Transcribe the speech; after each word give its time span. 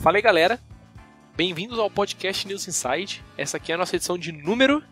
Fala 0.00 0.18
aí, 0.18 0.22
galera. 0.22 0.60
Bem-vindos 1.36 1.78
ao 1.78 1.90
podcast 1.90 2.46
News 2.46 2.68
Inside. 2.68 3.24
Essa 3.36 3.56
aqui 3.56 3.72
é 3.72 3.74
a 3.74 3.78
nossa 3.78 3.96
edição 3.96 4.16
de 4.16 4.30
número. 4.30 4.82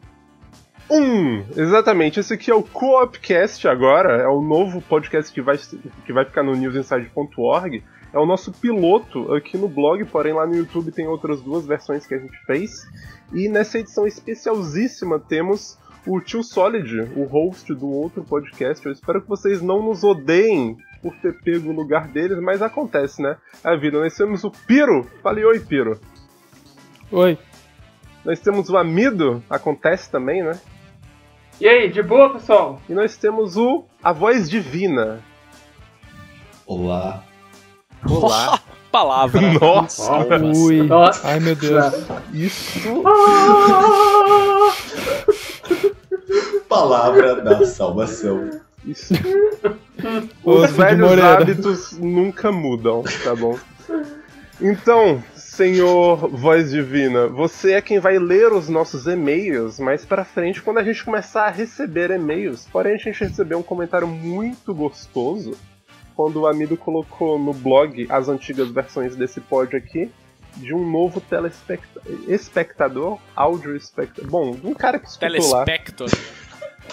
Um, 0.90 1.44
exatamente. 1.56 2.20
Esse 2.20 2.34
aqui 2.34 2.50
é 2.50 2.54
o 2.54 2.62
Co-opcast 2.62 3.66
agora, 3.68 4.22
é 4.22 4.26
o 4.26 4.40
novo 4.40 4.80
podcast 4.82 5.32
que 5.32 5.40
vai, 5.40 5.58
que 6.04 6.12
vai 6.12 6.24
ficar 6.24 6.42
no 6.42 6.54
newsinside.org. 6.54 7.82
É 8.12 8.18
o 8.18 8.26
nosso 8.26 8.52
piloto 8.52 9.32
aqui 9.34 9.56
no 9.58 9.68
blog, 9.68 10.04
porém 10.06 10.32
lá 10.32 10.46
no 10.46 10.54
YouTube 10.54 10.92
tem 10.92 11.06
outras 11.06 11.40
duas 11.40 11.66
versões 11.66 12.06
que 12.06 12.14
a 12.14 12.18
gente 12.18 12.36
fez. 12.46 12.86
E 13.32 13.48
nessa 13.48 13.78
edição 13.78 14.06
especialíssima 14.06 15.18
temos 15.18 15.78
o 16.06 16.20
Tio 16.20 16.42
Solid, 16.42 17.00
o 17.16 17.24
host 17.24 17.72
do 17.74 17.88
outro 17.88 18.22
podcast. 18.22 18.84
Eu 18.84 18.92
espero 18.92 19.22
que 19.22 19.28
vocês 19.28 19.60
não 19.60 19.82
nos 19.82 20.04
odeiem 20.04 20.76
por 21.04 21.14
ter 21.16 21.34
pego 21.42 21.68
o 21.68 21.74
lugar 21.74 22.08
deles, 22.08 22.38
mas 22.40 22.62
acontece, 22.62 23.20
né? 23.20 23.36
A 23.62 23.76
vida. 23.76 24.00
Nós 24.00 24.16
temos 24.16 24.42
o 24.42 24.50
Piro. 24.50 25.06
Fale 25.22 25.44
oi, 25.44 25.60
Piro. 25.60 26.00
Oi. 27.12 27.38
Nós 28.24 28.40
temos 28.40 28.70
o 28.70 28.78
Amido, 28.78 29.44
acontece 29.50 30.10
também, 30.10 30.42
né? 30.42 30.58
E 31.60 31.68
aí, 31.68 31.90
de 31.90 32.02
boa, 32.02 32.32
pessoal? 32.32 32.80
E 32.88 32.94
nós 32.94 33.18
temos 33.18 33.54
o 33.58 33.84
A 34.02 34.12
Voz 34.12 34.48
Divina. 34.48 35.20
Olá. 36.66 37.22
Olá. 38.08 38.58
Palavra. 38.90 39.40
Nossa. 39.60 40.10
Ui. 40.56 40.82
Nossa. 40.84 41.28
Ai 41.28 41.38
meu 41.38 41.54
Deus. 41.54 41.84
Isso. 42.32 43.02
Palavra 46.66 47.42
da 47.42 47.66
salvação. 47.66 48.48
Isso. 48.86 49.14
Os 50.44 50.72
velhos 50.72 51.18
hábitos 51.18 51.92
nunca 51.98 52.52
mudam, 52.52 53.02
tá 53.22 53.34
bom? 53.34 53.58
Então, 54.60 55.22
senhor 55.34 56.28
voz 56.28 56.70
divina, 56.70 57.26
você 57.26 57.72
é 57.72 57.80
quem 57.80 57.98
vai 57.98 58.18
ler 58.18 58.52
os 58.52 58.68
nossos 58.68 59.06
e-mails 59.06 59.78
mais 59.78 60.04
pra 60.04 60.24
frente 60.24 60.60
quando 60.60 60.78
a 60.78 60.84
gente 60.84 61.04
começar 61.04 61.46
a 61.46 61.50
receber 61.50 62.10
e-mails. 62.10 62.66
Porém, 62.70 62.94
a 62.94 62.96
gente 62.96 63.20
recebeu 63.20 63.58
um 63.58 63.62
comentário 63.62 64.06
muito 64.06 64.74
gostoso 64.74 65.56
quando 66.14 66.40
o 66.40 66.46
amigo 66.46 66.76
colocou 66.76 67.38
no 67.38 67.52
blog 67.52 68.06
as 68.08 68.28
antigas 68.28 68.68
versões 68.68 69.16
desse 69.16 69.40
pod 69.40 69.74
aqui 69.76 70.10
de 70.56 70.72
um 70.74 70.88
novo 70.88 71.20
telespectador, 71.20 73.18
áudio 73.34 73.76
espectador. 73.76 74.30
Bom, 74.30 74.52
de 74.52 74.66
um 74.66 74.74
cara 74.74 74.98
que 74.98 75.08
escutou 75.08 75.50
lá. 75.50 75.64
Telespector. 75.64 76.08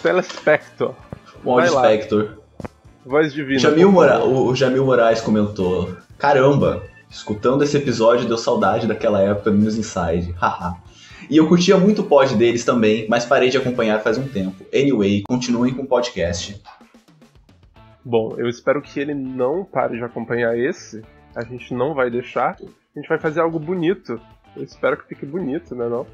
Telespector. 0.01 0.95
O 1.43 1.55
lá. 1.55 1.67
Spector. 1.67 2.37
Voz 3.05 3.33
divina. 3.33 3.59
Jamil 3.59 3.91
Mora... 3.91 4.23
o 4.23 4.55
Jamil 4.55 4.85
Moraes 4.85 5.21
comentou: 5.21 5.95
Caramba, 6.17 6.83
escutando 7.09 7.63
esse 7.63 7.77
episódio 7.77 8.27
deu 8.27 8.37
saudade 8.37 8.87
daquela 8.87 9.21
época 9.21 9.51
do 9.51 9.57
News 9.57 9.75
Inside. 9.75 10.33
Haha. 10.39 10.75
E 11.29 11.37
eu 11.37 11.47
curtia 11.47 11.77
muito 11.77 12.01
o 12.01 12.05
pod 12.05 12.35
deles 12.35 12.65
também, 12.65 13.07
mas 13.07 13.25
parei 13.25 13.49
de 13.49 13.57
acompanhar 13.57 14.01
faz 14.01 14.17
um 14.17 14.27
tempo. 14.27 14.65
Anyway, 14.73 15.23
continuem 15.27 15.73
com 15.73 15.83
o 15.83 15.87
podcast. 15.87 16.61
Bom, 18.03 18.35
eu 18.37 18.49
espero 18.49 18.81
que 18.81 18.99
ele 18.99 19.13
não 19.13 19.63
pare 19.63 19.97
de 19.97 20.03
acompanhar 20.03 20.57
esse. 20.57 21.03
A 21.35 21.43
gente 21.43 21.73
não 21.73 21.93
vai 21.93 22.09
deixar. 22.09 22.57
A 22.59 22.99
gente 22.99 23.07
vai 23.07 23.19
fazer 23.19 23.39
algo 23.39 23.59
bonito. 23.59 24.19
Eu 24.55 24.63
espero 24.63 24.97
que 24.97 25.07
fique 25.07 25.25
bonito, 25.25 25.75
né 25.75 25.87
não? 25.87 26.05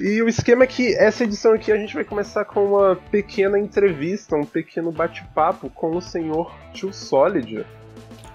E 0.00 0.20
o 0.22 0.28
esquema 0.28 0.64
é 0.64 0.66
que 0.66 0.94
essa 0.96 1.24
edição 1.24 1.52
aqui 1.54 1.70
a 1.70 1.76
gente 1.76 1.94
vai 1.94 2.04
começar 2.04 2.44
com 2.44 2.64
uma 2.64 2.96
pequena 2.96 3.58
entrevista, 3.58 4.34
um 4.36 4.44
pequeno 4.44 4.90
bate-papo 4.90 5.70
com 5.70 5.96
o 5.96 6.00
senhor 6.00 6.52
Tio 6.72 6.92
Solid. 6.92 7.64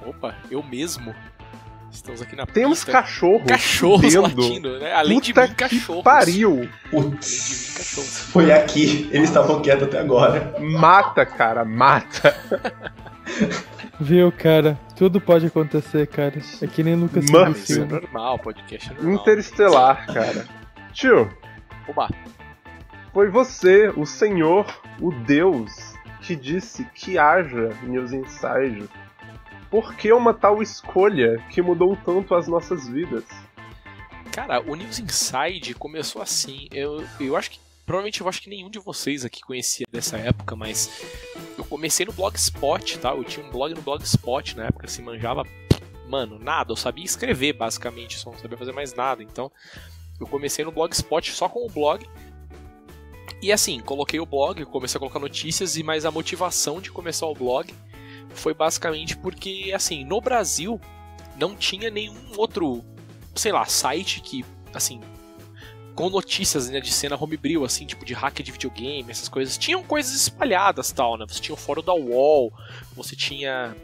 Opa, 0.06 0.36
eu 0.50 0.64
mesmo. 0.64 1.14
Estamos 1.92 2.22
aqui 2.22 2.36
na 2.36 2.46
Tem 2.46 2.66
uns 2.66 2.84
pista. 2.86 2.92
cachorros, 2.92 3.48
cachorros 3.48 4.14
latindo, 4.14 4.80
né? 4.80 4.94
Além 4.94 5.20
de 5.20 5.34
Puta 5.34 5.42
mim, 5.42 5.48
que 5.50 5.56
cachorros. 5.56 6.04
pariu! 6.04 6.56
De 6.56 6.62
mim, 6.62 6.70
Putz, 6.92 7.74
cachorros. 7.78 8.20
foi 8.32 8.52
aqui. 8.52 9.10
Eles 9.12 9.30
estavam 9.30 9.62
quietos 9.62 9.88
até 9.88 10.00
agora. 10.00 10.54
Mata, 10.60 11.26
cara, 11.26 11.66
mata. 11.66 12.36
Viu, 14.00 14.32
cara? 14.32 14.80
Tudo 14.96 15.20
pode 15.20 15.48
acontecer, 15.48 16.08
cara. 16.08 16.36
É 16.62 16.68
que 16.68 16.84
nem 16.84 16.96
Lucas 16.96 17.26
Mano, 17.30 17.52
Isso 17.52 17.82
é 17.82 17.86
normal, 17.86 18.40
podcast 18.40 18.92
é 18.92 18.94
normal. 18.94 19.14
Interestelar, 19.16 20.06
cara. 20.14 20.46
Tio, 20.94 21.30
Oba, 21.90 22.08
Foi 23.12 23.32
você, 23.32 23.90
o 23.90 24.06
Senhor, 24.06 24.64
o 25.02 25.12
Deus, 25.12 25.96
que 26.22 26.36
disse 26.36 26.86
que 26.94 27.18
haja 27.18 27.70
News 27.82 28.14
Inside. 28.14 28.88
Por 29.72 29.96
que 29.96 30.14
uma 30.14 30.32
tal 30.32 30.62
escolha 30.62 31.44
que 31.50 31.64
mudou 31.64 31.98
tanto 32.06 32.36
as 32.36 32.48
nossas 32.48 32.88
vidas? 32.88 33.24
Cara, 34.32 34.62
o 34.62 34.76
News 34.76 35.00
Inside 35.00 35.74
começou 35.74 36.22
assim. 36.22 36.68
Eu, 36.72 37.04
eu 37.20 37.36
acho 37.36 37.50
que. 37.52 37.60
Provavelmente 37.88 38.22
eu 38.22 38.30
acho 38.30 38.40
que 38.44 38.52
nenhum 38.52 38.70
de 38.70 38.78
vocês 38.78 39.26
aqui 39.26 39.42
conhecia 39.42 39.88
dessa 39.92 40.16
época, 40.16 40.56
mas 40.56 41.04
eu 41.58 41.66
comecei 41.66 42.06
no 42.06 42.14
Blogspot, 42.14 43.00
tá? 43.00 43.16
Eu 43.16 43.24
tinha 43.24 43.44
um 43.44 43.50
blog 43.50 43.74
no 43.74 43.82
Blogspot 43.82 44.56
na 44.56 44.68
época, 44.68 44.86
assim, 44.86 45.02
manjava, 45.02 45.42
mano, 46.08 46.38
nada. 46.38 46.72
Eu 46.72 46.76
sabia 46.76 47.04
escrever, 47.04 47.54
basicamente, 47.54 48.20
só 48.20 48.30
não 48.30 48.38
sabia 48.38 48.60
fazer 48.60 48.74
mais 48.74 48.94
nada. 48.94 49.24
Então, 49.24 49.52
eu 50.20 50.28
comecei 50.28 50.66
no 50.66 50.72
Blogspot 50.72 51.32
só 51.32 51.48
com 51.48 51.66
o 51.66 51.70
blog. 51.70 52.06
E 53.42 53.52
assim, 53.52 53.80
coloquei 53.80 54.20
o 54.20 54.26
blog, 54.26 54.66
comecei 54.66 54.98
a 54.98 55.00
colocar 55.00 55.20
notícias, 55.20 55.78
e 55.78 55.84
mais 55.84 56.06
a 56.06 56.12
motivação 56.12 56.82
de 56.82 56.92
começar 56.92 57.26
o 57.26 57.34
blog 57.34 57.74
foi 58.32 58.54
basicamente 58.54 59.18
porque, 59.18 59.72
assim, 59.74 60.04
no 60.04 60.22
Brasil 60.22 60.80
não 61.38 61.56
tinha 61.56 61.90
nenhum 61.90 62.38
outro, 62.38 62.84
sei 63.36 63.52
lá, 63.52 63.66
site 63.66 64.22
que, 64.22 64.46
assim, 64.74 65.00
com 65.96 66.10
notícias 66.10 66.70
né, 66.70 66.80
de 66.80 66.92
cena 66.92 67.18
homebrew, 67.20 67.66
assim, 67.66 67.86
tipo 67.86 68.06
de 68.06 68.14
hack 68.14 68.42
de 68.42 68.52
videogame, 68.52 69.12
essas 69.12 69.28
coisas. 69.28 69.58
Tinham 69.58 69.84
coisas 69.84 70.14
espalhadas 70.14 70.92
tal, 70.92 71.18
né? 71.18 71.26
Você 71.28 71.42
tinha 71.42 71.54
o 71.54 71.58
fórum 71.58 71.84
da 71.84 71.94
UOL, 71.94 72.54
você 72.96 73.16
tinha. 73.16 73.76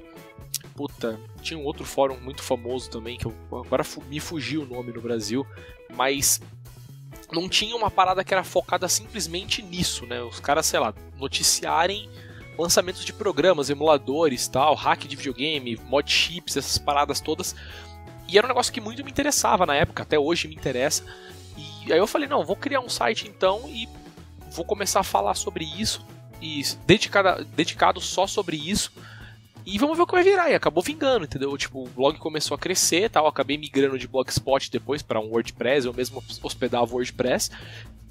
Puta, 0.76 1.20
tinha 1.42 1.58
um 1.58 1.64
outro 1.64 1.86
fórum 1.86 2.20
muito 2.20 2.44
famoso 2.44 2.90
também, 2.90 3.18
que 3.18 3.26
eu, 3.26 3.34
agora 3.52 3.84
me 4.08 4.20
fugiu 4.20 4.64
o 4.64 4.66
nome 4.66 4.92
no 4.92 5.02
Brasil, 5.02 5.48
mas 5.96 6.42
não 7.32 7.48
tinha 7.48 7.76
uma 7.76 7.90
parada 7.90 8.24
que 8.24 8.34
era 8.34 8.44
focada 8.44 8.88
simplesmente 8.90 9.62
nisso, 9.62 10.06
né? 10.06 10.22
Os 10.22 10.40
caras, 10.40 10.66
sei 10.66 10.80
lá, 10.80 10.94
noticiarem 11.18 12.10
lançamentos 12.58 13.06
de 13.06 13.14
programas, 13.14 13.70
emuladores, 13.70 14.48
tal, 14.48 14.76
hack 14.76 15.06
de 15.06 15.16
videogame, 15.16 15.80
mod 15.86 16.12
chips, 16.12 16.58
essas 16.58 16.78
paradas 16.78 17.20
todas. 17.20 17.56
E 18.28 18.38
era 18.38 18.46
um 18.46 18.50
negócio 18.50 18.74
que 18.74 18.82
muito 18.82 19.04
me 19.04 19.12
interessava 19.12 19.66
na 19.66 19.76
época, 19.76 20.04
até 20.04 20.20
hoje 20.20 20.48
me 20.48 20.56
interessa. 20.56 21.04
E 21.86 21.94
aí 21.94 22.00
eu 22.00 22.08
falei, 22.08 22.28
não, 22.28 22.46
vou 22.46 22.56
criar 22.56 22.82
um 22.82 22.90
site 22.90 23.28
então 23.28 23.64
e 23.68 23.88
vou 24.52 24.66
começar 24.66 25.00
a 25.00 25.04
falar 25.04 25.36
sobre 25.36 25.64
isso 25.64 26.06
dedicado 27.56 28.02
só 28.02 28.28
sobre 28.28 28.58
isso. 28.58 28.92
E 29.66 29.78
vamos 29.80 29.98
ver 29.98 30.04
o 30.04 30.08
que 30.08 30.14
vai 30.14 30.24
virar. 30.24 30.50
E 30.52 30.56
acabou 30.56 30.84
vingando, 30.84 31.26
entendeu? 31.26 31.58
Tipo, 31.58 31.84
o 31.84 31.90
blog 31.90 32.18
começou 32.20 32.54
a 32.56 32.58
crescer, 32.58 33.10
tal, 33.10 33.26
acabei 33.28 33.58
migrando 33.58 33.98
de 33.98 34.08
Blogspot 34.08 34.70
depois 34.72 35.02
para 35.02 35.20
um 35.20 35.30
WordPress, 35.32 35.88
eu 35.88 35.94
mesmo 35.94 36.24
hospedava 36.44 36.86
o 36.92 36.96
WordPress. 36.96 37.50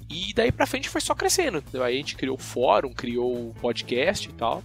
E 0.09 0.33
daí 0.33 0.51
pra 0.51 0.65
frente 0.67 0.89
foi 0.89 1.01
só 1.01 1.15
crescendo. 1.15 1.59
Entendeu? 1.59 1.83
Aí 1.83 1.95
a 1.95 1.97
gente 1.97 2.15
criou 2.15 2.35
o 2.35 2.41
fórum, 2.41 2.93
criou 2.93 3.49
o 3.49 3.55
podcast 3.61 4.29
e 4.29 4.33
tal. 4.33 4.63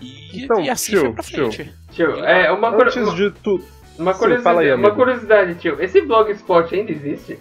E, 0.00 0.42
Então, 0.44 0.60
e 0.60 0.68
assim 0.68 0.92
tio, 0.92 1.00
foi 1.00 1.12
pra 1.12 1.22
tio. 1.22 1.52
frente. 1.52 1.74
Tio, 1.92 2.24
é 2.24 2.50
uma, 2.52 2.68
Antes 2.70 3.14
de 3.14 3.30
tudo. 3.30 3.64
uma, 3.98 4.12
Sim, 4.12 4.18
curiosidade, 4.18 4.42
fala 4.42 4.60
aí, 4.60 4.74
uma 4.74 4.90
curiosidade, 4.94 5.54
tio. 5.54 5.80
Esse 5.80 6.00
blogspot 6.02 6.74
ainda 6.74 6.90
existe? 6.90 7.38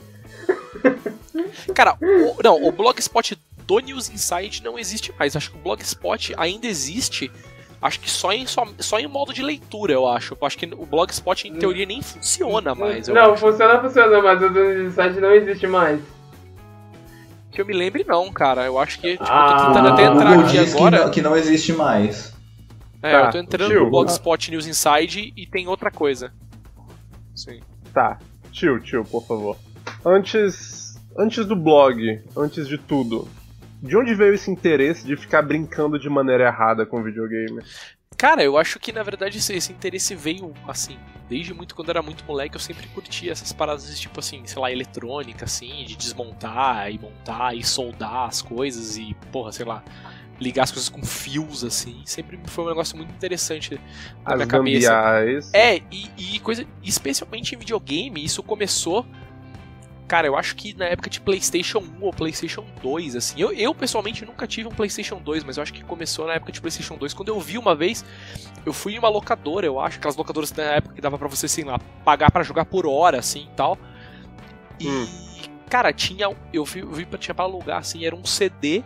Cara, 1.73 1.95
o, 2.01 2.41
não, 2.43 2.63
o 2.63 2.71
Blogspot 2.71 3.37
do 3.65 3.79
News 3.79 4.09
Insight 4.09 4.63
não 4.63 4.77
existe 4.77 5.13
mais. 5.17 5.35
Acho 5.35 5.51
que 5.51 5.57
o 5.57 5.61
Blogspot 5.61 6.33
ainda 6.37 6.67
existe. 6.67 7.31
Acho 7.81 7.99
que 7.99 8.09
só 8.09 8.31
em, 8.31 8.45
só, 8.45 8.63
só 8.79 8.99
em 8.99 9.07
modo 9.07 9.33
de 9.33 9.41
leitura, 9.41 9.91
eu 9.91 10.07
acho. 10.07 10.37
Eu 10.39 10.45
acho 10.47 10.57
que 10.57 10.65
o 10.67 10.85
Blogspot, 10.85 11.47
em 11.47 11.55
teoria, 11.55 11.85
nem 11.85 12.01
funciona 12.01 12.75
mais. 12.75 13.07
eu 13.07 13.15
não, 13.15 13.33
acho. 13.33 13.41
funciona, 13.41 13.81
funciona, 13.81 14.21
mas 14.21 14.41
o 14.43 14.49
do 14.49 14.91
site 14.91 15.19
não 15.19 15.31
existe 15.31 15.65
mais. 15.65 15.99
Que 17.51 17.59
eu 17.61 17.65
me 17.65 17.73
lembre, 17.73 18.05
não, 18.07 18.31
cara. 18.31 18.65
Eu 18.65 18.77
acho 18.77 18.99
que. 18.99 19.11
Tipo, 19.13 19.23
eu 19.23 19.27
Ah, 19.29 19.57
tô 19.57 19.67
tentando 19.73 19.87
até 19.89 20.03
entrar 20.05 20.39
aqui 20.39 20.51
diz 20.59 20.73
que 20.73 20.77
agora. 20.79 21.03
não, 21.05 21.11
que 21.11 21.21
não 21.21 21.35
existe 21.35 21.73
mais. 21.73 22.33
É, 23.01 23.11
Tá, 23.11 23.25
eu 23.25 23.31
tô 23.31 23.37
entrando 23.39 23.71
tio. 23.71 23.83
no 23.85 23.89
Blogspot 23.89 24.51
News 24.51 24.67
Inside 24.67 25.33
e 25.35 25.45
tem 25.47 25.67
outra 25.67 25.89
coisa. 25.89 26.31
Sim. 27.35 27.59
Tá, 27.93 28.19
tio, 28.51 28.79
tio, 28.79 29.03
por 29.03 29.25
favor. 29.25 29.57
Antes. 30.05 30.91
Antes 31.17 31.45
do 31.45 31.57
blog, 31.57 32.21
antes 32.37 32.65
de 32.69 32.77
tudo, 32.77 33.27
de 33.81 33.97
onde 33.97 34.13
veio 34.15 34.33
esse 34.33 34.49
interesse 34.51 35.05
de 35.05 35.15
ficar 35.17 35.41
brincando 35.41 35.99
de 35.99 36.09
maneira 36.09 36.45
errada 36.45 36.85
com 36.85 37.03
videogame? 37.03 37.61
Cara, 38.17 38.43
eu 38.43 38.57
acho 38.57 38.79
que 38.79 38.91
na 38.91 39.01
verdade 39.03 39.39
esse, 39.39 39.53
esse 39.53 39.71
interesse 39.73 40.13
veio, 40.15 40.53
assim, 40.67 40.99
desde 41.27 41.53
muito 41.53 41.73
quando 41.73 41.87
eu 41.89 41.93
era 41.93 42.01
muito 42.03 42.23
moleque, 42.25 42.55
eu 42.55 42.59
sempre 42.59 42.87
curtia 42.89 43.31
essas 43.31 43.51
paradas 43.51 43.87
de 43.87 43.99
tipo 43.99 44.19
assim, 44.19 44.45
sei 44.45 44.61
lá, 44.61 44.71
eletrônica, 44.71 45.45
assim, 45.45 45.83
de 45.85 45.95
desmontar 45.95 46.91
e 46.91 46.99
montar 46.99 47.55
e 47.55 47.63
soldar 47.63 48.27
as 48.27 48.41
coisas 48.41 48.97
e, 48.97 49.15
porra, 49.31 49.51
sei 49.51 49.65
lá. 49.65 49.83
ligar 50.39 50.63
as 50.63 50.71
coisas 50.71 50.89
com 50.89 51.03
fios, 51.03 51.63
assim. 51.63 52.01
Sempre 52.05 52.39
foi 52.47 52.65
um 52.65 52.67
negócio 52.69 52.97
muito 52.97 53.11
interessante 53.13 53.79
na 54.25 54.33
As 54.33 54.35
minha 54.35 54.47
cabeça. 54.47 54.93
gambiarras. 54.95 55.51
É, 55.53 55.77
e, 55.91 56.11
e 56.17 56.39
coisa. 56.39 56.65
Especialmente 56.83 57.55
em 57.55 57.57
videogame, 57.57 58.23
isso 58.23 58.43
começou. 58.43 59.05
Cara, 60.11 60.27
eu 60.27 60.35
acho 60.35 60.57
que 60.57 60.73
na 60.73 60.83
época 60.87 61.09
de 61.09 61.21
PlayStation 61.21 61.79
1 61.79 62.03
ou 62.03 62.11
PlayStation 62.11 62.65
2, 62.83 63.15
assim. 63.15 63.39
Eu, 63.39 63.53
eu 63.53 63.73
pessoalmente 63.73 64.25
nunca 64.25 64.45
tive 64.45 64.67
um 64.67 64.71
PlayStation 64.71 65.21
2, 65.21 65.45
mas 65.45 65.55
eu 65.55 65.63
acho 65.63 65.71
que 65.71 65.81
começou 65.85 66.27
na 66.27 66.33
época 66.33 66.51
de 66.51 66.59
PlayStation 66.59 66.97
2. 66.97 67.13
Quando 67.13 67.29
eu 67.29 67.39
vi 67.39 67.57
uma 67.57 67.73
vez, 67.73 68.03
eu 68.65 68.73
fui 68.73 68.95
em 68.95 68.99
uma 68.99 69.07
locadora, 69.07 69.65
eu 69.65 69.79
acho, 69.79 69.99
aquelas 69.99 70.17
locadoras 70.17 70.51
na 70.51 70.63
época 70.63 70.95
que 70.95 70.99
dava 70.99 71.17
pra 71.17 71.29
você, 71.29 71.47
sei 71.47 71.63
lá, 71.63 71.79
pagar 72.03 72.29
pra 72.29 72.43
jogar 72.43 72.65
por 72.65 72.85
hora, 72.85 73.19
assim 73.19 73.47
e 73.49 73.55
tal. 73.55 73.77
E, 74.77 74.89
Hum. 74.89 75.07
cara, 75.69 75.93
tinha. 75.93 76.27
Eu 76.51 76.65
vi, 76.65 76.81
eu 76.81 76.91
vi 76.91 77.07
tinha 77.17 77.33
pra 77.33 77.45
alugar, 77.45 77.77
assim, 77.77 78.05
era 78.05 78.13
um 78.13 78.25
CD 78.25 78.83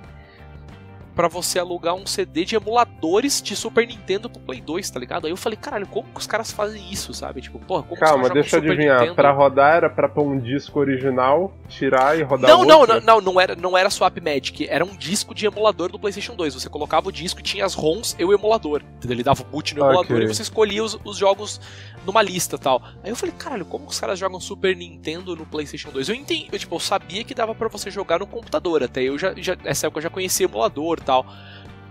pra 1.15 1.27
você 1.27 1.57
alugar 1.59 1.95
um 1.95 2.05
CD 2.05 2.43
de 2.43 2.55
emuladores 2.55 3.41
de 3.41 3.55
Super 3.55 3.87
Nintendo 3.87 4.29
pro 4.29 4.41
Play 4.41 4.61
2, 4.61 4.89
tá 4.89 4.99
ligado? 4.99 5.25
Aí 5.25 5.31
eu 5.31 5.37
falei, 5.37 5.57
caralho, 5.57 5.87
como 5.87 6.07
que 6.09 6.19
os 6.19 6.27
caras 6.27 6.51
fazem 6.51 6.91
isso, 6.91 7.13
sabe? 7.13 7.41
Tipo, 7.41 7.57
porra, 7.59 7.83
como 7.83 7.99
Calma, 7.99 8.23
os 8.23 8.27
caras 8.27 8.43
deixa 8.43 8.57
eu 8.57 8.59
adivinhar. 8.61 8.99
Nintendo? 8.99 9.15
Pra 9.15 9.31
rodar 9.31 9.75
era 9.77 9.89
pra 9.89 10.09
pôr 10.09 10.23
um 10.23 10.37
disco 10.37 10.79
original, 10.79 11.53
tirar 11.69 12.19
e 12.19 12.23
rodar 12.23 12.49
Não, 12.49 12.65
não, 12.65 12.79
outro? 12.81 12.95
não, 13.01 13.01
não, 13.01 13.21
não 13.21 13.41
era, 13.41 13.55
não 13.55 13.77
era 13.77 13.89
Swap 13.89 14.17
Magic, 14.19 14.67
era 14.69 14.83
um 14.83 14.95
disco 14.95 15.33
de 15.33 15.45
emulador 15.45 15.91
do 15.91 15.97
PlayStation 15.97 16.35
2. 16.35 16.53
Você 16.53 16.69
colocava 16.69 17.07
o 17.07 17.11
disco 17.11 17.39
e 17.39 17.43
tinha 17.43 17.65
as 17.65 17.73
ROMs 17.73 18.15
e 18.19 18.25
o 18.25 18.33
emulador. 18.33 18.81
Entendeu? 18.97 19.15
Ele 19.15 19.23
dava 19.23 19.41
o 19.41 19.45
boot 19.45 19.73
no 19.73 19.83
Ok. 19.83 19.93
emulador 19.93 20.21
e 20.21 20.27
você 20.27 20.41
escolhia 20.41 20.83
os, 20.83 20.99
os 21.05 21.17
jogos 21.17 21.61
numa 22.05 22.21
lista 22.21 22.57
tal. 22.57 22.81
Aí 23.03 23.09
eu 23.09 23.15
falei, 23.15 23.33
caralho, 23.37 23.65
como 23.65 23.85
os 23.87 23.99
caras 23.99 24.19
jogam 24.19 24.39
Super 24.39 24.75
Nintendo 24.75 25.35
no 25.35 25.45
PlayStation 25.45 25.89
2? 25.91 26.09
Eu 26.09 26.15
entendi, 26.15 26.47
eu, 26.51 26.59
tipo, 26.59 26.75
eu 26.75 26.79
sabia 26.79 27.23
que 27.23 27.33
dava 27.33 27.55
pra 27.55 27.67
você 27.67 27.89
jogar 27.89 28.19
no 28.19 28.27
computador, 28.27 28.83
até 28.83 29.01
eu 29.03 29.17
já, 29.17 29.33
já 29.37 29.55
nessa 29.55 29.87
época 29.87 29.99
eu 29.99 30.03
já 30.03 30.09
conhecia 30.09 30.45
emulador 30.45 30.99
tal. 31.05 31.25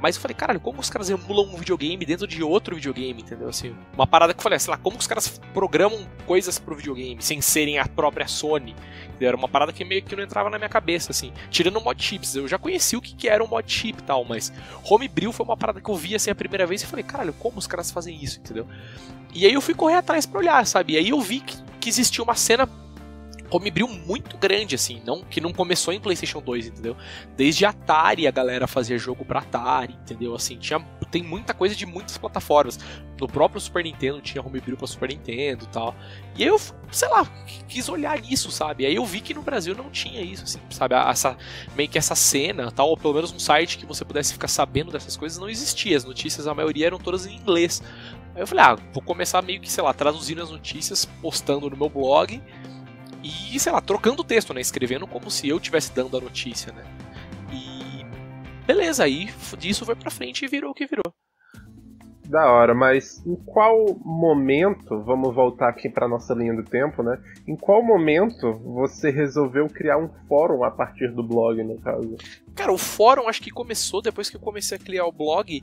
Mas 0.05 0.17
eu 0.17 0.21
falei, 0.21 0.35
caralho, 0.35 0.61
como 0.61 0.81
os 0.81 0.91
caras 0.91 1.09
emulam 1.09 1.47
um 1.47 1.57
videogame 1.57 2.05
dentro 2.05 2.27
de 2.27 2.43
outro 2.43 2.75
videogame, 2.75 3.23
entendeu? 3.23 3.49
Assim, 3.49 3.75
uma 3.95 4.07
parada 4.07 4.35
que 4.35 4.39
eu 4.39 4.43
falei, 4.43 4.59
sei 4.59 4.71
lá, 4.71 4.77
como 4.77 4.99
os 4.99 5.07
caras 5.07 5.41
programam 5.55 6.07
coisas 6.27 6.59
pro 6.59 6.77
videogame 6.77 7.23
sem 7.23 7.41
serem 7.41 7.79
a 7.79 7.89
própria 7.89 8.29
Sony? 8.29 8.77
Entendeu? 9.09 9.29
Era 9.29 9.37
uma 9.39 9.49
parada 9.49 9.73
que 9.73 9.83
meio 9.83 10.03
que 10.03 10.15
não 10.15 10.23
entrava 10.23 10.51
na 10.51 10.59
minha 10.59 10.69
cabeça, 10.69 11.11
assim. 11.11 11.33
Tirando 11.49 11.81
mod 11.81 12.03
chips, 12.03 12.37
eu 12.37 12.47
já 12.47 12.59
conheci 12.59 12.97
o 12.97 13.01
que, 13.01 13.27
era 13.27 13.43
um 13.43 13.47
mod 13.47 13.73
chip 13.73 13.99
e 13.99 14.03
tal, 14.03 14.27
mas 14.27 14.53
Homebrew 14.87 15.33
foi 15.33 15.47
uma 15.47 15.57
parada 15.57 15.81
que 15.81 15.89
eu 15.89 15.95
vi 15.95 16.15
assim 16.15 16.31
a 16.31 16.35
primeira 16.35 16.67
vez 16.67 16.83
e 16.83 16.87
falei, 16.87 17.03
caralho, 17.03 17.33
como 17.33 17.59
os 17.59 17.67
caras 17.67 17.91
fazem 17.91 18.23
isso, 18.23 18.41
entendeu? 18.41 18.67
E 19.33 19.47
aí 19.47 19.55
eu 19.55 19.63
fui 19.63 19.73
correr 19.73 19.97
atrás 19.97 20.27
pra 20.27 20.39
olhar, 20.39 20.67
sabe? 20.67 20.93
E 20.93 20.99
aí 20.99 21.09
eu 21.09 21.21
vi 21.23 21.41
que 21.41 21.89
existia 21.89 22.23
uma 22.23 22.35
cena 22.35 22.69
homebrew 23.51 23.87
muito 23.87 24.37
grande, 24.37 24.75
assim, 24.75 25.01
não 25.05 25.23
que 25.23 25.41
não 25.41 25.53
começou 25.53 25.93
em 25.93 26.01
PlayStation 26.01 26.41
2, 26.41 26.69
entendeu? 26.69 26.97
Desde 27.37 27.65
Atari 27.65 28.27
a 28.27 28.31
galera 28.31 28.67
fazia 28.67 28.99
jogo 28.99 29.25
pra 29.25 29.41
Atari, 29.41 29.95
entendeu? 29.95 30.35
Assim, 30.35 30.57
tinha, 30.57 30.81
tem 31.11 31.23
muita 31.23 31.55
coisa 31.55 31.75
de 31.75 31.87
muitas 31.87 32.19
plataformas. 32.19 32.79
No 33.21 33.29
próprio 33.29 33.61
Super 33.61 33.85
Nintendo 33.85 34.21
tinha 34.21 34.43
homebrew 34.43 34.77
pra 34.77 34.87
Super 34.87 35.09
Nintendo 35.09 35.67
tal. 35.67 35.95
E 36.37 36.43
aí 36.43 36.49
eu, 36.49 36.61
sei 36.91 37.09
lá, 37.09 37.25
quis 37.69 37.89
olhar 37.89 38.21
nisso, 38.21 38.51
sabe? 38.51 38.87
Aí 38.87 38.95
eu 38.95 39.05
vi 39.05 39.21
que 39.21 39.33
no 39.33 39.43
Brasil 39.43 39.75
não 39.75 39.91
tinha 39.91 40.21
isso, 40.21 40.45
assim, 40.45 40.59
sabe? 40.71 40.95
Essa, 40.95 41.37
meio 41.77 41.89
que 41.89 41.99
essa 41.99 42.15
cena, 42.15 42.71
tal, 42.73 42.89
ou 42.89 42.97
pelo 42.97 43.15
menos 43.15 43.33
um 43.33 43.39
site 43.39 43.79
que 43.79 43.87
você 43.87 44.05
pudesse 44.05 44.33
ficar 44.33 44.49
sabendo 44.49 44.91
dessas 44.91 45.17
coisas 45.17 45.39
não 45.39 45.49
existia. 45.49 45.97
As 45.97 46.05
notícias, 46.05 46.47
a 46.47 46.55
maioria 46.55 46.87
eram 46.87 46.99
todas 46.99 47.27
em 47.27 47.37
inglês. 47.37 47.83
Aí 48.35 48.43
eu 48.43 48.47
falei, 48.47 48.65
ah, 48.65 48.77
vou 48.93 49.03
começar 49.03 49.41
meio 49.43 49.61
que, 49.61 49.71
sei 49.71 49.85
lá, 49.85 49.95
traduzindo 49.95 50.43
as 50.43 50.51
notícias, 50.51 51.05
postando 51.05 51.71
no 51.71 51.77
meu 51.77 51.89
blog 51.89 52.43
e, 53.25 53.59
sei 53.59 53.73
lá, 53.73 53.81
trocando 53.81 54.21
o 54.21 54.25
texto, 54.25 54.53
né? 54.53 54.61
Escrevendo 54.61 55.07
como 55.07 55.31
se 55.31 55.49
eu 55.49 55.57
estivesse 55.57 55.95
dando 55.95 56.17
a 56.19 56.21
notícia, 56.21 56.73
né? 56.73 56.85
E. 57.51 58.05
Beleza, 58.67 59.05
aí 59.05 59.31
disso 59.59 59.87
foi 59.87 59.95
pra 59.95 60.11
frente 60.11 60.45
e 60.45 60.49
virou 60.49 60.71
o 60.71 60.75
que 60.75 60.87
virou. 60.87 61.13
Da 62.27 62.51
hora, 62.51 62.75
mas 62.75 63.25
em 63.27 63.37
qual 63.37 63.85
momento, 64.03 65.03
vamos 65.03 65.35
voltar 65.35 65.69
aqui 65.69 65.91
pra 65.91 66.09
nossa 66.09 66.33
linha 66.33 66.55
do 66.55 66.65
tempo, 66.65 67.03
né? 67.03 67.19
Em 67.47 67.55
qual 67.55 67.83
momento 67.83 68.59
você 68.59 69.11
resolveu 69.11 69.69
criar 69.69 69.99
um 69.99 70.09
fórum 70.27 70.65
a 70.65 70.71
partir 70.71 71.09
do 71.13 71.23
blog, 71.23 71.63
no 71.63 71.79
caso? 71.79 72.17
Cara, 72.55 72.73
o 72.73 72.79
fórum 72.79 73.29
acho 73.29 73.43
que 73.43 73.51
começou 73.51 74.01
depois 74.01 74.31
que 74.31 74.37
eu 74.37 74.41
comecei 74.41 74.77
a 74.77 74.81
criar 74.81 75.07
o 75.07 75.13
blog. 75.13 75.63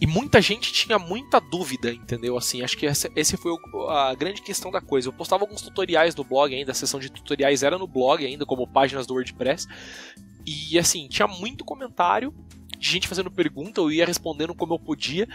E 0.00 0.06
muita 0.06 0.40
gente 0.40 0.72
tinha 0.72 0.98
muita 0.98 1.40
dúvida, 1.40 1.92
entendeu? 1.92 2.36
Assim, 2.36 2.62
acho 2.62 2.76
que 2.76 2.86
essa, 2.86 3.10
esse 3.16 3.36
foi 3.36 3.52
o- 3.52 3.88
a 3.88 4.14
grande 4.14 4.42
questão 4.42 4.70
da 4.70 4.80
coisa. 4.80 5.08
Eu 5.08 5.12
postava 5.12 5.42
alguns 5.42 5.60
tutoriais 5.60 6.14
no 6.14 6.22
blog 6.22 6.54
ainda, 6.54 6.70
a 6.70 6.74
seção 6.74 7.00
de 7.00 7.10
tutoriais 7.10 7.62
era 7.64 7.76
no 7.76 7.86
blog 7.86 8.24
ainda, 8.24 8.46
como 8.46 8.66
páginas 8.66 9.06
do 9.06 9.14
WordPress. 9.14 9.66
E 10.46 10.78
assim, 10.78 11.08
tinha 11.08 11.26
muito 11.26 11.64
comentário 11.64 12.32
de 12.78 12.88
gente 12.88 13.08
fazendo 13.08 13.30
pergunta, 13.30 13.80
eu 13.80 13.90
ia 13.90 14.06
respondendo 14.06 14.54
como 14.54 14.74
eu 14.74 14.78
podia. 14.78 15.28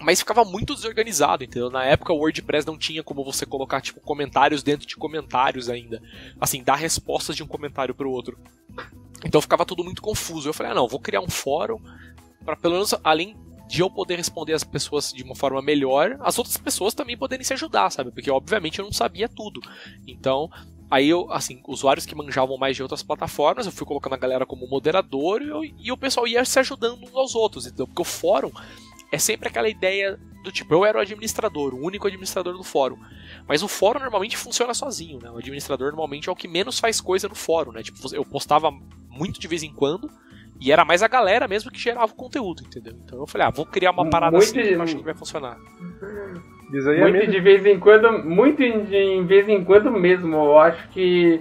Mas 0.00 0.18
ficava 0.18 0.44
muito 0.44 0.74
desorganizado, 0.74 1.44
entendeu? 1.44 1.70
Na 1.70 1.84
época 1.84 2.12
o 2.12 2.16
WordPress 2.16 2.66
não 2.66 2.76
tinha 2.76 3.04
como 3.04 3.24
você 3.24 3.46
colocar, 3.46 3.80
tipo, 3.80 4.00
comentários 4.00 4.60
dentro 4.64 4.84
de 4.84 4.96
comentários 4.96 5.70
ainda. 5.70 6.02
Assim, 6.40 6.64
dar 6.64 6.74
respostas 6.74 7.36
de 7.36 7.44
um 7.44 7.46
comentário 7.46 7.94
pro 7.94 8.10
outro. 8.10 8.36
Então 9.24 9.40
ficava 9.40 9.64
tudo 9.64 9.84
muito 9.84 10.02
confuso. 10.02 10.48
Eu 10.48 10.52
falei, 10.52 10.72
ah 10.72 10.74
não, 10.74 10.88
vou 10.88 10.98
criar 10.98 11.20
um 11.20 11.30
fórum 11.30 11.80
para 12.44 12.56
pelo 12.56 12.74
menos 12.74 12.92
além 13.04 13.36
de 13.72 13.80
eu 13.80 13.88
poder 13.88 14.16
responder 14.16 14.52
as 14.52 14.62
pessoas 14.62 15.10
de 15.10 15.22
uma 15.22 15.34
forma 15.34 15.62
melhor, 15.62 16.18
as 16.20 16.36
outras 16.38 16.58
pessoas 16.58 16.92
também 16.92 17.16
poderem 17.16 17.42
se 17.42 17.54
ajudar, 17.54 17.88
sabe? 17.88 18.10
Porque 18.10 18.30
obviamente 18.30 18.78
eu 18.78 18.84
não 18.84 18.92
sabia 18.92 19.30
tudo. 19.30 19.62
Então, 20.06 20.50
aí 20.90 21.08
eu, 21.08 21.32
assim, 21.32 21.62
usuários 21.66 22.04
que 22.04 22.14
manjavam 22.14 22.58
mais 22.58 22.76
de 22.76 22.82
outras 22.82 23.02
plataformas, 23.02 23.64
eu 23.64 23.72
fui 23.72 23.86
colocando 23.86 24.12
a 24.12 24.18
galera 24.18 24.44
como 24.44 24.66
moderador 24.68 25.40
e, 25.40 25.48
eu- 25.48 25.64
e 25.64 25.90
o 25.90 25.96
pessoal 25.96 26.28
ia 26.28 26.44
se 26.44 26.58
ajudando 26.60 27.02
uns 27.02 27.16
aos 27.16 27.34
outros. 27.34 27.66
Então, 27.66 27.86
porque 27.86 28.02
o 28.02 28.04
fórum 28.04 28.50
é 29.10 29.16
sempre 29.16 29.48
aquela 29.48 29.70
ideia 29.70 30.20
do 30.44 30.52
tipo, 30.52 30.74
eu 30.74 30.84
era 30.84 30.98
o 30.98 31.00
administrador, 31.00 31.72
o 31.72 31.82
único 31.82 32.06
administrador 32.06 32.52
do 32.54 32.62
fórum. 32.62 32.98
Mas 33.48 33.62
o 33.62 33.68
fórum 33.68 34.00
normalmente 34.00 34.36
funciona 34.36 34.74
sozinho, 34.74 35.18
né? 35.18 35.30
O 35.30 35.38
administrador 35.38 35.88
normalmente 35.88 36.28
é 36.28 36.32
o 36.32 36.36
que 36.36 36.46
menos 36.46 36.78
faz 36.78 37.00
coisa 37.00 37.26
no 37.26 37.34
fórum, 37.34 37.72
né? 37.72 37.82
Tipo, 37.82 38.14
eu 38.14 38.22
postava 38.24 38.70
muito 39.08 39.40
de 39.40 39.48
vez 39.48 39.62
em 39.62 39.72
quando 39.72 40.10
e 40.64 40.70
era 40.72 40.84
mais 40.84 41.02
a 41.02 41.08
galera 41.08 41.48
mesmo 41.48 41.70
que 41.70 41.78
gerava 41.80 42.12
o 42.12 42.16
conteúdo, 42.16 42.62
entendeu? 42.64 42.94
Então 43.04 43.18
eu 43.20 43.26
falei, 43.26 43.46
ah, 43.46 43.50
vou 43.50 43.66
criar 43.66 43.90
uma 43.90 44.08
parada 44.08 44.36
Muito 44.36 44.44
assim 44.48 44.60
que 44.60 44.62
de- 44.68 44.72
eu 44.74 44.82
acho 44.82 44.96
que 44.96 45.02
vai 45.04 45.14
funcionar. 45.14 45.56
Diz 46.70 46.86
aí, 46.86 47.00
Muito 47.00 47.26
de 47.30 47.40
vez 47.40 47.66
em 47.66 47.78
quando, 47.78 48.24
muito 48.24 48.56
de 48.62 49.22
vez 49.24 49.48
em 49.48 49.62
quando 49.64 49.90
mesmo. 49.90 50.34
Eu 50.36 50.58
acho 50.58 50.88
que 50.88 51.40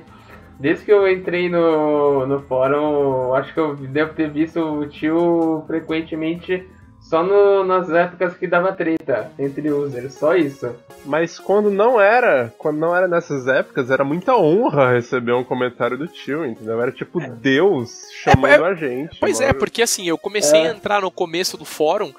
desde 0.59 0.83
que 0.85 0.91
eu 0.91 1.09
entrei 1.09 1.47
no, 1.49 2.25
no 2.27 2.41
fórum, 2.41 3.27
eu 3.27 3.35
acho 3.35 3.53
que 3.53 3.59
eu 3.59 3.75
devo 3.75 4.13
ter 4.13 4.29
visto 4.29 4.59
o 4.59 4.85
tio 4.87 5.63
frequentemente 5.67 6.67
só 7.11 7.21
no- 7.23 7.65
nas 7.65 7.89
épocas 7.89 8.37
que 8.37 8.47
dava 8.47 8.71
treta 8.71 9.29
entre 9.37 9.69
users, 9.69 10.13
só 10.13 10.33
isso. 10.33 10.73
Mas 11.05 11.37
quando 11.37 11.69
não 11.69 11.99
era, 11.99 12.53
quando 12.57 12.77
não 12.79 12.95
era 12.95 13.05
nessas 13.05 13.47
épocas, 13.47 13.91
era 13.91 14.05
muita 14.05 14.33
honra 14.37 14.93
receber 14.93 15.33
um 15.33 15.43
comentário 15.43 15.97
do 15.97 16.07
tio, 16.07 16.45
entendeu? 16.45 16.81
Era 16.81 16.91
tipo 16.91 17.19
Deus 17.19 18.07
chamando 18.23 18.65
É, 18.65 18.69
a 18.69 18.73
gente. 18.73 19.19
Pois 19.19 19.41
é, 19.41 19.47
mano. 19.47 19.59
porque 19.59 19.81
assim, 19.81 20.07
eu 20.07 20.17
comecei 20.17 20.61
É. 20.61 20.69
a 20.69 20.71
entrar 20.73 21.01
no 21.01 21.11
começo 21.11 21.57
do 21.57 21.65
fórum 21.65 22.13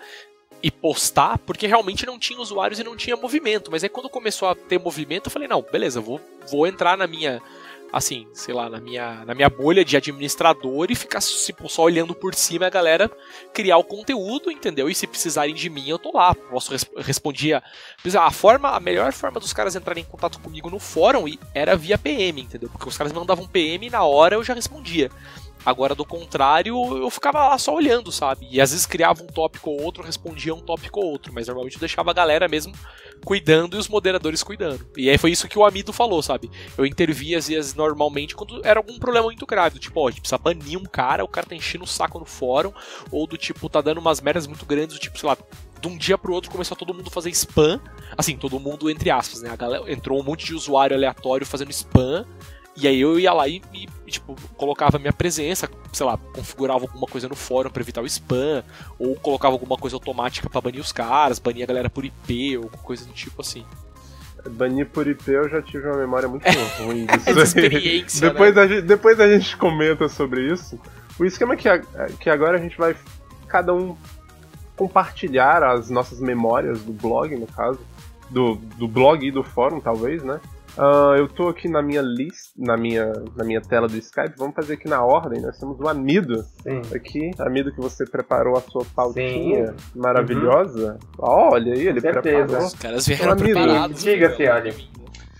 e 0.62 0.70
postar, 0.70 1.38
porque 1.38 1.66
realmente 1.66 2.04
não 2.06 2.18
tinha 2.18 2.38
usuários 2.38 2.78
e 2.78 2.84
não 2.84 2.94
tinha 2.94 3.16
movimento. 3.16 3.70
Mas 3.70 3.82
aí 3.82 3.88
quando 3.88 4.10
começou 4.10 4.46
a 4.48 4.54
ter 4.54 4.78
movimento, 4.78 5.26
eu 5.28 5.32
falei, 5.32 5.48
não, 5.48 5.62
beleza, 5.72 6.00
vou, 6.02 6.20
vou 6.50 6.66
entrar 6.66 6.98
na 6.98 7.06
minha. 7.06 7.40
Assim, 7.92 8.26
sei 8.32 8.54
lá, 8.54 8.70
na 8.70 8.80
minha, 8.80 9.22
na 9.26 9.34
minha 9.34 9.50
bolha 9.50 9.84
de 9.84 9.98
administrador 9.98 10.86
e 10.88 10.94
ficar 10.94 11.20
tipo, 11.20 11.68
só 11.68 11.82
olhando 11.82 12.14
por 12.14 12.34
cima 12.34 12.66
a 12.66 12.70
galera 12.70 13.10
criar 13.52 13.76
o 13.76 13.84
conteúdo, 13.84 14.50
entendeu? 14.50 14.88
E 14.88 14.94
se 14.94 15.06
precisarem 15.06 15.54
de 15.54 15.68
mim, 15.68 15.88
eu 15.88 15.98
tô 15.98 16.10
lá. 16.10 16.34
Posso 16.34 16.70
res 16.70 16.86
respondia. 16.96 17.62
A 18.18 18.30
forma, 18.30 18.70
a 18.70 18.80
melhor 18.80 19.12
forma 19.12 19.38
dos 19.38 19.52
caras 19.52 19.76
entrarem 19.76 20.02
em 20.02 20.06
contato 20.06 20.40
comigo 20.40 20.70
no 20.70 20.78
fórum 20.78 21.26
era 21.54 21.76
via 21.76 21.98
PM, 21.98 22.40
entendeu? 22.40 22.70
Porque 22.70 22.88
os 22.88 22.96
caras 22.96 23.12
mandavam 23.12 23.46
PM 23.46 23.86
e 23.86 23.90
na 23.90 24.02
hora 24.02 24.36
eu 24.36 24.42
já 24.42 24.54
respondia. 24.54 25.10
Agora, 25.64 25.94
do 25.94 26.04
contrário, 26.04 26.74
eu 26.96 27.08
ficava 27.08 27.50
lá 27.50 27.56
só 27.56 27.74
olhando, 27.74 28.10
sabe? 28.10 28.48
E 28.50 28.60
às 28.60 28.72
vezes 28.72 28.84
criava 28.84 29.22
um 29.22 29.28
tópico 29.28 29.70
ou 29.70 29.80
outro, 29.80 30.02
respondia 30.02 30.54
um 30.54 30.60
tópico 30.60 30.98
ou 30.98 31.06
outro, 31.06 31.32
mas 31.32 31.46
normalmente 31.46 31.74
eu 31.74 31.80
deixava 31.80 32.10
a 32.10 32.14
galera 32.14 32.48
mesmo 32.48 32.72
cuidando 33.24 33.76
e 33.76 33.78
os 33.78 33.88
moderadores 33.88 34.42
cuidando. 34.42 34.86
E 34.96 35.08
aí 35.08 35.18
foi 35.18 35.30
isso 35.30 35.48
que 35.48 35.58
o 35.58 35.64
Amido 35.64 35.92
falou, 35.92 36.22
sabe? 36.22 36.50
Eu 36.76 36.84
intervia 36.84 37.38
às 37.38 37.48
vezes 37.48 37.74
normalmente 37.74 38.34
quando 38.34 38.60
era 38.64 38.78
algum 38.78 38.98
problema 38.98 39.26
muito 39.26 39.46
grave, 39.46 39.74
do 39.74 39.80
tipo, 39.80 40.00
ó, 40.00 40.08
a 40.08 40.10
gente 40.10 40.20
precisa 40.20 40.38
banir 40.38 40.78
um 40.78 40.84
cara, 40.84 41.24
o 41.24 41.28
cara 41.28 41.46
tá 41.46 41.54
enchendo 41.54 41.84
o 41.84 41.88
saco 41.88 42.18
no 42.18 42.24
fórum, 42.24 42.72
ou 43.10 43.26
do 43.26 43.36
tipo, 43.36 43.68
tá 43.68 43.80
dando 43.80 43.98
umas 43.98 44.20
merdas 44.20 44.46
muito 44.46 44.66
grandes, 44.66 44.96
do 44.96 45.00
tipo, 45.00 45.18
sei 45.18 45.28
lá, 45.28 45.36
de 45.80 45.88
um 45.88 45.96
dia 45.96 46.16
pro 46.16 46.32
outro 46.32 46.50
começou 46.50 46.76
todo 46.76 46.94
mundo 46.94 47.08
a 47.08 47.10
fazer 47.10 47.30
spam. 47.30 47.80
Assim, 48.16 48.36
todo 48.36 48.60
mundo 48.60 48.88
entre 48.88 49.10
aspas, 49.10 49.42
né? 49.42 49.50
A 49.50 49.56
galera, 49.56 49.92
entrou 49.92 50.20
um 50.20 50.22
monte 50.22 50.46
de 50.46 50.54
usuário 50.54 50.96
aleatório 50.96 51.44
fazendo 51.44 51.70
spam. 51.70 52.24
E 52.74 52.88
aí 52.88 52.98
eu 53.00 53.18
ia 53.20 53.32
lá 53.34 53.46
e, 53.46 53.60
e, 53.74 53.86
tipo, 54.10 54.34
colocava 54.56 54.98
minha 54.98 55.12
presença, 55.12 55.68
sei 55.92 56.06
lá, 56.06 56.16
configurava 56.16 56.80
alguma 56.84 57.06
coisa 57.06 57.28
no 57.28 57.36
fórum 57.36 57.68
pra 57.68 57.82
evitar 57.82 58.00
o 58.00 58.06
spam, 58.06 58.64
ou 58.98 59.14
colocava 59.16 59.54
alguma 59.54 59.76
coisa 59.76 59.94
automática 59.96 60.48
pra 60.48 60.60
banir 60.60 60.80
os 60.80 60.90
caras, 60.92 61.38
banir 61.38 61.64
a 61.64 61.66
galera 61.66 61.90
por 61.90 62.04
IP, 62.04 62.56
ou 62.56 62.70
coisa 62.82 63.04
do 63.04 63.12
tipo 63.12 63.42
assim. 63.42 63.64
Banir 64.48 64.86
por 64.88 65.06
IP 65.06 65.30
eu 65.30 65.48
já 65.50 65.60
tive 65.60 65.86
uma 65.86 65.98
memória 65.98 66.28
muito 66.28 66.44
ruim 66.82 67.06
Essa 67.08 67.18
disso. 67.32 67.38
aí. 67.38 67.42
experiência, 67.44 68.26
né? 68.28 68.32
depois, 68.32 68.56
a 68.58 68.66
gente, 68.66 68.82
depois 68.82 69.20
a 69.20 69.28
gente 69.28 69.56
comenta 69.58 70.08
sobre 70.08 70.50
isso. 70.50 70.80
O 71.18 71.24
esquema 71.26 71.52
é 71.52 71.56
que, 71.58 71.68
a- 71.68 71.78
que 72.18 72.30
agora 72.30 72.56
a 72.56 72.60
gente 72.60 72.76
vai 72.78 72.96
cada 73.46 73.74
um 73.74 73.94
compartilhar 74.76 75.62
as 75.62 75.90
nossas 75.90 76.20
memórias 76.20 76.80
do 76.80 76.92
blog, 76.92 77.36
no 77.36 77.46
caso. 77.46 77.78
Do, 78.30 78.54
do 78.78 78.88
blog 78.88 79.26
e 79.26 79.30
do 79.30 79.42
fórum, 79.44 79.78
talvez, 79.78 80.22
né? 80.22 80.40
Ah, 80.78 81.14
eu 81.18 81.28
tô 81.28 81.48
aqui 81.48 81.68
na 81.68 81.82
minha 81.82 82.00
lista, 82.00 82.52
na 82.56 82.76
minha, 82.76 83.12
na 83.36 83.44
minha 83.44 83.60
tela 83.60 83.86
do 83.86 83.96
Skype. 83.98 84.34
Vamos 84.38 84.54
fazer 84.54 84.74
aqui 84.74 84.88
na 84.88 85.04
ordem. 85.04 85.40
Nós 85.42 85.58
temos 85.58 85.78
o 85.78 85.86
Amido 85.88 86.42
Sim. 86.62 86.80
aqui. 86.94 87.30
Amido 87.38 87.72
que 87.72 87.80
você 87.80 88.04
preparou 88.06 88.56
a 88.56 88.60
sua 88.62 88.84
pautinha 88.94 89.66
Sim. 89.68 89.74
maravilhosa. 90.00 90.98
Olha 91.18 91.74
aí, 91.74 91.86
ele 91.88 92.00
preparou. 92.00 92.58
Os 92.66 92.74
caras 92.74 93.06
vieram 93.06 93.32
Amigo, 93.32 93.44
preparados. 93.52 94.02
diga-se, 94.02 94.36
velho. 94.38 94.52
olha. 94.54 94.74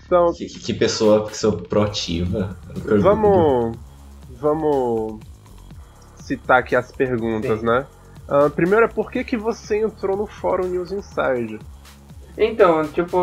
Então, 0.05 0.33
Que, 0.33 0.45
que- 0.45 0.73
pessoa, 0.73 1.23
que 1.23 1.29
pessoa 1.31 1.57
proativa. 1.63 2.55
Vamos. 3.01 3.75
Vamos 4.39 5.19
citar 6.17 6.59
aqui 6.59 6.75
as 6.75 6.91
perguntas, 6.91 7.59
Sim. 7.61 7.65
né? 7.65 7.85
Ah, 8.27 8.49
primeiro 8.49 8.85
é 8.85 8.87
por 8.87 9.09
que, 9.11 9.23
que 9.23 9.35
você 9.37 9.81
entrou 9.81 10.15
no 10.15 10.27
fórum 10.27 10.67
News 10.67 10.91
Inside? 10.91 11.59
Então, 12.37 12.83
tipo, 12.87 13.17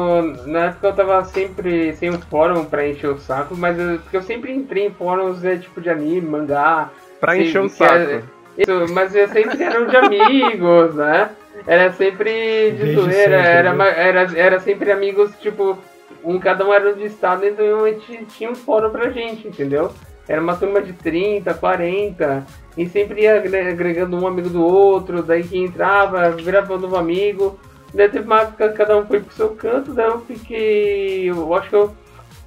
na 0.47 0.67
época 0.67 0.87
eu 0.88 0.93
tava 0.95 1.25
sempre 1.25 1.93
sem 1.95 2.11
um 2.11 2.21
fórum 2.21 2.64
pra 2.64 2.87
encher 2.87 3.11
o 3.11 3.19
saco, 3.19 3.57
mas 3.57 3.79
eu, 3.79 3.99
porque 3.99 4.17
eu 4.17 4.23
sempre 4.23 4.52
entrei 4.52 4.87
em 4.87 4.90
fóruns 4.90 5.45
é, 5.45 5.57
tipo 5.57 5.81
de 5.81 5.90
anime, 5.90 6.21
mangá. 6.29 6.90
Pra 7.19 7.37
encher 7.37 7.61
o 7.61 7.69
que 7.69 7.83
é- 7.83 7.87
saco. 7.87 8.26
Isso, 8.59 8.93
mas 8.95 9.14
eu 9.14 9.26
sempre 9.29 9.62
eram 9.62 9.87
de 9.87 9.97
amigos, 9.97 10.95
né? 10.95 11.31
Era 11.67 11.93
sempre 11.93 12.73
de 12.73 12.95
zoeira, 12.95 13.12
sempre, 13.12 13.33
era, 13.35 13.71
né? 13.71 13.76
ma- 13.76 13.88
era, 13.88 14.38
era 14.38 14.61
sempre 14.61 14.93
amigos, 14.93 15.31
tipo, 15.40 15.76
um, 16.25 16.38
cada 16.38 16.67
um 16.67 16.73
era 16.73 16.93
de 16.93 17.05
estado, 17.05 17.45
então 17.47 17.85
a 17.85 17.88
gente 17.90 18.25
tinha 18.37 18.50
um 18.50 18.55
fórum 18.55 18.90
pra 18.90 19.11
gente, 19.11 19.47
entendeu? 19.49 19.93
Era 20.29 20.40
uma 20.40 20.55
turma 20.57 20.81
de 20.81 20.93
30, 20.93 21.52
40, 21.55 22.45
e 22.76 22.87
sempre 22.87 23.23
ia 23.23 23.37
agre- 23.37 23.69
agregando 23.69 24.17
um 24.17 24.26
amigo 24.26 24.49
do 24.49 24.64
outro, 24.64 25.23
daí 25.23 25.43
que 25.43 25.59
entrava, 25.59 26.31
virava 26.31 26.75
um 26.75 26.79
novo 26.79 26.97
amigo. 26.97 27.59
Daí 27.92 28.09
teve 28.09 28.25
uma 28.25 28.42
época 28.42 28.73
cada 28.73 28.97
um 28.97 29.06
foi 29.06 29.20
pro 29.20 29.35
seu 29.35 29.50
canto, 29.50 29.92
daí 29.92 30.06
eu 30.06 30.20
fiquei. 30.20 31.30
Eu 31.30 31.54
acho 31.54 31.68
que 31.68 31.76
eu 31.76 31.94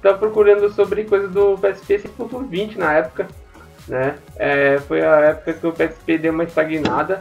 tava 0.00 0.18
procurando 0.18 0.70
sobre 0.72 1.04
coisa 1.04 1.28
do 1.28 1.58
PSP 1.58 1.98
5.20 2.18 2.76
na 2.76 2.92
época, 2.94 3.28
né? 3.86 4.16
É, 4.36 4.78
foi 4.86 5.04
a 5.04 5.16
época 5.20 5.52
que 5.52 5.66
o 5.66 5.72
PSP 5.72 6.18
deu 6.18 6.32
uma 6.32 6.44
estagnada. 6.44 7.20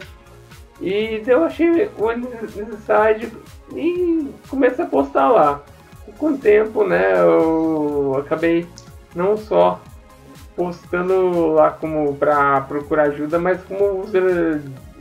E 0.81 1.23
eu 1.27 1.43
achei 1.43 1.89
o 1.97 2.11
Inside 2.11 3.31
e 3.75 4.27
comecei 4.49 4.83
a 4.83 4.87
postar 4.87 5.29
lá. 5.29 5.61
E 6.07 6.11
com 6.11 6.31
o 6.33 6.37
tempo, 6.37 6.83
né, 6.83 7.13
eu 7.21 8.17
acabei 8.19 8.67
não 9.15 9.37
só 9.37 9.79
postando 10.55 11.53
lá 11.53 11.71
como 11.71 12.15
pra 12.15 12.61
procurar 12.61 13.03
ajuda, 13.03 13.39
mas 13.39 13.61
como 13.63 14.05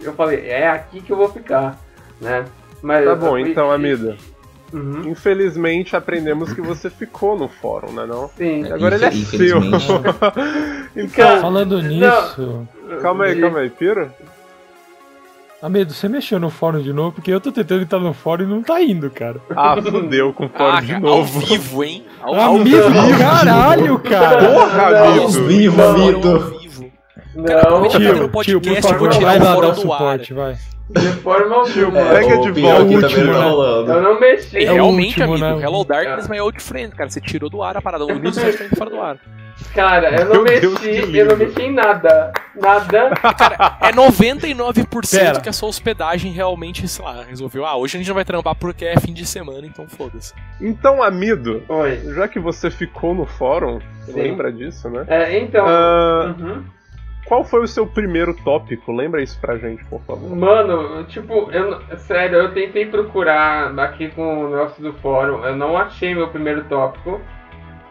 eu 0.01 0.13
falei, 0.15 0.47
é 0.49 0.69
aqui 0.69 1.01
que 1.01 1.13
eu 1.13 1.17
vou 1.17 1.29
ficar, 1.29 1.79
né? 2.21 2.45
Mas, 2.83 3.05
Tá 3.05 3.15
bom, 3.15 3.39
então, 3.39 3.71
e- 3.71 3.75
Amida. 3.75 4.17
Uhum. 4.73 5.03
Infelizmente 5.07 5.95
aprendemos 5.95 6.53
que 6.55 6.63
você 6.63 6.89
ficou 6.89 7.39
no 7.39 7.47
fórum, 7.47 7.93
né 7.93 8.07
não? 8.07 8.31
Sim. 8.37 8.65
É. 8.67 8.73
Agora 8.73 8.95
ele 8.95 9.05
é 9.05 9.11
seu. 9.11 9.59
então, 10.97 11.09
Cara, 11.15 11.41
Falando 11.43 11.83
nisso, 11.83 12.67
calma 13.03 13.25
aí, 13.25 13.39
calma 13.39 13.59
aí, 13.61 13.69
Pira. 13.71 14.11
Amido, 15.61 15.93
você 15.95 16.09
mexeu 16.09 16.41
no 16.41 16.51
fórum 16.51 16.81
de 16.83 16.93
novo, 16.93 17.13
porque 17.13 17.31
eu 17.31 17.41
tô 17.41 17.53
tentando 17.53 17.83
entrar 17.83 18.01
no 18.01 18.13
fórum 18.13 18.43
e 18.45 18.47
não 18.49 18.63
tá 18.63 18.83
indo, 18.83 19.09
cara. 19.11 19.37
Ah, 19.55 19.77
fudeu 19.81 20.33
com 20.33 20.47
o 20.47 20.49
fórum 20.49 20.73
Ah, 20.77 20.81
de 20.81 20.87
cara, 20.89 21.01
novo. 21.01 21.39
Ao 21.41 21.47
vivo, 21.47 21.85
hein? 21.85 22.05
Ao, 22.21 22.35
ao 22.35 22.57
Amido, 22.57 22.91
vivo. 22.91 23.19
caralho, 23.19 23.99
cara! 24.01 24.49
Porra, 24.55 24.91
Não, 24.91 25.05
amigo. 25.07 25.23
Ao 25.23 25.29
vivo, 25.29 25.83
Ao 25.83 25.91
amigo. 25.91 26.63
Não, 27.35 27.81
vai 27.81 27.89
ter 27.91 27.99
Tio, 27.99 28.15
tio, 28.15 28.19
por 28.23 28.29
podcast, 28.31 28.93
eu 28.93 28.99
vou 28.99 29.09
favor, 29.09 29.09
tirar 29.11 29.27
vai 29.29 29.39
o 29.39 29.45
lá 29.45 29.51
dar 29.53 29.57
o 29.59 29.61
do 29.61 29.69
ar. 29.71 29.75
suporte, 29.77 30.35
vai. 30.35 30.57
De 30.91 31.09
forma 31.23 31.57
alguma. 31.57 31.99
É, 32.01 32.21
Pega 32.21 32.39
o 32.41 32.53
de 32.53 32.61
volta. 32.61 32.79
É 32.79 32.83
último, 32.85 33.33
tá 33.33 33.39
né? 33.39 33.45
rolando. 33.49 33.93
Eu 33.93 34.03
não 34.03 34.21
mexi. 34.21 34.65
É 34.65 34.71
o 34.71 34.75
Realmente, 34.75 35.21
último, 35.23 35.35
amigo. 35.47 35.59
né? 35.61 35.65
Hello 35.67 35.85
Darkness, 35.85 36.27
É. 36.27 36.33
my 36.33 36.41
old 36.41 36.63
friend, 36.63 36.95
cara. 36.95 37.09
Você 37.11 37.21
tirou 37.21 37.49
do 37.49 37.63
ar 37.63 37.77
a 37.77 37.81
parada. 37.83 38.05
O 38.05 38.15
Nilson 38.19 38.41
tá 38.53 38.65
indo 38.65 38.77
fora 38.77 38.91
do 38.91 39.01
ar. 39.01 39.17
Cara, 39.75 40.21
eu 40.21 40.25
não 40.27 40.43
Meu 40.43 40.45
mexi, 40.45 41.17
eu 41.19 41.27
não 41.27 41.37
mexi 41.37 41.63
em 41.63 41.73
nada. 41.73 42.33
Nada. 42.61 43.11
É 43.81 43.93
99% 43.93 45.11
Pera. 45.11 45.41
que 45.41 45.49
a 45.49 45.53
sua 45.53 45.69
hospedagem 45.69 46.33
realmente, 46.33 46.87
sei 46.89 47.05
lá, 47.05 47.23
resolveu. 47.29 47.65
Ah, 47.65 47.77
hoje 47.77 47.97
a 47.97 47.99
gente 47.99 48.09
não 48.09 48.15
vai 48.15 48.25
trampar 48.25 48.55
porque 48.55 48.85
é 48.85 48.99
fim 48.99 49.13
de 49.13 49.25
semana, 49.25 49.65
então 49.67 49.87
foda-se. 49.89 50.35
Então, 50.61 51.03
Amido, 51.03 51.63
Oi. 51.69 52.01
já 52.15 52.27
que 52.29 52.39
você 52.41 52.71
ficou 52.71 53.15
no 53.15 53.25
fórum, 53.25 53.79
Sim. 54.07 54.13
lembra 54.15 54.53
disso, 54.53 54.89
né? 54.91 55.05
É, 55.09 55.39
então. 55.39 55.65
Ah, 55.67 56.35
uhum. 56.39 56.65
Qual 57.27 57.45
foi 57.45 57.63
o 57.63 57.69
seu 57.69 57.87
primeiro 57.87 58.35
tópico? 58.45 58.93
Lembra 58.93 59.23
isso 59.23 59.41
pra 59.41 59.57
gente, 59.57 59.85
por 59.85 60.01
favor. 60.03 60.35
Mano, 60.37 61.05
tipo, 61.05 61.51
eu, 61.51 61.81
sério, 61.99 62.39
eu 62.39 62.53
tentei 62.53 62.87
procurar 62.87 63.79
aqui 63.79 64.09
com 64.11 64.45
o 64.47 64.51
negócio 64.51 64.83
do 64.83 64.93
fórum, 64.95 65.45
eu 65.45 65.57
não 65.57 65.77
achei 65.79 66.15
meu 66.15 66.29
primeiro 66.29 66.65
tópico. 66.65 67.21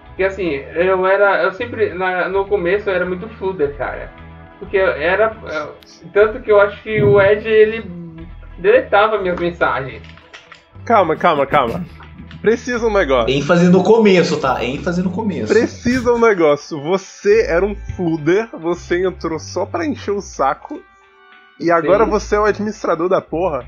Porque 0.08 0.24
assim, 0.24 0.50
eu 0.76 1.06
era. 1.08 1.42
Eu 1.44 1.54
sempre. 1.54 1.94
na- 1.94 2.28
no 2.28 2.46
começo 2.46 2.90
eu 2.90 2.94
era 2.94 3.06
muito 3.06 3.28
fluder, 3.30 3.76
cara. 3.78 4.12
Porque 4.60 4.76
eu 4.78 4.88
era. 4.92 5.36
eu- 5.52 5.76
tanto 6.14 6.42
que 6.42 6.52
eu 6.52 6.60
acho 6.60 6.82
que 6.84 7.02
o 7.02 7.20
Ed 7.22 7.48
ele 7.48 7.84
deletava 8.58 9.18
minhas 9.18 9.40
mensagens. 9.40 10.04
Calma, 10.86 11.16
calma, 11.16 11.46
calma. 11.46 11.84
Precisa 12.42 12.86
um 12.88 12.92
negócio. 12.94 13.30
ênfase 13.34 13.70
no 13.70 13.84
começo, 13.84 14.40
tá? 14.40 14.64
ênfase 14.64 15.04
no 15.04 15.12
começo. 15.12 15.54
Precisa 15.54 16.12
um 16.12 16.20
negócio. 16.20 16.82
Você 16.82 17.46
era 17.48 17.64
um 17.66 17.76
fluder, 17.76 18.50
você 18.54 19.06
entrou 19.06 19.38
só 19.40 19.66
pra 19.66 19.86
encher 19.86 20.12
o 20.12 20.22
saco. 20.22 20.82
E 21.60 21.70
agora 21.70 22.06
Sim. 22.06 22.10
você 22.10 22.36
é 22.36 22.40
o 22.40 22.46
administrador 22.46 23.08
da 23.08 23.22
porra. 23.22 23.66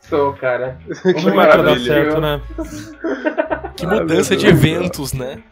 Sou, 0.00 0.32
cara. 0.32 0.76
que 0.88 1.12
pra 1.12 1.30
dar 1.30 1.34
maravilha. 1.58 1.94
certo, 1.94 2.20
né? 2.20 2.40
Que 3.76 3.86
Ah, 3.86 3.90
mudança 3.90 4.30
meu 4.34 4.38
de 4.40 4.46
eventos, 4.48 5.12
né? 5.12 5.42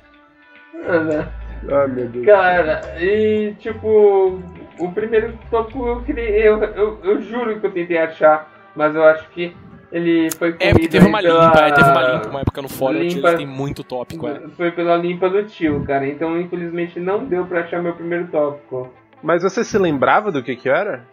Né? 0.74 1.28
Ah, 1.70 1.86
meu 1.86 2.08
Deus. 2.08 2.26
Cara, 2.26 2.80
e 3.00 3.54
tipo, 3.58 4.40
o 4.78 4.92
primeiro 4.92 5.38
tópico 5.50 5.86
eu 5.86 6.02
queria. 6.02 6.28
Eu, 6.44 6.62
eu, 6.62 6.98
eu 7.04 7.22
juro 7.22 7.60
que 7.60 7.66
eu 7.66 7.72
tentei 7.72 7.98
achar, 7.98 8.50
mas 8.74 8.94
eu 8.94 9.04
acho 9.04 9.28
que 9.30 9.54
ele 9.92 10.28
foi 10.36 10.54
É, 10.60 10.70
porque 10.72 10.88
teve 10.88 11.06
uma 11.06 11.20
pela- 11.20 11.46
limpa, 11.46 11.60
é, 11.60 11.72
teve 11.72 11.90
uma 11.90 12.02
limpa 12.02 12.28
uma 12.28 12.40
época 12.40 12.62
no 12.62 12.68
fórum, 12.68 12.98
Limpa- 12.98 13.36
muito 13.46 13.82
tópico, 13.84 14.26
é. 14.28 14.40
Foi 14.56 14.70
pela 14.70 14.96
limpa 14.96 15.28
do 15.28 15.42
tio, 15.44 15.84
cara. 15.84 16.06
Então, 16.06 16.40
infelizmente, 16.40 16.98
não 17.00 17.24
deu 17.24 17.44
pra 17.46 17.60
achar 17.60 17.82
meu 17.82 17.94
primeiro 17.94 18.26
tópico. 18.28 18.92
Mas 19.22 19.42
você 19.42 19.62
se 19.64 19.76
lembrava 19.78 20.30
do 20.32 20.42
que 20.42 20.56
que 20.56 20.68
era? 20.68 21.04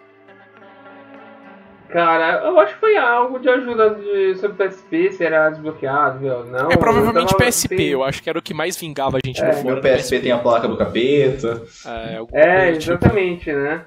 Cara, 1.90 2.42
eu 2.46 2.60
acho 2.60 2.74
que 2.74 2.80
foi 2.82 2.98
algo 2.98 3.40
de 3.40 3.48
ajuda 3.48 3.92
de, 3.96 4.36
sobre 4.36 4.58
PSP, 4.58 5.10
se 5.14 5.24
era 5.24 5.50
desbloqueado, 5.50 6.20
viu? 6.20 6.44
Não, 6.46 6.70
É 6.70 6.76
provavelmente 6.76 7.32
eu 7.32 7.38
tava- 7.38 7.46
PSP, 7.46 7.78
sim. 7.78 7.84
eu 7.86 8.04
acho 8.04 8.22
que 8.22 8.30
era 8.30 8.38
o 8.38 8.42
que 8.42 8.54
mais 8.54 8.76
vingava 8.76 9.18
a 9.18 9.22
gente 9.26 9.42
É. 9.42 9.48
no 9.48 9.54
fórum. 9.54 9.74
Meu 9.76 9.82
PSP 9.82 10.20
tem 10.20 10.32
a 10.34 10.38
placa 10.38 10.68
do 10.68 10.76
capeta. 10.76 11.62
É, 11.86 12.20
É, 12.34 12.72
tipo, 12.74 12.92
exatamente, 12.92 13.54
né? 13.54 13.82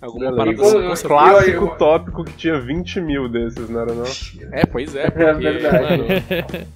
Alguma 0.00 0.34
parada 0.36 0.62
assim, 0.62 0.82
com 0.82 1.08
Clássico 1.08 1.64
eu- 1.64 1.76
tópico 1.76 2.24
que 2.24 2.32
tinha 2.34 2.60
20 2.60 3.00
mil 3.00 3.28
desses, 3.28 3.68
não 3.68 3.80
era 3.80 3.92
não? 3.94 4.04
É, 4.52 4.64
pois 4.66 4.94
é. 4.94 5.06
É 5.08 5.10
porque, 5.10 5.50
verdade. 5.50 5.98
mano, 5.98 6.66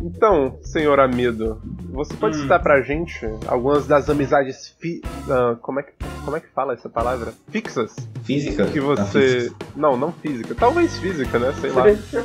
Então, 0.00 0.56
senhor 0.62 1.00
Amido, 1.00 1.60
você 1.90 2.14
pode 2.14 2.38
Hum. 2.38 2.42
citar 2.42 2.62
pra 2.62 2.80
gente 2.82 3.26
algumas 3.48 3.84
das 3.86 4.08
amizades 4.08 4.72
fi... 4.80 5.02
ah, 5.28 5.56
como, 5.60 5.80
é 5.80 5.82
que, 5.82 5.92
como 6.24 6.36
é 6.36 6.40
que 6.40 6.46
fala 6.54 6.72
essa 6.74 6.88
palavra? 6.88 7.32
Fixas? 7.50 7.96
Física? 8.22 8.64
Que 8.66 8.78
Tá, 8.80 8.86
você. 8.86 9.50
Não, 9.74 9.96
não 9.96 10.12
física. 10.12 10.54
Talvez 10.54 10.96
física, 10.98 11.36
né? 11.40 11.52
Sei 11.60 11.70
lá. 11.70 11.82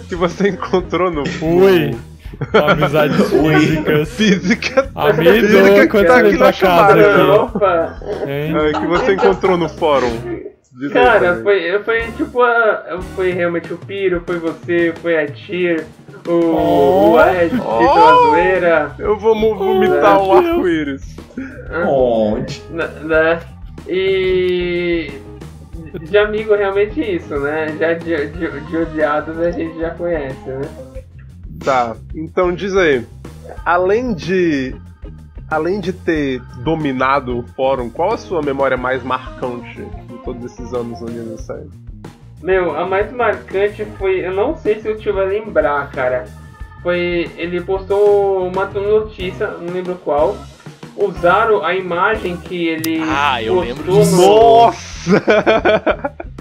que 0.08 0.16
você 0.16 0.50
encontrou 0.54 1.10
no. 1.10 1.24
Ui. 1.42 1.98
Amizades 2.72 3.30
físicas. 3.30 4.10
Física. 4.10 4.90
Amido, 4.96 5.48
Física 5.48 5.74
que 5.82 5.88
quando 5.88 6.08
tá 6.08 6.18
aqui 6.18 6.38
na 6.38 6.54
casa 6.54 6.94
aqui? 6.94 7.22
Opa! 7.32 8.00
É, 8.26 8.72
que 8.80 8.86
você 8.88 9.14
encontrou 9.14 9.58
no 9.58 9.70
fórum. 9.70 10.12
Cara, 10.92 11.40
foi, 11.44 11.80
foi 11.84 12.02
tipo 12.18 12.42
a. 12.42 13.00
Foi 13.16 13.32
realmente 13.32 13.72
o 13.74 13.78
Piro, 13.78 14.24
foi 14.26 14.40
você, 14.40 14.92
foi 15.02 15.24
a 15.24 15.28
Tyr, 15.28 15.86
o, 16.28 16.32
Oh. 16.32 17.12
o 17.14 17.20
Ed, 17.22 17.56
Oh. 17.64 17.78
pela 17.78 18.16
zoeira, 18.16 18.92
Eu 18.98 19.18
vou 19.20 19.36
vomitar 19.56 20.20
Oh, 20.20 20.28
o 20.30 20.38
arco-íris. 20.38 21.16
Onde? 21.88 22.62
né, 22.72 22.90
né? 23.04 23.40
E. 23.88 25.12
De 26.02 26.18
amigo, 26.18 26.56
realmente 26.56 27.00
isso, 27.00 27.36
né? 27.38 27.76
Já 27.80 27.94
de, 27.94 28.28
de, 28.30 28.60
de 28.62 28.78
odiados 28.78 29.40
a 29.40 29.52
gente 29.52 29.78
já 29.80 29.92
conhece, 29.92 30.50
né? 30.50 30.62
Tá, 31.64 31.96
então 32.16 32.54
diz 32.54 32.76
aí. 32.76 33.06
Além 33.66 34.14
de. 34.14 34.76
Além 35.50 35.80
de 35.80 35.94
ter 35.94 36.42
dominado 36.64 37.38
o 37.40 37.44
fórum, 37.44 37.90
qual 37.90 38.14
a 38.14 38.18
sua 38.18 38.42
memória 38.42 38.76
mais 38.78 39.04
marcante 39.04 39.86
de 40.08 40.18
todos 40.24 40.44
esses 40.52 40.74
anos 40.74 41.00
no 41.02 41.10
Inside? 41.12 41.70
Meu, 42.42 42.76
a 42.76 42.88
mais 42.88 43.12
marcante 43.12 43.86
foi. 44.00 44.26
Eu 44.26 44.34
não 44.34 44.58
sei 44.58 44.80
se 44.82 44.90
o 44.90 44.98
tio 44.98 45.14
vai 45.14 45.28
lembrar, 45.28 45.92
cara. 45.92 46.26
Foi. 46.82 47.30
Ele 47.38 47.62
postou 47.62 48.48
uma 48.48 48.66
notícia, 48.66 49.48
não 49.48 49.74
lembro 49.74 49.96
qual. 49.96 50.36
Usaram 50.96 51.64
a 51.64 51.76
imagem 51.76 52.38
que 52.38 52.68
ele 52.68 53.02
Ah, 53.04 53.42
eu 53.42 53.60
lembro 53.60 53.84
postou 53.84 54.02
disso. 54.72 55.12
no. 55.12 55.16
Nossa! 55.18 56.14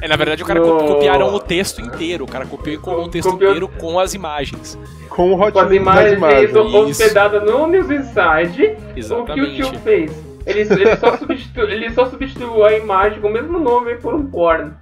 É, 0.00 0.06
na 0.08 0.16
verdade, 0.16 0.42
o 0.42 0.46
cara 0.46 0.60
No- 0.60 0.66
co- 0.78 0.84
copiaram 0.94 1.34
o 1.34 1.40
texto 1.40 1.80
inteiro. 1.80 2.24
O 2.24 2.28
cara 2.28 2.46
copiou 2.46 2.74
e 2.74 2.78
colou 2.78 3.06
o 3.06 3.08
texto 3.08 3.30
Copiou- 3.30 3.50
inteiro 3.50 3.68
com 3.68 3.98
as 3.98 4.14
imagens. 4.14 4.78
Com 5.08 5.32
o 5.32 5.36
Com 5.52 5.58
as 5.58 5.72
imagens 5.72 6.12
imagens. 6.18 6.54
hospedadas 6.54 7.42
no 7.44 7.66
News 7.66 7.90
Inside, 7.90 8.62
o 8.64 8.76
que 8.76 8.92
o 8.94 8.98
Exatamente. 8.98 9.56
tio 9.56 9.78
fez? 9.80 10.12
Ele, 10.46 10.60
ele, 10.60 10.96
só 10.96 11.16
substitu, 11.16 11.60
ele 11.62 11.90
só 11.90 12.06
substituiu 12.06 12.64
a 12.64 12.72
imagem 12.74 13.20
com 13.20 13.28
o 13.28 13.32
mesmo 13.32 13.58
nome 13.58 13.96
por 13.96 14.14
um 14.14 14.24
porno. 14.24 14.74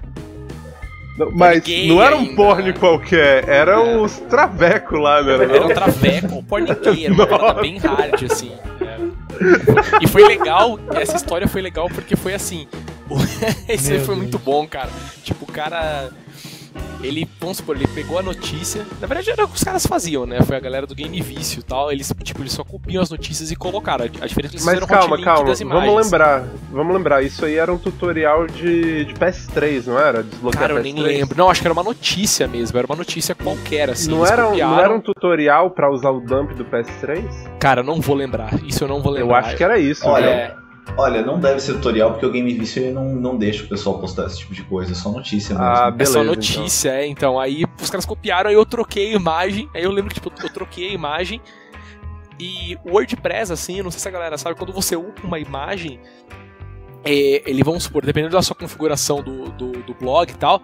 Não, 1.19 1.31
Mas 1.33 1.61
gay 1.65 1.89
não 1.89 2.03
era 2.03 2.15
um 2.15 2.21
ainda, 2.21 2.37
porno 2.37 2.67
né? 2.67 2.75
qualquer, 2.79 3.49
era 3.49 3.81
os 3.81 4.19
travecos 4.21 5.01
lá, 5.01 5.23
né? 5.23 5.33
Era 5.33 5.65
um 5.67 5.69
traveco, 5.73 6.43
porn 6.45 6.67
gay, 6.75 7.07
era 7.07 7.15
uma 7.15 7.27
parada 7.27 7.61
bem 7.63 7.79
hard, 7.79 8.23
assim. 8.31 8.53
é. 8.83 8.97
E 10.03 10.07
foi 10.07 10.25
legal, 10.29 10.79
essa 10.95 11.17
história 11.17 11.49
foi 11.49 11.63
legal 11.63 11.89
porque 11.89 12.15
foi 12.17 12.35
assim. 12.35 12.69
Esse 13.69 13.93
aí 13.93 13.99
Meu 13.99 14.07
foi 14.07 14.15
Deus. 14.15 14.19
muito 14.27 14.39
bom, 14.39 14.67
cara. 14.67 14.91
Tipo, 15.23 15.45
o 15.45 15.53
cara. 15.53 16.11
Ele, 17.03 17.29
vamos 17.39 17.59
supor, 17.59 17.77
ele 17.77 17.87
pegou 17.89 18.19
a 18.19 18.23
notícia. 18.23 18.85
Na 19.01 19.07
verdade, 19.07 19.31
era 19.31 19.45
o 19.45 19.49
que 19.49 19.55
os 19.57 19.63
caras 19.63 19.87
faziam, 19.87 20.27
né? 20.27 20.41
Foi 20.43 20.57
a 20.57 20.61
galera 20.61 20.87
do 20.87 20.95
Game 20.95 21.21
Vício 21.21 21.61
e 21.61 21.63
tal. 21.63 21.93
Eles, 21.93 22.13
tipo, 22.25 22.41
eles 22.43 22.53
só 22.53 22.65
copiam 22.65 23.03
as 23.03 23.11
notícias 23.11 23.51
e 23.51 23.57
colocaram. 23.57 24.05
A 24.05 24.09
diferença 24.09 24.37
é 24.37 24.41
que 24.49 24.57
eles 24.57 24.65
Mas 24.65 24.81
calma, 24.85 25.21
calma. 25.23 25.55
Vamos 25.55 26.05
lembrar. 26.05 26.45
Vamos 26.73 26.97
lembrar. 26.97 27.23
Isso 27.23 27.45
aí 27.45 27.57
era 27.57 27.73
um 27.73 27.79
tutorial 27.79 28.47
de, 28.47 29.05
de 29.05 29.15
PS3, 29.15 29.87
não 29.87 29.99
era? 29.99 30.23
Desbloquear 30.23 30.61
Cara, 30.69 30.73
eu 30.75 30.79
PS3. 30.83 30.95
nem 30.95 30.99
lembro. 31.03 31.37
Não, 31.39 31.51
acho 31.51 31.61
que 31.61 31.67
era 31.67 31.73
uma 31.75 31.85
notícia 31.85 32.49
mesmo. 32.49 32.77
Era 32.77 32.87
uma 32.87 32.97
notícia 32.97 33.35
qualquer, 33.35 33.91
assim. 33.91 34.11
Não 34.11 34.27
era, 34.27 34.49
um- 34.49 34.57
não 34.57 34.81
era 34.81 34.93
um 34.93 35.01
tutorial 35.01 35.71
pra 35.71 35.91
usar 35.91 36.11
o 36.11 36.21
dump 36.21 36.55
do 36.55 36.65
PS3? 36.65 37.25
Cara, 37.61 37.81
eu 37.81 37.85
não 37.85 38.01
vou 38.01 38.17
lembrar. 38.17 38.53
Isso 38.65 38.83
eu 38.85 38.89
não 38.89 39.01
vou 39.03 39.13
Eu 39.17 39.23
lembrar. 39.25 39.41
acho 39.45 39.57
que 39.57 39.63
era 39.63 39.79
isso. 39.79 40.07
Olha, 40.09 40.57
viu? 40.57 40.66
É, 40.89 40.93
Olha, 40.97 41.23
não 41.25 41.39
deve 41.39 41.61
ser 41.61 41.75
tutorial 41.75 42.13
porque 42.13 42.27
o 42.27 42.31
Game 42.31 42.53
Vício 42.55 42.83
ele 42.83 42.93
não, 42.93 43.05
não 43.05 43.37
deixa 43.37 43.65
o 43.65 43.69
pessoal 43.69 43.99
postar 43.99 44.27
esse 44.27 44.39
tipo 44.39 44.55
de 44.55 44.63
coisa, 44.63 44.93
é 44.93 44.95
só 44.95 45.11
notícia 45.11 45.55
mesmo. 45.55 45.69
Ah, 45.69 45.87
é 45.89 45.91
beleza. 45.91 46.13
só 46.13 46.25
notícia, 46.25 46.91
é. 46.91 47.07
Então, 47.07 47.39
aí 47.39 47.65
os 47.81 47.91
caras 47.91 48.07
copiaram, 48.07 48.51
aí 48.51 48.57
eu 48.57 48.65
troquei 48.65 49.13
a 49.13 49.17
imagem. 49.17 49.69
Aí 49.75 49.83
eu 49.83 49.91
lembro 49.91 50.09
que, 50.09 50.21
tipo, 50.21 50.33
eu 50.43 50.51
troquei 50.51 50.89
a 50.89 50.93
imagem. 50.93 51.41
E 52.39 52.77
o 52.85 52.93
WordPress, 52.93 53.53
assim, 53.53 53.79
eu 53.79 53.85
não 53.85 53.91
sei 53.91 54.01
se 54.01 54.09
a 54.09 54.11
galera 54.11 54.37
sabe, 54.37 54.57
quando 54.57 54.73
você 54.73 54.95
upa 54.95 55.27
uma 55.27 55.39
imagem, 55.39 55.99
é, 57.05 57.43
ele, 57.49 57.63
vamos 57.63 57.85
supor, 57.85 58.05
dependendo 58.05 58.33
da 58.33 58.43
sua 58.43 58.55
configuração 58.55 59.23
do, 59.23 59.51
do, 59.53 59.73
do 59.83 59.95
blog 59.95 60.31
e 60.31 60.35
tal, 60.35 60.61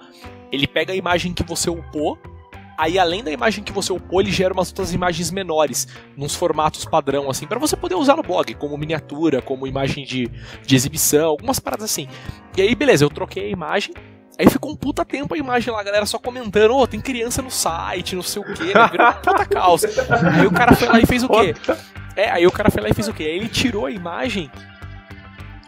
ele 0.50 0.66
pega 0.66 0.92
a 0.92 0.96
imagem 0.96 1.32
que 1.32 1.42
você 1.42 1.70
upou, 1.70 2.18
aí 2.82 2.98
além 2.98 3.22
da 3.22 3.30
imagem 3.30 3.62
que 3.62 3.72
você 3.72 3.92
upou, 3.92 4.20
ele 4.20 4.32
gera 4.32 4.52
umas 4.52 4.68
outras 4.68 4.92
imagens 4.92 5.30
menores, 5.30 5.86
nos 6.16 6.34
formatos 6.34 6.84
padrão, 6.84 7.30
assim, 7.30 7.46
para 7.46 7.58
você 7.58 7.76
poder 7.76 7.94
usar 7.94 8.16
no 8.16 8.22
blog, 8.22 8.52
como 8.54 8.76
miniatura, 8.76 9.40
como 9.40 9.66
imagem 9.66 10.04
de, 10.04 10.28
de 10.66 10.74
exibição, 10.74 11.26
algumas 11.26 11.60
paradas 11.60 11.84
assim. 11.84 12.08
E 12.56 12.62
aí, 12.62 12.74
beleza, 12.74 13.04
eu 13.04 13.10
troquei 13.10 13.46
a 13.46 13.50
imagem, 13.50 13.94
Aí 14.38 14.48
ficou 14.48 14.72
um 14.72 14.74
puta 14.76 15.04
tempo 15.04 15.34
a 15.34 15.38
imagem 15.38 15.70
lá, 15.72 15.80
a 15.80 15.84
galera 15.84 16.06
só 16.06 16.18
comentando, 16.18 16.74
ô, 16.74 16.86
tem 16.86 16.98
criança 16.98 17.42
no 17.42 17.50
site, 17.50 18.16
não 18.16 18.22
sei 18.22 18.40
o 18.40 18.44
quê, 18.46 18.72
né? 18.74 18.88
Virou 18.90 19.06
uma 19.06 19.12
puta 19.12 19.44
caos. 19.44 19.84
Aí 19.84 20.46
o 20.46 20.50
cara 20.50 20.74
foi 20.74 20.88
lá 20.88 20.98
e 20.98 21.06
fez 21.06 21.22
o 21.22 21.28
quê? 21.28 21.54
É, 22.14 22.30
aí 22.30 22.46
o 22.46 22.52
cara 22.52 22.70
foi 22.70 22.82
lá 22.82 22.90
e 22.90 22.92
fez 22.92 23.08
o 23.08 23.14
quê? 23.14 23.22
Aí 23.22 23.36
ele 23.36 23.48
tirou 23.48 23.86
a 23.86 23.90
imagem 23.90 24.50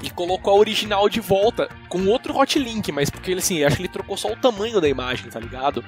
e 0.04 0.11
colocou 0.11 0.52
a 0.52 0.56
original 0.56 1.08
de 1.08 1.20
volta 1.20 1.68
com 1.88 2.06
outro 2.06 2.34
hotlink, 2.37 2.92
mas 2.92 3.08
porque 3.08 3.30
ele 3.30 3.40
assim, 3.40 3.64
acho 3.64 3.76
que 3.76 3.82
ele 3.82 3.88
trocou 3.88 4.16
só 4.16 4.30
o 4.30 4.37
tamanho 4.37 4.80
da 4.80 4.88
imagem, 4.88 5.30
tá 5.30 5.40
ligado? 5.40 5.82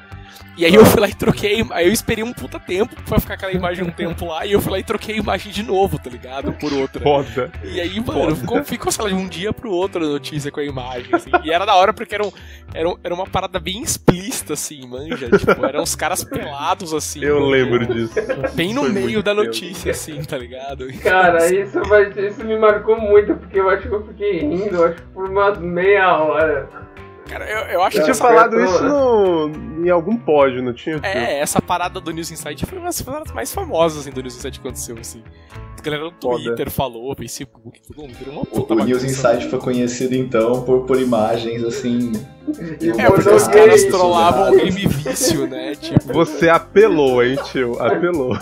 E 0.56 0.64
aí 0.64 0.74
eu 0.74 0.86
fui 0.86 1.00
lá 1.00 1.08
e 1.08 1.14
troquei, 1.14 1.66
aí 1.70 1.86
eu 1.86 1.92
esperei 1.92 2.24
um 2.24 2.32
puta 2.32 2.58
tempo 2.58 2.96
pra 3.02 3.20
ficar 3.20 3.34
aquela 3.34 3.52
imagem 3.52 3.84
um 3.84 3.90
tempo 3.90 4.24
lá, 4.24 4.46
e 4.46 4.52
eu 4.52 4.60
fui 4.60 4.72
lá 4.72 4.78
e 4.78 4.82
troquei 4.82 5.14
a 5.14 5.18
imagem 5.18 5.52
de 5.52 5.62
novo, 5.62 5.98
tá 5.98 6.08
ligado? 6.08 6.50
Por 6.54 6.72
outra. 6.72 7.02
Foda. 7.02 7.52
E 7.62 7.78
aí, 7.78 8.00
mano, 8.00 8.34
ficou, 8.34 8.64
ficou, 8.64 8.90
sei 8.90 9.04
lá, 9.04 9.10
de 9.10 9.16
um 9.16 9.28
dia 9.28 9.52
pro 9.52 9.70
outro 9.70 10.02
a 10.02 10.08
notícia 10.08 10.50
com 10.50 10.60
a 10.60 10.64
imagem, 10.64 11.14
assim. 11.14 11.30
E 11.44 11.50
era 11.50 11.66
da 11.66 11.74
hora 11.74 11.92
porque 11.92 12.14
era, 12.14 12.26
um, 12.26 12.32
era, 12.74 12.94
era 13.02 13.14
uma 13.14 13.26
parada 13.26 13.58
bem 13.58 13.82
explícita, 13.82 14.52
assim, 14.54 14.86
manja. 14.86 15.30
Tipo, 15.30 15.64
eram 15.64 15.82
os 15.82 15.94
caras 15.94 16.22
pelados, 16.24 16.92
assim. 16.92 17.24
Eu 17.24 17.36
mano, 17.40 17.46
lembro 17.50 17.86
disso. 17.86 18.14
Bem 18.54 18.74
no 18.74 18.82
Foi 18.82 18.92
meio 18.92 19.22
da 19.22 19.32
tempo. 19.34 19.44
notícia, 19.44 19.90
assim, 19.92 20.22
tá 20.22 20.36
ligado? 20.36 20.86
Cara, 21.02 21.46
isso, 21.52 21.80
vai, 21.84 22.10
isso 22.10 22.44
me 22.44 22.58
marcou 22.58 23.00
muito, 23.00 23.34
porque 23.34 23.58
eu 23.60 23.68
acho 23.70 23.88
que 23.88 23.94
eu 23.94 24.06
fiquei 24.06 24.40
rindo, 24.40 24.84
acho 24.84 24.96
que 24.96 25.02
por 25.14 25.28
umas 25.30 25.58
meia 25.58 26.16
hora. 26.18 26.68
Cara, 27.28 27.44
eu, 27.50 27.58
eu 27.74 27.82
acho 27.82 27.96
Eu 27.96 28.00
que 28.00 28.04
tinha 28.04 28.14
falado 28.14 28.58
isso 28.60 28.82
no, 28.84 29.84
em 29.84 29.90
algum 29.90 30.16
pódio, 30.16 30.62
não 30.62 30.72
tinha? 30.72 31.00
é, 31.02 31.40
essa 31.40 31.60
parada 31.60 32.00
do 32.00 32.10
News 32.12 32.30
Insight 32.30 32.64
foi 32.66 32.78
uma 32.78 32.86
das 32.86 33.02
paradas 33.02 33.32
mais 33.32 33.52
famosas, 33.52 34.00
assim, 34.02 34.10
do 34.10 34.22
News 34.22 34.36
Insight 34.36 34.58
que 34.60 34.66
aconteceu, 34.66 34.96
assim. 35.00 35.22
A 35.78 35.82
galera 35.82 36.04
no 36.04 36.12
Foda. 36.20 36.42
Twitter 36.42 36.70
falou, 36.70 37.14
Facebook, 37.14 37.80
todo 37.86 38.02
mundo 38.02 38.14
virou 38.14 38.32
uma 38.34 38.42
O, 38.42 38.46
puta 38.46 38.74
o 38.74 38.76
News 38.84 39.02
bagunça, 39.02 39.06
Insight 39.34 39.50
foi 39.50 39.58
conhecido 39.60 40.14
então 40.14 40.62
por, 40.62 40.84
por 40.84 41.00
imagens 41.00 41.62
assim. 41.62 42.12
E 42.80 42.90
É, 43.00 43.10
porque 43.10 43.28
os 43.28 43.46
caras 43.48 43.84
trollavam 43.84 44.48
o 44.52 44.56
né? 44.56 44.64
game 44.64 44.86
vício, 44.86 45.46
né? 45.48 45.74
Tipo, 45.80 46.12
Você 46.12 46.48
apelou, 46.48 47.22
hein, 47.22 47.36
tio? 47.52 47.80
Apelou. 47.80 48.36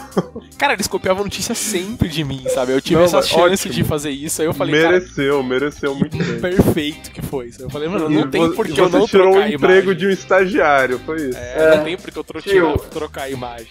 cara, 0.58 0.74
eles 0.74 0.86
copiavam 0.86 1.24
notícia 1.24 1.54
sempre 1.54 2.08
de 2.08 2.22
mim, 2.22 2.44
sabe? 2.48 2.72
Eu 2.72 2.80
tive 2.80 2.96
Não, 2.96 3.04
essa 3.04 3.20
chance 3.22 3.66
ótimo. 3.68 3.74
de 3.74 3.84
fazer 3.84 4.10
isso, 4.10 4.40
aí 4.42 4.48
eu 4.48 4.52
falei, 4.54 4.74
mereceu, 4.82 5.42
mereceu 5.42 5.94
muito 5.94 6.16
bem. 6.16 6.38
perfeito 6.40 7.10
que 7.10 7.20
foi. 7.22 7.50
Eu 7.58 7.68
falei, 7.70 7.88
mano, 7.88 8.10
E 8.10 8.14
não 8.14 8.30
tem 8.30 8.46
vo- 8.48 8.54
por 8.54 8.66
que 8.74 8.80
você 8.80 8.96
eu 8.96 9.00
não 9.00 9.06
tirou 9.06 9.34
o 9.36 9.42
emprego 9.42 9.82
imagem. 9.92 9.96
de 9.96 10.06
um 10.06 10.10
estagiário, 10.10 10.98
foi 11.00 11.16
isso. 11.16 11.38
É, 11.38 11.54
É. 11.72 11.76
não 11.76 11.84
tem 11.84 11.96
porque 11.96 12.18
eu 12.18 12.24
Tio. 12.42 12.78
trocar 12.90 13.22
a 13.24 13.30
imagem. 13.30 13.68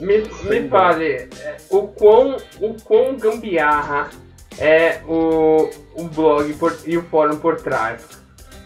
Me, 0.00 0.18
me 0.48 0.68
fale, 0.68 1.12
é, 1.12 1.56
o 1.70 1.88
quão, 1.88 2.36
o 2.60 2.74
quão 2.82 3.16
gambiarra 3.16 4.10
é 4.58 5.00
o, 5.06 5.70
o 5.94 6.04
blog 6.04 6.52
por- 6.54 6.76
e 6.86 6.96
o 6.98 7.02
fórum 7.04 7.36
por 7.36 7.56
trás. 7.60 8.02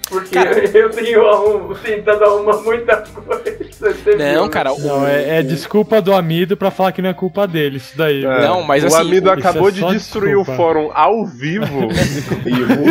Porque 0.08 0.34
Cara- 0.34 0.58
eu 0.58 0.90
tenho 0.90 1.28
arrum, 1.28 1.74
tentado 1.74 2.24
arrumar 2.24 2.56
muita 2.62 2.96
coisa. 2.96 3.58
Não, 4.18 4.42
viu, 4.42 4.48
cara, 4.50 4.72
o- 4.72 4.78
Não, 4.80 5.06
é, 5.06 5.38
é 5.38 5.42
desculpa 5.42 6.00
do 6.00 6.14
Amido 6.14 6.56
pra 6.56 6.70
falar 6.70 6.92
que 6.92 7.02
não 7.02 7.10
é 7.10 7.14
culpa 7.14 7.46
dele, 7.46 7.76
isso 7.76 7.96
daí. 7.96 8.24
É, 8.24 8.40
Não, 8.46 8.62
mas 8.62 8.82
o 8.84 8.86
assim, 8.88 9.00
Amido 9.00 9.28
o- 9.28 9.32
acabou 9.32 9.68
isso 9.68 9.84
é 9.84 9.88
de 9.88 9.94
destruir 9.94 10.34
desculpa. 10.36 10.52
o 10.52 10.56
fórum 10.56 10.90
ao 10.94 11.26
vivo. 11.26 11.88
Vivo. 12.42 12.84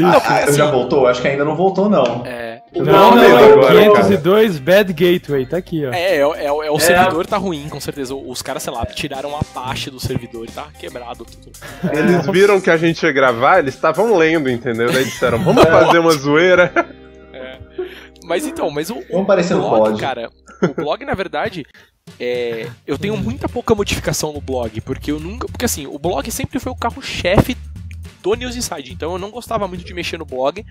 Não, 0.00 0.08
Ah, 0.24 0.44
assim, 0.44 0.56
já 0.56 0.70
voltou? 0.70 1.06
Acho 1.06 1.20
que 1.20 1.28
ainda 1.28 1.44
não 1.44 1.54
voltou, 1.56 1.88
não. 1.88 2.22
é, 2.24 2.49
o 2.72 2.82
Não, 2.82 2.92
não, 2.92 3.12
Amido 3.12 3.26
é 3.26 3.52
agora, 3.52 4.02
502 4.02 4.58
Bad 4.58 4.92
Gateway, 4.92 5.46
tá 5.46 5.56
aqui, 5.56 5.84
ó. 5.84 5.92
É, 5.92 6.16
é, 6.16 6.20
é, 6.20 6.46
é 6.46 6.70
o 6.70 6.78
servidor 6.78 7.26
tá 7.26 7.36
ruim, 7.36 7.68
com 7.68 7.80
certeza. 7.80 8.14
Os 8.14 8.42
caras, 8.42 8.62
sei 8.62 8.72
lá, 8.72 8.86
tiraram 8.86 9.34
a 9.36 9.40
Apache 9.40 9.90
do 9.90 9.98
servidor 9.98 10.46
e 10.46 10.52
tá 10.52 10.68
quebrado 10.78 11.24
tudo. 11.24 11.50
Eles 11.92 12.26
viram 12.26 12.60
que 12.60 12.70
a 12.70 12.76
gente 12.76 13.02
ia 13.02 13.12
gravar, 13.12 13.58
eles 13.58 13.74
estavam 13.74 14.16
lendo, 14.16 14.48
entendeu? 14.48 14.92
Daí 14.92 15.04
disseram, 15.04 15.38
vamos 15.42 15.64
fazer 15.64 15.98
uma 15.98 16.12
zoeira. 16.12 16.72
Mas 18.24 18.46
então, 18.46 18.70
mas 18.70 18.90
o, 18.90 18.98
o 18.98 19.04
Vamos 19.10 19.26
parecer 19.26 19.54
no 19.54 19.68
blog, 19.68 19.90
pod. 19.90 20.00
cara, 20.00 20.30
o 20.62 20.74
blog, 20.74 21.04
na 21.04 21.14
verdade, 21.14 21.66
é, 22.18 22.68
eu 22.86 22.96
tenho 22.96 23.16
muita 23.16 23.48
pouca 23.48 23.74
modificação 23.74 24.32
no 24.32 24.40
blog, 24.40 24.80
porque 24.82 25.10
eu 25.10 25.18
nunca. 25.18 25.48
Porque 25.48 25.64
assim, 25.64 25.86
o 25.86 25.98
blog 25.98 26.30
sempre 26.30 26.60
foi 26.60 26.70
o 26.70 26.76
carro-chefe 26.76 27.56
do 28.22 28.34
News 28.34 28.56
Inside, 28.56 28.92
então 28.92 29.12
eu 29.12 29.18
não 29.18 29.30
gostava 29.30 29.66
muito 29.66 29.84
de 29.84 29.94
mexer 29.94 30.18
no 30.18 30.24
blog, 30.24 30.64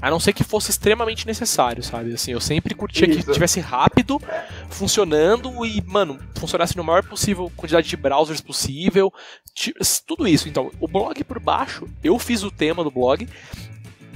a 0.00 0.10
não 0.10 0.18
ser 0.18 0.32
que 0.32 0.42
fosse 0.42 0.70
extremamente 0.70 1.26
necessário, 1.26 1.82
sabe? 1.82 2.12
Assim, 2.12 2.32
eu 2.32 2.40
sempre 2.40 2.74
curtia 2.74 3.06
que 3.06 3.18
Isso. 3.18 3.32
tivesse 3.32 3.60
rápido, 3.60 4.20
funcionando 4.68 5.64
e, 5.64 5.82
mano, 5.86 6.18
funcionasse 6.34 6.76
no 6.76 6.84
maior 6.84 7.02
possível 7.02 7.50
quantidade 7.56 7.88
de 7.88 7.96
browsers 7.96 8.40
possível, 8.40 9.12
tudo 10.06 10.26
isso. 10.26 10.48
Então, 10.48 10.70
o 10.80 10.88
blog 10.88 11.22
por 11.24 11.38
baixo, 11.38 11.88
eu 12.02 12.18
fiz 12.18 12.42
o 12.42 12.50
tema 12.50 12.82
do 12.82 12.90
blog 12.90 13.28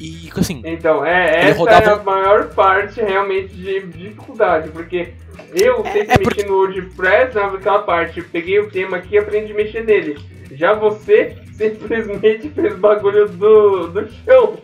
e, 0.00 0.30
assim, 0.36 0.62
Então, 0.64 1.04
é, 1.04 1.48
essa 1.50 1.58
rodava 1.58 1.90
é 1.90 1.94
a 1.94 2.02
maior 2.02 2.48
parte 2.50 3.00
realmente 3.00 3.54
de 3.54 3.80
dificuldade, 3.86 4.68
porque 4.70 5.08
eu 5.54 5.80
É- 5.84 5.92
sempre 5.92 6.00
é 6.14 6.18
mexi 6.18 6.22
porque- 6.22 6.42
no 6.44 6.54
WordPress 6.56 7.34
naquela 7.34 7.80
parte, 7.80 8.22
peguei 8.22 8.58
o 8.60 8.70
tema 8.70 8.96
aqui 8.98 9.14
e 9.14 9.18
aprendi 9.18 9.52
a 9.52 9.56
mexer 9.56 9.84
nele. 9.84 10.18
Já 10.52 10.72
você 10.74 11.36
simplesmente 11.52 12.48
fez 12.50 12.74
bagulho 12.76 13.28
do, 13.28 13.88
do 13.88 14.08
chão. 14.24 14.56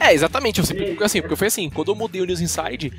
É, 0.00 0.12
exatamente. 0.12 0.58
Eu 0.60 0.64
sempre, 0.64 0.86
porque, 0.86 1.04
assim, 1.04 1.20
porque 1.20 1.36
foi 1.36 1.46
assim, 1.48 1.68
quando 1.70 1.90
eu 1.90 1.94
mudei 1.94 2.20
o 2.20 2.24
News 2.24 2.40
Inside, 2.40 2.92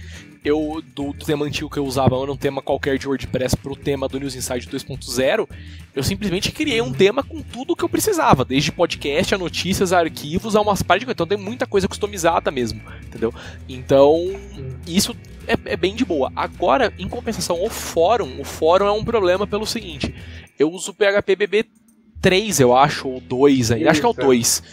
eu 0.44 0.82
do, 0.96 1.14
do 1.14 1.26
tema 1.26 1.46
antigo 1.46 1.70
que 1.70 1.78
eu 1.78 1.86
usava, 1.86 2.16
era 2.22 2.32
um 2.32 2.38
tema 2.38 2.62
qualquer 2.62 2.98
de 2.98 3.08
WordPress 3.08 3.56
pro 3.58 3.76
tema 3.76 4.08
do 4.08 4.20
News 4.20 4.36
Inside 4.36 4.68
2.0, 4.68 5.48
eu 5.96 6.04
simplesmente 6.04 6.52
criei 6.52 6.82
um 6.82 6.94
tema 6.94 7.24
com 7.24 7.42
tudo 7.42 7.76
que 7.76 7.84
eu 7.84 7.90
precisava, 7.90 8.46
desde 8.46 8.72
podcast, 8.72 9.34
a 9.34 9.38
notícias, 9.38 9.92
a 9.92 10.00
arquivos, 10.00 10.56
a 10.56 10.62
umas 10.62 10.82
partes 10.82 11.02
de 11.02 11.06
coisa. 11.06 11.16
Então 11.16 11.28
tem 11.28 11.38
muita 11.38 11.66
coisa 11.66 11.88
customizada 11.88 12.52
mesmo, 12.52 12.82
entendeu? 13.04 13.34
Então, 13.68 14.18
isso 14.88 15.16
é, 15.48 15.56
é 15.66 15.76
bem 15.76 15.96
de 15.96 16.06
boa. 16.06 16.32
Agora, 16.36 16.94
em 16.98 17.08
compensação, 17.08 17.62
o 17.64 17.70
fórum, 17.70 18.40
o 18.40 18.44
fórum 18.44 18.88
é 18.88 18.92
um 18.92 19.04
problema 19.04 19.48
pelo 19.48 19.66
seguinte, 19.66 20.14
eu 20.58 20.72
uso 20.72 20.92
o 20.92 20.94
PHP 20.94 21.36
BB 21.36 21.66
3, 22.22 22.60
eu 22.60 22.76
acho, 22.76 23.08
ou 23.08 23.20
2 23.20 23.72
aí, 23.72 23.88
acho 23.88 24.00
que 24.00 24.06
é 24.06 24.10
o 24.10 24.12
Isso. 24.12 24.22
2. 24.22 24.64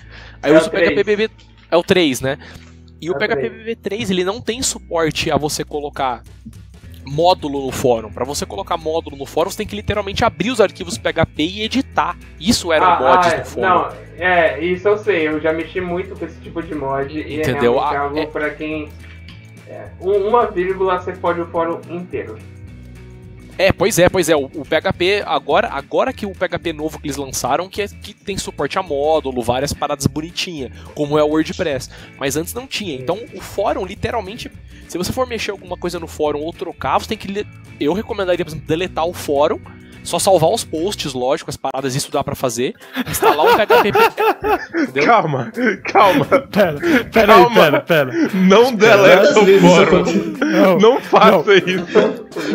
Aí 0.43 0.51
É 0.51 0.55
eu 0.55 0.59
o 0.59 0.61
uso 0.61 0.69
o 0.69 0.71
PHP 0.71 1.05
3. 1.05 1.07
BB 1.07 1.31
é 1.70 1.76
o 1.76 1.83
3, 1.83 2.20
né? 2.20 2.38
E 3.00 3.09
É 3.09 3.11
o 3.11 3.14
o 3.14 3.18
PHP 3.18 3.50
3. 3.50 3.79
BB3 3.79 4.11
ele 4.11 4.24
não 4.24 4.40
tem 4.40 4.62
suporte 4.62 5.31
a 5.31 5.37
você 5.37 5.62
colocar 5.64 6.22
módulo 7.05 7.64
no 7.66 7.70
fórum. 7.72 8.11
Pra 8.11 8.24
você 8.24 8.44
colocar 8.44 8.76
módulo 8.76 9.16
no 9.16 9.26
fórum, 9.26 9.50
você 9.50 9.59
tem 9.59 9.66
que 9.66 9.76
literalmente 9.76 10.24
abrir 10.24 10.50
os 10.50 10.61
arquivos 10.61 10.98
PHP 10.98 11.42
e 11.42 11.62
editar. 11.62 12.16
Isso 12.40 12.72
eram 12.72 12.87
Ah, 12.87 12.98
mods 13.00 13.33
ah, 13.33 13.37
do 13.37 13.44
fórum. 13.46 13.68
Não, 13.68 13.88
é, 14.18 14.64
isso 14.64 14.88
eu 14.88 14.98
sei, 14.98 15.29
eu 15.29 15.40
já 15.40 15.52
mexi 15.52 15.81
muito 15.81 16.16
com 16.18 16.24
esse 16.24 16.40
tipo 16.40 16.62
de 16.62 16.74
mod 16.74 17.16
e 17.16 17.37
Entendeu? 17.40 17.74
é 17.74 17.76
realmente 17.85 17.94
Ah, 17.96 18.00
algo 18.00 18.18
é- 18.18 18.26
pra 18.26 18.50
quem. 18.50 18.88
é, 19.68 19.88
um- 20.00 20.26
uma 20.29 20.46
vírgula 20.46 20.98
você 21.00 21.12
pode 21.12 21.40
o 21.40 21.46
fórum 21.46 21.81
inteiro. 21.90 22.37
É, 23.59 23.73
pois 23.73 23.99
é, 23.99 24.09
pois 24.09 24.29
é. 24.29 24.37
O, 24.37 24.45
o 24.45 24.64
PHP, 24.64 25.23
agora, 25.25 25.69
agora 25.69 26.12
que 26.12 26.27
o 26.27 26.33
PHP 26.33 26.73
novo 26.73 26.99
que 26.99 27.07
eles 27.07 27.16
lançaram, 27.16 27.69
que, 27.69 27.83
é, 27.83 27.88
que 27.88 28.12
tem 28.12 28.37
suporte 28.37 28.79
a 28.79 28.83
módulo, 28.83 29.42
várias 29.42 29.73
paradas 29.73 30.07
bonitinhas, 30.07 30.71
como 30.95 31.19
é 31.19 31.23
o 31.23 31.29
WordPress. 31.29 31.90
Mas 32.19 32.37
antes 32.37 32.53
não 32.53 32.66
tinha. 32.66 32.95
Então 32.95 33.19
o 33.35 33.40
fórum, 33.40 33.85
literalmente, 33.85 34.51
se 34.88 34.99
você 34.99 35.12
for 35.12 35.27
mexer 35.27 35.51
alguma 35.51 35.77
coisa 35.77 35.99
no 35.99 36.07
fórum 36.07 36.40
ou 36.40 36.53
trocar, 36.53 36.99
você 36.99 37.09
tem 37.09 37.19
que. 37.19 37.47
Eu 37.81 37.92
recomendaria, 37.92 38.45
por 38.45 38.51
exemplo, 38.51 38.66
deletar 38.66 39.07
o 39.07 39.12
fórum. 39.12 39.61
Só 40.07 40.19
salvar 40.21 40.51
os 40.51 40.62
posts, 40.64 41.12
lógico, 41.12 41.51
as 41.51 41.57
paradas, 41.57 41.95
isso 41.95 42.11
dá 42.12 42.23
pra 42.23 42.35
fazer. 42.35 42.75
Instalar 43.11 43.45
um 43.45 43.57
PHP. 43.57 43.92
Entendeu? 44.83 45.05
Calma, 45.05 45.53
calma. 45.85 46.25
Pera, 46.25 46.79
pera 47.12 47.27
Calma. 47.27 47.49
aí, 47.49 47.55
pera, 47.55 47.81
pera. 47.81 48.12
Não 48.33 48.73
deleta 48.75 49.40
o 49.40 49.51
isso 49.51 49.61
fórum. 49.66 50.05
Não, 50.40 50.79
Não 50.79 51.01
faça 51.01 51.55
isso. 51.55 51.99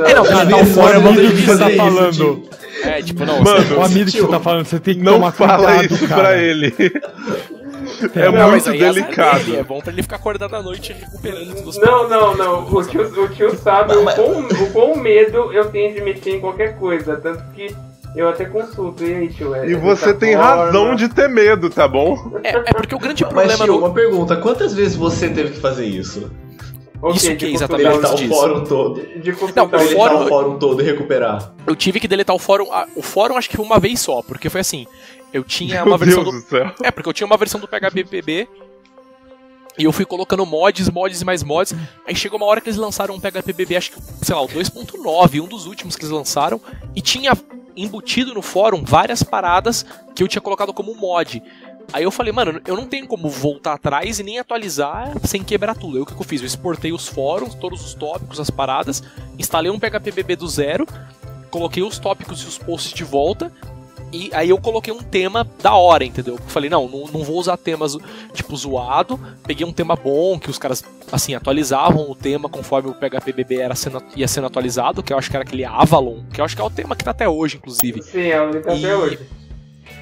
É, 0.05 0.13
não, 0.15 0.23
Cara, 0.25 0.49
tá 0.49 0.55
o 0.57 0.61
o 0.61 0.65
fórum. 0.65 1.01
ter 1.01 1.07
amigo 1.09 1.35
que 1.35 1.41
você 1.41 1.57
tá 1.57 1.69
isso, 1.69 1.77
falando. 1.77 2.11
tio. 2.13 2.49
É, 2.83 3.01
tipo, 3.01 3.25
não. 3.25 3.41
Mano, 3.43 3.61
você- 3.65 3.73
O 3.75 3.81
amigo 3.83 4.11
que 4.11 4.21
você 4.21 4.27
tá 4.27 4.39
falando, 4.39 4.65
você 4.65 4.79
tem 4.79 4.95
que 4.95 5.01
Não 5.03 5.13
tomar 5.13 5.31
fala 5.33 5.57
cuidado, 5.75 5.93
isso 5.93 6.07
cara. 6.07 6.21
pra 6.21 6.37
ele. 6.37 6.73
É 8.15 8.25
Não, 8.25 8.31
mas 8.49 8.51
muito 8.65 8.69
aí 8.69 8.81
é 8.83 8.93
delicado. 8.93 9.43
dele, 9.45 9.57
É 9.57 9.63
bom 9.63 9.79
pra 9.79 9.91
ele 9.91 10.01
ficar 10.03 10.15
acordado 10.17 10.55
à 10.55 10.61
noite 10.61 10.93
recuperando 10.93 11.55
tudo. 11.63 11.79
Não, 11.79 12.09
não, 12.09 12.35
não. 12.37 12.73
O 12.73 12.83
tio, 12.85 13.01
o 13.23 13.27
tio 13.29 13.55
sabe 13.57 13.93
Não, 13.93 14.01
o, 14.01 14.05
mas- 14.05 14.15
quão, 14.15 14.39
o 14.47 14.71
quão 14.71 14.95
medo 14.97 15.51
eu 15.53 15.65
tenho 15.71 15.93
de 15.93 16.01
mexer 16.01 16.35
em 16.35 16.39
qualquer 16.39 16.77
coisa. 16.77 17.15
Tanto 17.17 17.43
que 17.53 17.75
eu 18.15 18.27
até 18.29 18.45
consulto. 18.45 19.03
E 19.03 19.13
aí, 19.13 19.29
tio? 19.29 19.53
É 19.55 19.67
E 19.67 19.75
você 19.75 20.13
tem 20.13 20.33
forma? 20.35 20.47
razão 20.65 20.95
de 20.95 21.07
ter 21.09 21.29
medo, 21.29 21.69
tá 21.69 21.87
bom? 21.87 22.39
É, 22.43 22.49
é 22.57 22.73
porque 22.73 22.93
o 22.95 22.99
grande 22.99 23.23
Mas, 23.23 23.31
problema 23.33 23.63
tio, 23.65 23.73
no. 23.73 23.79
uma 23.79 23.93
pergunta: 23.93 24.35
quantas 24.37 24.73
vezes 24.73 24.95
você 24.95 25.29
teve 25.29 25.51
que 25.51 25.59
fazer 25.59 25.85
isso? 25.85 26.31
Ok, 27.03 27.15
Isso 27.15 27.29
de 27.29 27.35
que 27.35 27.45
é 27.45 27.49
exatamente 27.49 27.87
Deletar 27.87 28.13
o 28.13 28.15
disso. 28.15 28.29
fórum 28.29 28.63
todo. 28.63 29.01
De, 29.01 29.19
de 29.21 29.31
consultar 29.33 29.61
Não, 29.61 29.67
o. 29.69 29.71
Deletar 29.71 29.95
fórum- 29.97 30.23
o 30.23 30.27
fórum 30.27 30.59
todo 30.59 30.81
e 30.83 30.85
recuperar. 30.85 31.51
Eu 31.65 31.75
tive 31.75 31.99
que 31.99 32.07
deletar 32.07 32.35
o 32.35 32.37
fórum. 32.37 32.67
O 32.95 33.01
fórum 33.01 33.37
acho 33.37 33.49
que 33.49 33.57
foi 33.57 33.65
uma 33.65 33.79
vez 33.79 33.99
só, 33.99 34.21
porque 34.21 34.49
foi 34.51 34.61
assim. 34.61 34.85
Eu 35.33 35.43
tinha 35.43 35.75
Meu 35.75 35.85
uma 35.85 35.97
versão 35.97 36.23
Deus 36.23 36.35
do. 36.35 36.41
do 36.41 36.47
céu. 36.47 36.73
É, 36.83 36.91
porque 36.91 37.07
eu 37.07 37.13
tinha 37.13 37.27
uma 37.27 37.37
versão 37.37 37.59
do 37.59 37.67
PHPBB. 37.67 38.47
E 39.77 39.85
eu 39.85 39.91
fui 39.91 40.05
colocando 40.05 40.45
mods, 40.45 40.89
mods 40.89 41.21
e 41.21 41.25
mais 41.25 41.43
mods. 41.43 41.73
Aí 42.05 42.15
chegou 42.15 42.37
uma 42.37 42.45
hora 42.45 42.59
que 42.59 42.67
eles 42.67 42.77
lançaram 42.77 43.15
um 43.15 43.19
PHPBB, 43.19 43.77
acho 43.77 43.91
que, 43.91 44.01
sei 44.21 44.35
lá, 44.35 44.41
o 44.41 44.47
2.9, 44.47 45.41
um 45.41 45.47
dos 45.47 45.65
últimos 45.65 45.95
que 45.95 46.03
eles 46.03 46.11
lançaram. 46.11 46.59
E 46.95 47.01
tinha 47.01 47.31
embutido 47.75 48.33
no 48.33 48.41
fórum 48.41 48.83
várias 48.83 49.23
paradas 49.23 49.85
que 50.13 50.21
eu 50.21 50.27
tinha 50.27 50.41
colocado 50.41 50.73
como 50.73 50.93
mod. 50.93 51.41
Aí 51.93 52.03
eu 52.03 52.11
falei, 52.11 52.31
mano, 52.31 52.61
eu 52.65 52.75
não 52.75 52.87
tenho 52.87 53.07
como 53.07 53.29
voltar 53.29 53.73
atrás 53.73 54.19
e 54.19 54.23
nem 54.23 54.39
atualizar 54.39 55.11
sem 55.23 55.43
quebrar 55.43 55.75
tudo. 55.75 55.97
Aí 55.97 56.03
o 56.03 56.05
que, 56.05 56.13
que 56.13 56.21
eu 56.21 56.25
fiz? 56.25 56.41
Eu 56.41 56.47
exportei 56.47 56.93
os 56.93 57.07
fóruns, 57.07 57.55
todos 57.55 57.83
os 57.83 57.93
tópicos, 57.93 58.39
as 58.39 58.49
paradas, 58.49 59.03
instalei 59.37 59.71
um 59.71 59.79
PHPBB 59.79 60.35
do 60.37 60.47
zero, 60.47 60.87
coloquei 61.49 61.83
os 61.83 61.99
tópicos 61.99 62.41
e 62.43 62.45
os 62.45 62.57
posts 62.57 62.93
de 62.93 63.03
volta. 63.03 63.51
E 64.13 64.29
aí 64.33 64.49
eu 64.49 64.57
coloquei 64.57 64.93
um 64.93 65.01
tema 65.01 65.47
da 65.61 65.73
hora, 65.73 66.03
entendeu? 66.03 66.35
Eu 66.35 66.41
falei, 66.47 66.69
não, 66.69 66.87
não, 66.87 67.05
não 67.07 67.23
vou 67.23 67.37
usar 67.37 67.55
temas 67.57 67.97
tipo 68.33 68.55
zoado. 68.57 69.19
Peguei 69.47 69.65
um 69.65 69.71
tema 69.71 69.95
bom, 69.95 70.37
que 70.37 70.49
os 70.49 70.57
caras, 70.57 70.83
assim, 71.11 71.33
atualizavam 71.33 72.09
o 72.11 72.15
tema 72.15 72.49
conforme 72.49 72.89
o 72.89 72.93
PHPBB 72.93 73.55
era 73.57 73.73
sendo, 73.75 74.03
ia 74.15 74.27
sendo 74.27 74.47
atualizado, 74.47 75.01
que 75.01 75.13
eu 75.13 75.17
acho 75.17 75.29
que 75.29 75.35
era 75.37 75.43
aquele 75.45 75.63
Avalon, 75.63 76.23
que 76.33 76.41
eu 76.41 76.45
acho 76.45 76.55
que 76.55 76.61
é 76.61 76.65
o 76.65 76.69
tema 76.69 76.95
que 76.95 77.03
tá 77.05 77.11
até 77.11 77.29
hoje, 77.29 77.55
inclusive. 77.57 78.01
Sim, 78.03 78.27
é 78.27 78.41
o 78.41 78.49
único 78.49 78.69
até 78.69 78.79
E- 78.79 78.93
hoje. 78.93 79.19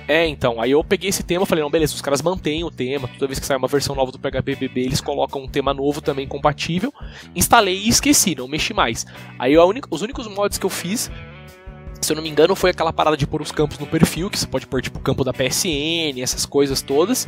É, 0.08 0.26
então, 0.26 0.60
aí 0.60 0.72
eu 0.72 0.84
peguei 0.84 1.08
esse 1.12 1.22
tema, 1.22 1.46
falei, 1.46 1.64
não, 1.64 1.70
beleza, 1.70 1.94
os 1.94 2.02
caras 2.02 2.20
mantêm 2.24 2.64
o 2.64 2.72
tema, 2.72 3.08
toda 3.08 3.28
vez 3.28 3.38
que 3.38 3.46
sai 3.46 3.56
uma 3.58 3.68
versão 3.68 3.96
nova 3.96 4.12
do 4.12 4.18
PHPBB, 4.18 4.82
eles 4.82 5.00
colocam 5.02 5.44
um 5.44 5.48
tema 5.48 5.72
novo 5.72 6.02
também 6.02 6.28
compatível. 6.28 6.92
Instalei 7.36 7.78
e 7.78 7.90
esqueci, 7.90 8.34
não 8.34 8.48
mexi 8.48 8.74
mais. 8.74 9.06
Aí 9.38 9.56
a 9.56 9.64
única- 9.64 9.88
os 9.92 10.02
únicos 10.02 10.26
mods 10.28 10.58
que 10.58 10.66
eu 10.66 10.70
fiz, 10.70 11.12
se 12.02 12.12
eu 12.12 12.16
não 12.16 12.24
me 12.24 12.30
engano, 12.30 12.56
foi 12.56 12.70
aquela 12.72 12.92
parada 12.94 13.16
de 13.18 13.28
pôr 13.28 13.42
os 13.42 13.52
campos 13.52 13.78
no 13.80 13.86
perfil, 13.88 14.30
que 14.30 14.38
você 14.40 14.48
pode 14.48 14.66
pôr 14.68 14.82
tipo 14.82 15.00
o 15.00 15.02
campo 15.02 15.24
da 15.24 15.34
PSN, 15.34 16.22
essas 16.22 16.46
coisas 16.46 16.82
todas. 16.82 17.28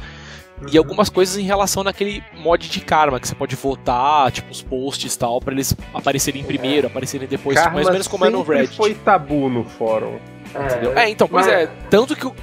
E 0.72 0.78
algumas 0.78 1.10
coisas 1.10 1.38
em 1.38 1.42
relação 1.44 1.84
naquele 1.84 2.24
mod 2.38 2.70
de 2.70 2.80
karma, 2.82 3.20
que 3.20 3.28
você 3.28 3.34
pode 3.34 3.56
votar, 3.56 4.32
tipo, 4.32 4.52
os 4.52 4.62
posts 4.62 5.16
e 5.16 5.18
tal, 5.18 5.42
pra 5.42 5.54
eles 5.54 5.76
aparecerem 5.92 6.44
primeiro, 6.44 6.86
aparecerem 6.86 7.28
depois, 7.28 7.58
tipo, 7.60 7.74
mais 7.74 7.88
ou 7.88 7.92
menos 7.94 8.08
como 8.08 8.26
é 8.26 8.30
no 8.30 8.44
Reddit. 8.44 8.78
foi 8.78 8.94
tabu 8.94 9.50
no 9.50 9.64
fórum. 9.64 10.20
Entendeu? 10.54 10.96
É, 10.98 11.10
então, 11.10 11.28
pois 11.28 11.48
Mas- 11.48 11.56
é. 11.56 11.66
Tanto 11.90 12.16
que, 12.16 12.26
eu- 12.26 12.36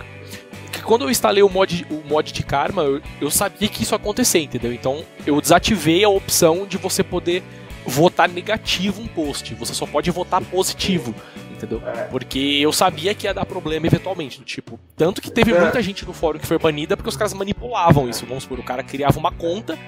que 0.72 0.82
quando 0.82 1.04
eu 1.04 1.10
instalei 1.10 1.44
o 1.44 1.48
mod, 1.48 1.86
o 1.90 2.02
mod 2.08 2.32
de 2.32 2.42
karma, 2.42 2.82
eu, 2.82 3.00
eu 3.20 3.30
sabia 3.30 3.68
que 3.68 3.84
isso 3.84 3.94
ia 3.94 3.96
acontecer, 3.96 4.40
entendeu? 4.40 4.72
Então 4.72 5.04
eu 5.24 5.40
desativei 5.40 6.02
a 6.02 6.08
opção 6.08 6.66
de 6.66 6.76
você 6.76 7.04
poder 7.04 7.42
votar 7.86 8.28
negativo 8.28 9.00
um 9.00 9.06
post. 9.06 9.54
Você 9.54 9.74
só 9.74 9.86
pode 9.86 10.10
votar 10.10 10.42
positivo, 10.42 11.14
entendeu? 11.58 11.82
É. 11.86 12.04
Porque 12.04 12.38
eu 12.60 12.72
sabia 12.72 13.14
que 13.14 13.26
ia 13.26 13.34
dar 13.34 13.44
problema 13.44 13.86
eventualmente. 13.86 14.38
do 14.38 14.44
Tipo, 14.44 14.78
tanto 14.96 15.20
que 15.20 15.30
teve 15.30 15.52
É. 15.52 15.60
muita 15.60 15.82
gente 15.82 16.06
no 16.06 16.12
fórum 16.12 16.38
que 16.38 16.46
foi 16.46 16.58
banida 16.58 16.96
porque 16.96 17.08
os 17.10 17.16
caras 17.16 17.34
manipulavam 17.34 18.08
isso. 18.08 18.24
Vamos 18.26 18.44
supor, 18.44 18.58
o 18.58 18.62
cara 18.62 18.82
criava 18.82 19.18
uma 19.18 19.30
conta, 19.32 19.78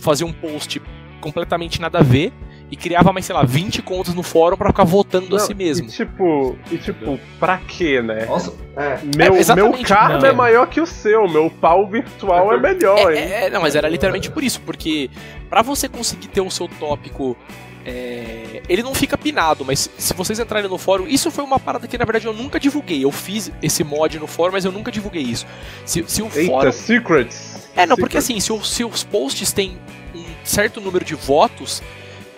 fazia 0.00 0.26
um 0.26 0.32
post 0.32 0.80
completamente 1.20 1.80
nada 1.80 1.98
a 1.98 2.02
ver. 2.02 2.32
E 2.72 2.76
criava 2.76 3.12
mais, 3.12 3.26
sei 3.26 3.34
lá, 3.34 3.42
20 3.42 3.82
contas 3.82 4.14
no 4.14 4.22
fórum 4.22 4.56
pra 4.56 4.68
ficar 4.68 4.84
votando 4.84 5.34
a 5.34 5.40
Não, 5.40 5.44
si 5.44 5.54
mesmo. 5.54 5.88
E 5.88 5.90
tipo, 5.90 6.56
e 6.70 6.78
tipo, 6.78 7.18
pra 7.40 7.58
quê, 7.58 8.00
né? 8.00 8.26
Nossa, 8.26 8.52
É. 8.76 9.00
Meu, 9.16 9.34
É, 9.34 9.54
meu 9.56 9.72
karma 9.82 10.20
não. 10.20 10.28
é 10.28 10.32
maior 10.32 10.68
que 10.68 10.80
o 10.80 10.86
seu, 10.86 11.26
meu 11.28 11.50
pau 11.50 11.88
virtual 11.88 12.52
é 12.52 12.60
melhor, 12.60 13.12
hein? 13.12 13.18
É, 13.18 13.46
é, 13.46 13.50
não, 13.50 13.60
mas 13.60 13.74
era 13.74 13.88
literalmente 13.88 14.30
por 14.30 14.44
isso, 14.44 14.60
porque 14.60 15.10
pra 15.48 15.62
você 15.62 15.88
conseguir 15.88 16.28
ter 16.28 16.40
o 16.42 16.48
seu 16.50 16.68
tópico. 16.68 17.36
É, 17.84 18.62
ele 18.68 18.82
não 18.82 18.94
fica 18.94 19.16
pinado, 19.16 19.64
mas 19.64 19.88
se 19.96 20.12
vocês 20.14 20.38
entrarem 20.38 20.68
no 20.68 20.78
fórum, 20.78 21.06
isso 21.06 21.30
foi 21.30 21.42
uma 21.44 21.58
parada 21.58 21.86
que 21.88 21.96
na 21.98 22.04
verdade 22.04 22.26
eu 22.26 22.32
nunca 22.34 22.60
divulguei. 22.60 23.04
Eu 23.04 23.10
fiz 23.12 23.50
esse 23.62 23.82
mod 23.82 24.18
no 24.18 24.26
fórum, 24.26 24.52
mas 24.52 24.64
eu 24.64 24.72
nunca 24.72 24.90
divulguei 24.90 25.22
isso. 25.22 25.46
Se, 25.84 26.04
se 26.06 26.22
o 26.22 26.30
Eita, 26.34 26.46
fórum. 26.50 26.72
secrets. 26.72 27.68
É, 27.76 27.86
não, 27.86 27.96
porque 27.96 28.20
Secrets. 28.20 28.24
assim, 28.24 28.40
se, 28.40 28.52
o- 28.52 28.64
se 28.64 28.84
os 28.84 29.04
posts 29.04 29.52
têm 29.52 29.78
um 30.14 30.24
certo 30.44 30.80
número 30.80 31.04
de 31.04 31.14
votos, 31.14 31.82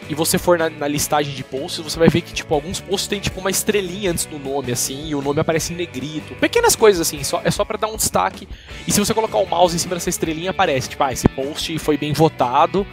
e 0.08 0.14
você 0.14 0.36
for 0.36 0.58
na, 0.58 0.68
na 0.68 0.86
listagem 0.88 1.32
de 1.34 1.42
posts, 1.44 1.82
você 1.82 1.98
vai 1.98 2.08
ver 2.08 2.20
que, 2.20 2.32
tipo, 2.34 2.52
alguns 2.52 2.80
posts 2.80 3.06
têm, 3.08 3.18
tipo, 3.20 3.40
uma 3.40 3.50
estrelinha 3.50 4.10
antes 4.10 4.26
do 4.26 4.38
nome, 4.38 4.70
assim, 4.72 5.06
e 5.08 5.14
o 5.14 5.22
nome 5.22 5.40
aparece 5.40 5.72
em 5.72 5.76
negrito. 5.76 6.34
Pequenas 6.34 6.76
coisas, 6.76 7.00
assim, 7.06 7.22
só, 7.24 7.40
é 7.44 7.50
só 7.50 7.64
pra 7.64 7.78
dar 7.78 7.86
um 7.86 7.96
destaque. 7.96 8.46
E 8.86 8.92
se 8.92 8.98
você 9.00 9.14
colocar 9.14 9.38
o 9.38 9.46
mouse 9.46 9.74
em 9.74 9.78
cima 9.78 9.94
dessa 9.94 10.10
estrelinha, 10.10 10.50
aparece, 10.50 10.90
tipo, 10.90 11.02
ah, 11.04 11.12
esse 11.12 11.26
post 11.28 11.78
foi 11.78 11.96
bem 11.96 12.12
votado. 12.12 12.86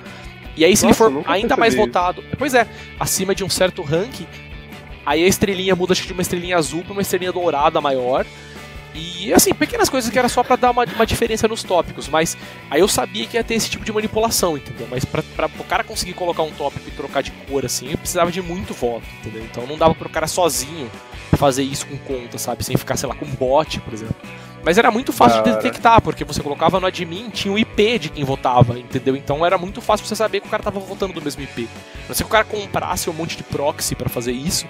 E 0.60 0.66
aí, 0.66 0.76
se 0.76 0.86
Nossa, 0.86 1.06
ele 1.06 1.14
for 1.14 1.24
ainda 1.26 1.56
mais 1.56 1.74
percebi 1.74 1.90
votado, 1.90 2.24
pois 2.38 2.54
é, 2.54 2.68
acima 3.00 3.34
de 3.34 3.46
um 3.46 3.50
certo 3.50 3.82
ranking, 3.82 4.28
aí 5.06 5.24
a 5.24 5.28
estrelinha 5.28 5.74
muda, 5.74 5.94
acho 5.94 6.02
que 6.02 6.08
de 6.08 6.14
uma 6.14 6.22
estrelinha 6.22 6.58
azul 6.58 6.84
pra 6.84 6.92
uma 6.92 7.02
estrelinha 7.02 7.32
dourada 7.32 7.80
maior. 7.80 8.26
E 8.94 9.32
assim, 9.34 9.54
pequenas 9.54 9.88
coisas 9.88 10.12
que 10.12 10.20
era 10.20 10.28
só 10.28 10.44
pra 10.44 10.58
dar 10.58 10.72
uma, 10.72 10.84
uma 10.84 11.06
diferença 11.06 11.48
nos 11.48 11.64
tópicos, 11.64 12.10
mas 12.10 12.36
aí 12.70 12.82
eu 12.82 12.90
sabia 12.90 13.26
que 13.26 13.38
ia 13.38 13.44
ter 13.44 13.54
esse 13.54 13.70
tipo 13.70 13.86
de 13.86 13.92
manipulação, 13.94 14.58
entendeu? 14.58 14.86
Mas 14.92 15.06
pra, 15.06 15.24
pra 15.24 15.46
o 15.46 15.64
cara 15.64 15.82
conseguir 15.82 16.14
colocar 16.14 16.44
um 16.44 16.52
tópico 16.52 16.90
e 16.90 16.92
trocar 16.92 17.24
de 17.24 17.32
cor 17.32 17.66
assim, 17.66 17.92
eu 17.92 17.98
precisava 17.98 18.30
de 18.30 18.42
muito 18.42 18.74
voto, 18.74 19.06
entendeu? 19.22 19.44
Então 19.50 19.66
não 19.66 19.78
dava 19.78 19.96
pro 19.96 20.10
cara 20.10 20.28
sozinho 20.28 20.92
fazer 21.38 21.64
isso 21.64 21.88
com 21.88 21.98
conta, 22.00 22.38
sabe? 22.38 22.66
Sem 22.66 22.76
ficar, 22.76 22.98
sei 22.98 23.08
lá, 23.08 23.16
com 23.16 23.26
bot, 23.28 23.80
por 23.80 23.94
exemplo. 23.94 24.16
Mas 24.64 24.78
era 24.78 24.92
muito 24.92 25.12
fácil 25.14 25.42
de 25.42 25.50
Cara. 25.50 25.62
detectar, 25.62 26.02
porque 26.02 26.24
você 26.24 26.42
colocava 26.44 26.80
no 26.80 26.88
admin, 26.88 27.30
tinha 27.30 27.54
o 27.54 27.58
IP 27.58 28.00
de 28.00 28.10
quem 28.10 28.24
votava, 28.24 28.78
entendeu? 28.78 29.16
Então 29.16 29.46
era 29.46 29.58
muito 29.58 29.82
fácil 29.82 30.06
você 30.06 30.16
saber 30.16 30.42
que 30.42 30.48
o 30.48 30.50
cara 30.50 30.62
tava 30.64 30.80
votando 30.80 31.14
do 31.14 31.22
mesmo 31.22 31.42
IP. 31.42 31.68
Não 32.08 32.16
ser 32.16 32.24
que 32.24 32.30
o 32.30 32.32
cara 32.32 32.44
comprasse 32.44 33.10
um 33.10 33.14
monte 33.14 33.38
de 33.38 33.44
proxy 33.44 33.96
pra 33.96 34.10
fazer 34.10 34.32
isso, 34.34 34.66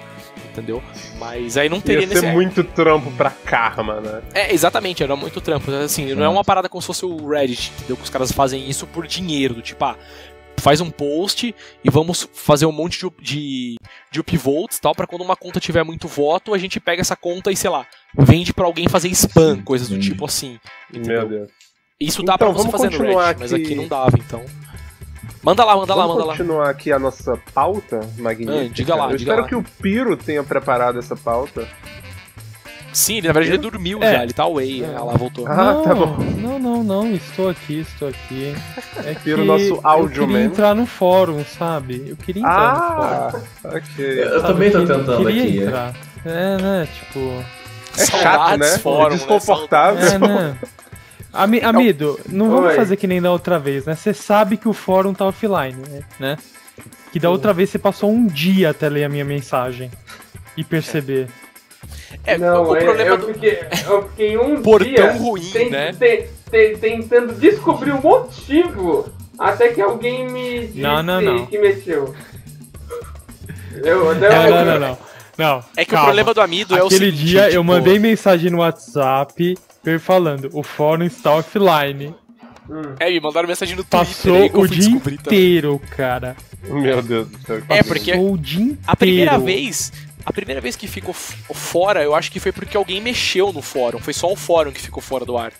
entendeu? 0.50 0.82
Mas 1.18 1.56
aí 1.56 1.68
não 1.68 1.80
teria 1.80 2.02
Ia 2.02 2.08
ser 2.08 2.22
nesse. 2.22 2.32
muito 2.34 2.62
trampo 2.64 3.10
pra 3.12 3.30
karma, 3.30 4.00
né? 4.00 4.22
É, 4.34 4.54
exatamente, 4.54 5.02
era 5.02 5.16
muito 5.16 5.40
trampo. 5.40 5.70
Assim, 5.72 6.14
não 6.14 6.24
é 6.24 6.28
uma 6.28 6.44
parada 6.44 6.68
como 6.68 6.80
se 6.80 6.86
fosse 6.86 7.04
o 7.04 7.28
Reddit, 7.28 7.72
entendeu? 7.78 7.96
Que 7.96 8.02
os 8.04 8.10
caras 8.10 8.30
fazem 8.32 8.68
isso 8.68 8.86
por 8.86 9.06
dinheiro, 9.06 9.54
do 9.54 9.62
tipo, 9.62 9.84
ah, 9.84 9.96
faz 10.60 10.80
um 10.80 10.90
post 10.90 11.54
e 11.82 11.90
vamos 11.90 12.28
fazer 12.32 12.66
um 12.66 12.72
monte 12.72 13.00
de, 13.00 13.10
de, 13.22 13.76
de 14.10 14.20
upvotes 14.20 14.78
e 14.78 14.80
tal, 14.80 14.94
pra 14.94 15.06
quando 15.06 15.22
uma 15.22 15.36
conta 15.36 15.58
tiver 15.60 15.82
muito 15.84 16.06
voto, 16.06 16.52
a 16.54 16.58
gente 16.58 16.78
pega 16.78 17.00
essa 17.00 17.16
conta 17.16 17.50
e, 17.50 17.56
sei 17.56 17.70
lá, 17.70 17.86
vende 18.16 18.52
pra 18.52 18.66
alguém 18.66 18.88
fazer 18.88 19.08
spam, 19.08 19.56
Sim, 19.56 19.62
coisas 19.62 19.88
do 19.88 19.98
tipo 19.98 20.24
assim. 20.24 20.58
Entendeu? 20.90 21.20
Meu 21.20 21.28
Deus. 21.28 21.50
Isso 21.98 22.22
dá 22.22 22.34
Então, 22.34 22.48
pra 22.52 22.56
você 22.56 22.68
vamos 22.68 22.72
fazer 22.72 22.90
no 22.90 22.96
continuar 22.98 23.26
Reddit, 23.26 23.40
mas 23.40 23.52
aqui. 23.52 23.62
aqui 23.64 23.74
não 23.74 23.88
dava, 23.88 24.16
então. 24.18 24.44
Manda 25.42 25.64
lá, 25.64 25.74
manda 25.76 25.94
lá, 25.94 26.02
Vamos 26.02 26.16
manda 26.16 26.26
lá. 26.26 26.36
continuar 26.36 26.68
aqui 26.70 26.92
a 26.92 26.98
nossa 26.98 27.36
pauta 27.54 28.00
magnífica. 28.18 28.60
Ah, 28.66 28.68
diga 28.68 28.94
lá, 28.94 29.04
Eu 29.10 29.16
diga 29.16 29.30
espero 29.32 29.42
lá. 29.42 29.48
que 29.48 29.54
o 29.54 29.62
Piro 29.80 30.16
tenha 30.16 30.42
preparado 30.44 30.98
essa 30.98 31.16
pauta. 31.16 31.66
Sim, 32.92 33.18
ele, 33.18 33.28
na 33.28 33.32
verdade 33.32 33.54
ele 33.54 33.62
dormiu 33.62 34.02
É. 34.02 34.12
já, 34.12 34.22
ele 34.24 34.32
tá 34.32 34.42
away. 34.42 34.82
É. 34.82 34.86
Ela 34.86 35.16
voltou. 35.16 35.46
Ah, 35.46 35.54
não, 35.74 35.82
tá 35.84 35.94
bom. 35.94 36.16
Não, 36.38 36.58
não, 36.58 36.82
não, 36.82 37.12
estou 37.14 37.48
aqui, 37.48 37.80
estou 37.80 38.08
aqui. 38.08 38.54
É 39.04 39.14
que 39.14 39.32
o 39.32 39.44
nosso 39.44 39.64
eu 39.64 39.80
áudio 39.84 40.26
queria 40.26 40.38
man. 40.38 40.44
entrar 40.44 40.74
no 40.74 40.86
fórum, 40.86 41.44
sabe? 41.44 42.04
Eu 42.08 42.16
queria 42.16 42.42
entrar 42.42 42.74
no 42.74 42.80
fórum. 42.80 43.44
Ah, 43.64 43.68
ok. 43.76 44.22
Eu 44.24 44.40
sabe? 44.40 44.52
também 44.52 44.70
tô 44.70 44.78
Queria- 44.80 44.96
tentando 44.98 45.24
queria 45.26 45.42
aqui. 45.44 45.58
Entrar. 45.60 45.94
É, 46.26 46.56
né, 46.62 46.88
tipo... 46.92 47.44
É 47.98 48.06
chato, 48.06 48.22
Saudades 48.22 48.72
né? 48.72 48.78
fórum, 48.78 49.10
né? 49.10 49.16
Desconfortável. 49.16 50.06
É, 50.06 50.18
né? 50.18 50.56
Ami- 51.32 51.60
amido, 51.60 52.18
não 52.28 52.50
vamos 52.50 52.70
Oi. 52.70 52.74
fazer 52.76 52.96
que 52.96 53.06
nem 53.06 53.22
da 53.22 53.30
outra 53.30 53.58
vez, 53.58 53.84
né? 53.84 53.94
Você 53.94 54.12
sabe 54.12 54.56
que 54.56 54.68
o 54.68 54.72
fórum 54.72 55.14
tá 55.14 55.26
offline, 55.26 55.76
né? 55.88 56.00
né? 56.18 56.36
Que 57.12 57.20
da 57.20 57.30
outra 57.30 57.52
vez 57.52 57.70
você 57.70 57.78
passou 57.78 58.10
um 58.10 58.26
dia 58.26 58.70
até 58.70 58.88
ler 58.88 59.04
a 59.04 59.08
minha 59.08 59.24
mensagem 59.24 59.90
e 60.56 60.64
perceber. 60.64 61.28
É, 62.34 62.38
Não, 62.38 62.64
o 62.68 62.76
é- 62.76 62.84
problema 62.84 63.10
eu, 63.10 63.18
do. 63.18 63.26
fiquei, 63.34 63.58
eu 63.86 64.08
fiquei 64.10 64.38
um 64.38 64.60
Portão 64.62 64.92
dia 64.92 65.12
ruim, 65.12 65.50
ten- 65.50 65.70
né? 65.70 65.92
ten- 65.98 66.24
ten- 66.50 66.76
tentando 66.76 67.34
descobrir 67.34 67.92
o 67.92 68.00
motivo 68.02 69.08
até 69.38 69.68
que 69.68 69.80
alguém 69.80 70.28
me 70.30 70.66
disse 70.66 70.80
Não, 70.80 71.02
não, 71.02 71.20
não. 71.20 71.46
que 71.46 71.58
mexeu. 71.58 72.14
Eu, 73.84 74.14
não, 74.14 74.20
Não, 74.20 74.50
não, 74.50 74.64
não, 74.64 74.78
não. 74.80 74.98
Não, 75.38 75.64
É 75.74 75.84
que 75.86 75.92
calma. 75.92 76.02
o 76.02 76.06
problema 76.08 76.34
do 76.34 76.40
Amido 76.42 76.76
é 76.76 76.82
o 76.82 76.86
Aquele 76.86 77.06
seguinte. 77.06 77.24
dia 77.24 77.44
eu 77.46 77.50
tipo, 77.62 77.64
mandei 77.64 77.98
mensagem 77.98 78.50
no 78.50 78.58
WhatsApp 78.58 79.56
falando, 80.00 80.50
o 80.52 80.62
fórum 80.62 81.04
está 81.04 81.32
offline. 81.32 82.14
Hum. 82.68 82.82
É, 83.00 83.08
me 83.10 83.18
mandaram 83.20 83.48
mensagem 83.48 83.74
no 83.74 83.82
Twitter. 83.82 83.98
Passou 84.06 84.36
eu 84.36 84.50
o 84.60 84.68
dia 84.68 84.76
descobrir 84.76 85.16
também. 85.16 85.38
inteiro, 85.40 85.80
cara. 85.96 86.36
Meu 86.62 87.00
Deus 87.02 87.26
do 87.28 87.38
céu. 87.38 87.62
É, 87.70 87.82
porque 87.82 88.12
Passou 88.12 88.32
o 88.34 88.38
dia 88.38 88.60
inteiro. 88.62 88.78
a 88.86 88.94
primeira 88.96 89.38
vez. 89.38 89.92
A 90.30 90.32
primeira 90.32 90.60
vez 90.60 90.76
que 90.76 90.86
ficou 90.86 91.12
fora, 91.12 92.04
eu 92.04 92.14
acho 92.14 92.30
que 92.30 92.38
foi 92.38 92.52
porque 92.52 92.76
alguém 92.76 93.00
mexeu 93.00 93.52
no 93.52 93.60
fórum. 93.60 93.98
Foi 93.98 94.12
só 94.12 94.30
o 94.30 94.36
fórum 94.36 94.70
que 94.70 94.80
ficou 94.80 95.02
fora 95.02 95.24
do 95.24 95.36
ar. 95.36 95.52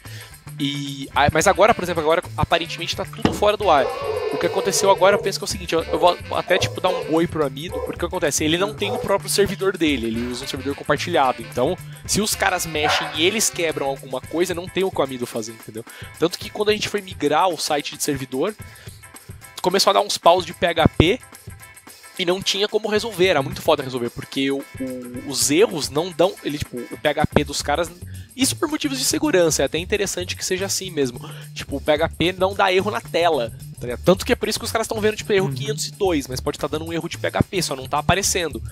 E, 0.61 1.09
mas 1.33 1.49
agora, 1.49 1.75
por 1.75 1.83
exemplo, 1.83 2.01
agora 2.01 2.23
aparentemente 2.37 2.95
tá 2.95 3.05
tudo 3.05 3.33
fora 3.33 3.57
do 3.57 3.69
ar. 3.69 3.85
O 4.33 4.39
que 4.39 4.47
aconteceu 4.47 4.89
agora, 4.89 5.17
eu 5.17 5.21
penso 5.21 5.41
que 5.41 5.45
é 5.45 5.47
o 5.47 5.49
seguinte, 5.49 5.75
eu, 5.75 5.83
eu 5.83 5.99
vou 5.99 6.17
até 6.31 6.57
tipo 6.57 6.81
dar 6.81 6.91
um 6.91 7.03
boi 7.11 7.27
pro 7.27 7.45
Amido, 7.45 7.81
porque 7.81 7.97
o 7.97 7.99
que 7.99 8.05
acontece? 8.05 8.45
Ele 8.45 8.57
não 8.57 8.73
tem 8.73 8.93
o 8.93 8.99
próprio 8.99 9.29
servidor 9.29 9.77
dele, 9.77 10.07
ele 10.07 10.29
usa 10.29 10.45
um 10.45 10.47
servidor 10.47 10.77
compartilhado. 10.77 11.43
Então, 11.43 11.77
se 12.07 12.21
os 12.21 12.37
caras 12.37 12.65
mexem 12.65 13.09
e 13.17 13.27
eles 13.27 13.51
quebram 13.51 13.89
alguma 13.89 14.21
coisa, 14.21 14.55
não 14.55 14.69
tem 14.69 14.85
o 14.85 14.91
que 14.91 15.01
o 15.01 15.03
Amido 15.03 15.27
fazer, 15.27 15.51
entendeu? 15.51 15.85
Tanto 16.17 16.39
que 16.39 16.49
quando 16.49 16.69
a 16.69 16.73
gente 16.73 16.89
foi 16.89 17.01
migrar 17.01 17.49
o 17.49 17.59
site 17.59 17.97
de 17.97 18.05
servidor, 18.05 18.55
começou 19.61 19.91
a 19.91 19.95
dar 19.95 20.01
uns 20.01 20.17
paus 20.17 20.47
de 20.47 20.55
PHP 20.55 21.19
e 22.21 22.25
não 22.25 22.41
tinha 22.43 22.69
como 22.69 22.89
resolver, 22.89 23.27
era 23.29 23.43
muito 23.43 23.63
foda 23.63 23.83
resolver, 23.83 24.11
porque 24.11 24.51
o- 24.51 24.59
o- 24.81 25.29
os 25.31 25.51
erros 25.51 25.89
não 25.91 26.11
dão, 26.11 26.33
ele 26.45 26.59
tipo, 26.59 26.77
o 26.77 26.97
PHP 26.99 27.45
dos 27.45 27.63
caras, 27.63 27.91
isso 28.37 28.55
por 28.57 28.69
motivos 28.69 28.99
de 28.99 29.05
segurança, 29.05 29.63
é 29.63 29.65
até 29.67 29.79
interessante 29.79 30.37
que 30.37 30.45
seja 30.45 30.67
assim 30.67 30.91
mesmo. 30.91 31.19
Tipo, 31.55 31.77
o 31.77 31.81
PHP 31.81 32.33
não 32.39 32.55
dá 32.55 32.73
erro 32.73 32.91
na 32.91 33.01
tela, 33.01 33.53
tá? 33.81 33.99
Tanto 34.05 34.25
que 34.27 34.33
é 34.33 34.37
por 34.37 34.49
isso 34.49 34.59
que 34.59 34.65
os 34.65 34.71
caras 34.73 34.85
estão 34.87 35.01
vendo 35.01 35.17
tipo 35.17 35.33
erro 35.33 35.51
502, 35.53 36.27
mas 36.29 36.41
pode 36.41 36.57
estar 36.59 36.67
dando 36.69 36.85
um 36.85 36.93
erro 36.93 37.09
de 37.09 37.17
PHP, 37.19 37.63
só 37.63 37.75
não 37.75 37.89
tá 37.89 37.99
aparecendo. 37.99 38.63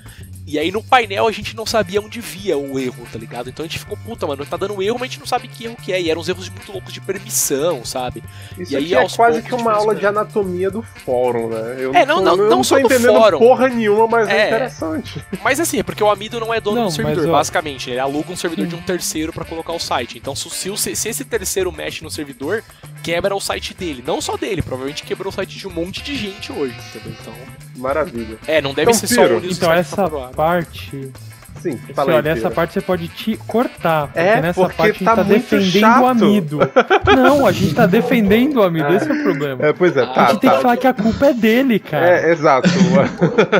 E 0.46 0.58
aí 0.58 0.70
no 0.72 0.82
painel 0.82 1.26
a 1.26 1.32
gente 1.32 1.54
não 1.54 1.66
sabia 1.66 2.00
onde 2.00 2.20
via 2.20 2.56
o 2.56 2.78
erro, 2.78 3.06
tá 3.12 3.18
ligado? 3.18 3.50
Então 3.50 3.64
a 3.64 3.68
gente 3.68 3.78
ficou, 3.78 3.96
puta, 3.98 4.26
mano, 4.26 4.46
tá 4.46 4.56
dando 4.56 4.82
erro, 4.82 4.94
mas 4.98 5.08
a 5.08 5.12
gente 5.12 5.20
não 5.20 5.26
sabe 5.26 5.46
que 5.48 5.64
erro 5.64 5.76
que 5.76 5.92
é. 5.92 6.00
E 6.00 6.10
eram 6.10 6.20
uns 6.22 6.28
erros 6.28 6.48
muito 6.48 6.72
loucos 6.72 6.92
de 6.92 7.00
permissão, 7.02 7.84
sabe? 7.84 8.22
Isso 8.58 8.72
E 8.72 8.76
aí, 8.76 8.94
é 8.94 9.06
quase 9.08 9.42
que 9.42 9.52
uma 9.54 9.72
gente 9.72 9.80
aula 9.80 9.94
de 9.94 10.06
anatomia 10.06 10.70
do 10.70 10.80
fórum, 10.82 11.48
né? 11.50 11.76
Eu 11.78 11.94
É, 11.94 12.06
não, 12.06 12.22
não- 12.22 12.32
eu 12.36 12.48
não 12.50 12.58
tô 12.58 12.64
só 12.64 12.76
do 12.76 12.80
entendendo 12.86 13.12
fórum. 13.38 13.48
porra 13.48 13.68
nenhuma, 13.68 14.06
mas 14.06 14.28
é, 14.28 14.36
É. 14.42 14.46
interessante. 14.48 15.24
Mas 15.42 15.60
assim, 15.60 15.78
é 15.78 15.82
porque 15.82 16.02
o 16.02 16.10
Amido 16.10 16.38
não 16.40 16.52
é 16.52 16.60
dono 16.60 16.76
Não, 16.76 16.84
do 16.86 16.90
servidor, 16.92 17.26
basicamente. 17.28 17.90
Ele 17.90 17.98
aluga 18.00 18.32
um 18.32 18.36
servidor 18.36 18.66
de 18.66 18.74
um 18.74 18.82
terceiro 18.82 19.32
pra 19.32 19.44
colocar 19.44 19.72
o 19.72 19.78
site. 19.78 20.18
Então, 20.18 20.34
se, 20.34 20.48
se, 20.50 20.70
o- 20.70 20.76
se 20.76 20.90
esse 20.90 21.24
terceiro 21.24 21.70
mexe 21.72 22.02
no 22.02 22.10
servidor, 22.10 22.62
quebra 23.02 23.34
o 23.34 23.40
site 23.40 23.72
dele. 23.74 24.02
Não 24.06 24.20
só 24.20 24.36
dele, 24.36 24.62
provavelmente 24.62 25.02
quebrou 25.04 25.30
o 25.30 25.34
site 25.34 25.56
de 25.58 25.66
um 25.66 25.70
monte 25.70 26.02
de 26.02 26.16
gente 26.16 26.52
hoje, 26.52 26.74
entendeu? 26.94 27.16
Então. 27.20 27.34
Maravilha. 27.76 28.38
É, 28.46 28.60
não 28.60 28.74
deve 28.74 28.90
Então, 28.90 28.94
ser 28.94 29.14
só 29.14 29.22
o 29.22 29.44
Então 29.44 29.72
essa 29.72 29.94
pra 29.96 30.08
provar. 30.08 30.30
parte, 30.30 31.12
Sim, 31.60 31.76
fala 31.94 32.14
olha, 32.16 32.30
essa 32.30 32.50
parte 32.50 32.72
você 32.72 32.80
pode 32.80 33.08
te 33.08 33.36
cortar, 33.46 34.06
porque 34.08 34.18
É, 34.20 34.40
nessa 34.40 34.60
porque 34.60 34.76
parte 34.76 35.04
tá 35.04 35.12
a 35.12 35.16
gente 35.16 35.16
tá 35.16 35.24
muito 35.24 35.40
defendendo 35.50 35.80
chato. 35.80 36.02
o 36.02 36.06
amido. 36.06 36.58
Não, 37.16 37.46
a 37.46 37.52
gente 37.52 37.74
tá 37.74 37.86
defendendo 37.86 38.56
o 38.58 38.62
amido, 38.62 38.92
esse 38.94 39.10
é 39.10 39.14
o 39.14 39.22
problema. 39.22 39.66
É, 39.66 39.72
pois 39.72 39.96
é, 39.96 40.06
tá, 40.06 40.12
a 40.26 40.30
gente 40.30 40.40
tem 40.40 40.50
tá. 40.50 40.56
que 40.56 40.62
falar 40.62 40.76
que 40.76 40.86
a 40.86 40.94
culpa 40.94 41.26
é 41.26 41.34
dele, 41.34 41.78
cara. 41.78 42.06
É, 42.20 42.30
exato. 42.32 42.68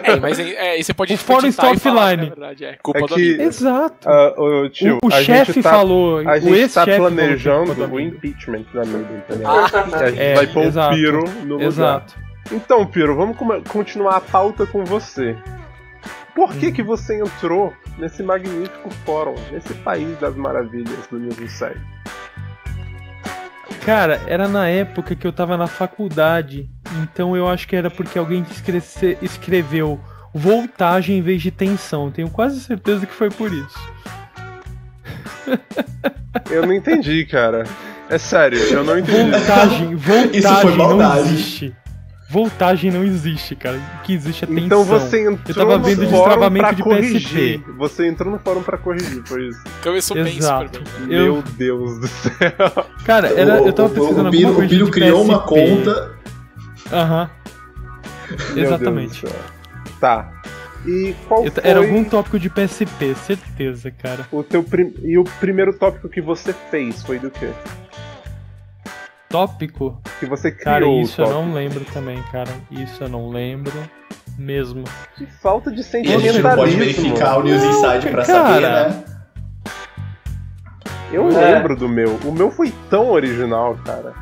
É, 0.02 0.16
mas 0.20 0.38
é, 0.38 0.78
é, 0.78 0.82
você 0.82 0.94
pode 0.94 1.14
O 1.14 1.18
fórum 1.18 1.46
está 1.48 1.70
offline. 1.70 1.96
na 2.28 2.34
verdade, 2.34 2.64
é 2.64 2.76
culpa 2.82 2.98
É 2.98 3.02
do 3.02 3.08
que- 3.14 3.14
Amido. 3.34 3.42
Exato. 3.42 4.08
Ô, 4.37 4.68
tio, 4.68 4.98
o 5.02 5.06
o 5.08 5.12
a 5.14 5.22
chefe 5.22 5.52
gente 5.54 5.62
tá, 5.64 5.70
falou, 5.70 6.18
a 6.18 6.20
o 6.20 6.34
gente 6.40 6.50
tá 6.50 6.56
ex-chefe 6.56 6.92
falou 6.96 7.11
que 7.11 7.16
planejando 7.16 7.66
culpa 7.66 7.74
do 7.74 7.94
o 7.94 7.96
amido. 7.98 8.16
impeachment 8.16 8.64
da 8.72 8.84
mídia, 8.84 9.24
entendeu? 9.28 9.48
Ah, 9.50 9.66
a 10.00 10.11
gente 10.11 10.20
É, 10.20 10.34
vai 10.34 10.46
pôr 10.46 10.64
exato. 10.64 10.92
o 10.92 10.96
Piro 10.96 11.24
no 11.44 11.54
lugar. 11.54 11.66
Exato. 11.66 12.14
Então, 12.52 12.87
Piro, 12.87 13.14
vamos 13.16 13.37
continuar 13.68 14.16
a 14.16 14.20
pauta 14.20 14.64
com 14.66 14.84
você. 14.84 15.37
Por 16.34 16.50
Hum. 16.50 16.58
que 16.61 16.72
que 16.72 16.82
você 16.82 17.20
entrou 17.20 17.72
nesse 17.98 18.22
magnífico 18.22 18.90
fórum, 19.04 19.34
nesse 19.50 19.74
país 19.74 20.18
das 20.18 20.34
maravilhas 20.37 21.06
do 21.11 21.18
News 21.18 21.38
Inside? 21.38 21.80
Cara, 23.84 24.20
era 24.26 24.46
na 24.48 24.68
época 24.68 25.14
que 25.14 25.26
eu 25.26 25.32
tava 25.32 25.56
na 25.56 25.66
faculdade, 25.66 26.68
então 27.02 27.37
eu 27.37 27.48
acho 27.48 27.66
que 27.66 27.74
era 27.74 27.90
porque 27.90 28.18
alguém 28.18 28.44
escreve- 28.50 29.18
escreveu 29.22 29.98
voltagem 30.34 31.18
em 31.18 31.22
vez 31.22 31.40
de 31.40 31.50
tensão. 31.50 32.11
Tenho 32.11 32.28
quase 32.28 32.61
certeza 32.61 33.06
que 33.06 33.14
foi 33.14 33.30
por 33.30 33.50
isso. 33.52 33.78
Eu 36.50 36.66
não 36.66 36.74
entendi, 36.74 37.24
cara. 37.24 37.64
É 38.11 38.16
sério, 38.18 38.58
eu 38.58 38.84
não 38.84 38.98
entendi. 38.98 39.30
Voltagem, 39.30 39.94
voltagem 39.96 40.38
Isso 40.38 40.54
foi 40.61 40.70
não 40.76 40.96
maldade. 40.96 41.20
existe. 41.20 41.76
Voltagem 42.31 42.91
não 42.91 43.03
existe, 43.05 43.57
cara. 43.57 43.81
O 43.99 44.03
que 44.03 44.12
existe 44.12 44.45
é 44.45 44.47
tensão. 44.47 44.64
Então 44.67 44.85
você 44.85 45.27
Eu 45.27 45.33
entrou 45.33 45.55
tava 45.55 45.79
no 45.79 45.85
vendo 45.85 45.97
fórum 46.03 46.11
destravamento 46.12 46.67
pra 46.67 46.73
de 46.75 46.83
corrigir. 46.83 47.61
PSP. 47.61 47.73
Você 47.79 48.07
entrou 48.07 48.31
no 48.33 48.38
fórum 48.38 48.62
pra 48.62 48.77
corrigir, 48.77 49.23
foi 49.25 49.49
isso. 49.49 49.61
Começou 49.83 50.14
bem 50.23 50.37
Exato. 50.37 50.79
super 50.79 51.01
bem. 51.07 51.17
Eu- 51.17 51.33
Meu 51.35 51.43
Deus 51.43 52.01
do 52.01 52.07
céu. 52.07 52.87
Cara, 53.07 53.29
era, 53.29 53.59
eu 53.62 53.73
tava 53.73 53.88
O- 53.88 53.93
o- 53.93 53.95
pesquisando 53.95 54.25
o, 54.29 54.51
o 54.51 54.55
coisa 54.55 54.69
Piro 54.69 54.85
de 54.85 54.91
criou 54.91 55.23
uma 55.25 55.38
PSP. 55.41 55.55
conta. 55.77 56.19
Aham. 56.93 57.31
Meu 58.55 58.64
Exatamente. 58.64 59.25
Tá. 59.99 60.31
E 60.87 61.14
qual 61.27 61.45
Eu- 61.47 61.51
foi 61.53 61.62
Era 61.64 61.79
algum 61.81 62.05
tópico 62.05 62.38
de 62.38 62.51
PSP, 62.51 63.14
certeza, 63.14 63.91
cara. 63.91 64.27
o 64.31 64.43
teu 64.43 64.62
prim... 64.62 64.93
e 65.03 65.17
o 65.19 65.25
primeiro 65.41 65.73
tópico 65.73 66.09
que 66.11 66.21
você 66.21 66.55
fez 66.71 67.03
foi 67.03 67.19
do 67.19 67.31
quê? 67.31 67.49
Tópico? 69.29 70.01
Que 70.19 70.27
você 70.27 70.51
Cara, 70.51 70.77
criou 70.79 71.01
isso 71.03 71.21
o 71.23 71.25
eu 71.25 71.31
não 71.31 71.53
lembro 71.53 71.85
também, 71.93 72.23
cara. 72.33 72.51
Isso 72.71 73.03
eu 73.05 73.09
não 73.09 73.29
lembro 73.29 73.73
mesmo. 74.38 74.85
Que 75.17 75.27
falta 75.27 75.71
de 75.71 75.81
E 75.81 75.85
a 75.85 76.19
gente 76.19 76.41
não 76.41 76.55
pode 76.57 76.73
sentimentalismo. 76.73 76.79
verificar 76.79 77.38
o 77.38 77.43
News 77.43 77.62
Inside 77.62 78.11
pra 78.11 78.25
cara. 78.25 78.25
saber, 78.25 78.61
né? 78.62 79.05
Eu 81.12 81.29
É. 81.31 81.55
lembro 81.55 81.77
do 81.77 81.88
meu. 81.88 82.17
O 82.25 82.33
meu 82.33 82.51
foi 82.51 82.73
tão 82.91 83.11
original, 83.11 83.77
cara. 83.85 84.12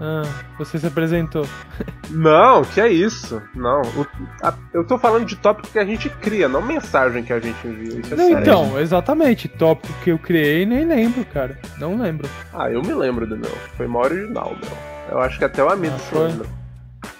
Ah, 0.00 0.22
você 0.58 0.78
se 0.78 0.86
apresentou. 0.86 1.46
Não, 2.10 2.62
que 2.64 2.80
é 2.80 2.88
isso? 2.92 3.40
Não. 3.54 3.80
o- 3.82 4.06
a- 4.42 4.54
eu 4.74 4.86
tô 4.86 4.98
falando 4.98 5.24
de 5.24 5.36
tópico 5.36 5.68
que 5.68 5.78
a 5.78 5.84
gente 5.84 6.08
cria, 6.10 6.48
não 6.48 6.60
mensagem 6.60 7.22
que 7.24 7.32
a 7.32 7.40
gente 7.40 7.66
envia. 7.66 8.00
Isso 8.00 8.12
é 8.12 8.16
Não, 8.16 8.26
sério. 8.28 8.40
então, 8.42 8.78
exatamente. 8.78 9.48
Tópico 9.48 9.92
que 10.04 10.10
eu 10.10 10.18
criei, 10.18 10.66
nem 10.66 10.84
lembro, 10.86 11.24
cara. 11.26 11.58
Não 11.78 11.98
lembro. 11.98 12.28
Ah, 12.52 12.70
eu 12.70 12.82
me 12.82 12.92
lembro 12.92 13.26
do 13.26 13.36
meu. 13.38 13.50
Foi 13.76 13.86
mó 13.86 14.02
original, 14.02 14.54
meu. 14.60 14.70
Eu 15.16 15.18
acho 15.20 15.38
que 15.38 15.44
até 15.44 15.62
o 15.64 15.70
amigo 15.70 15.94
Ah, 15.96 15.98
foi? 15.98 16.30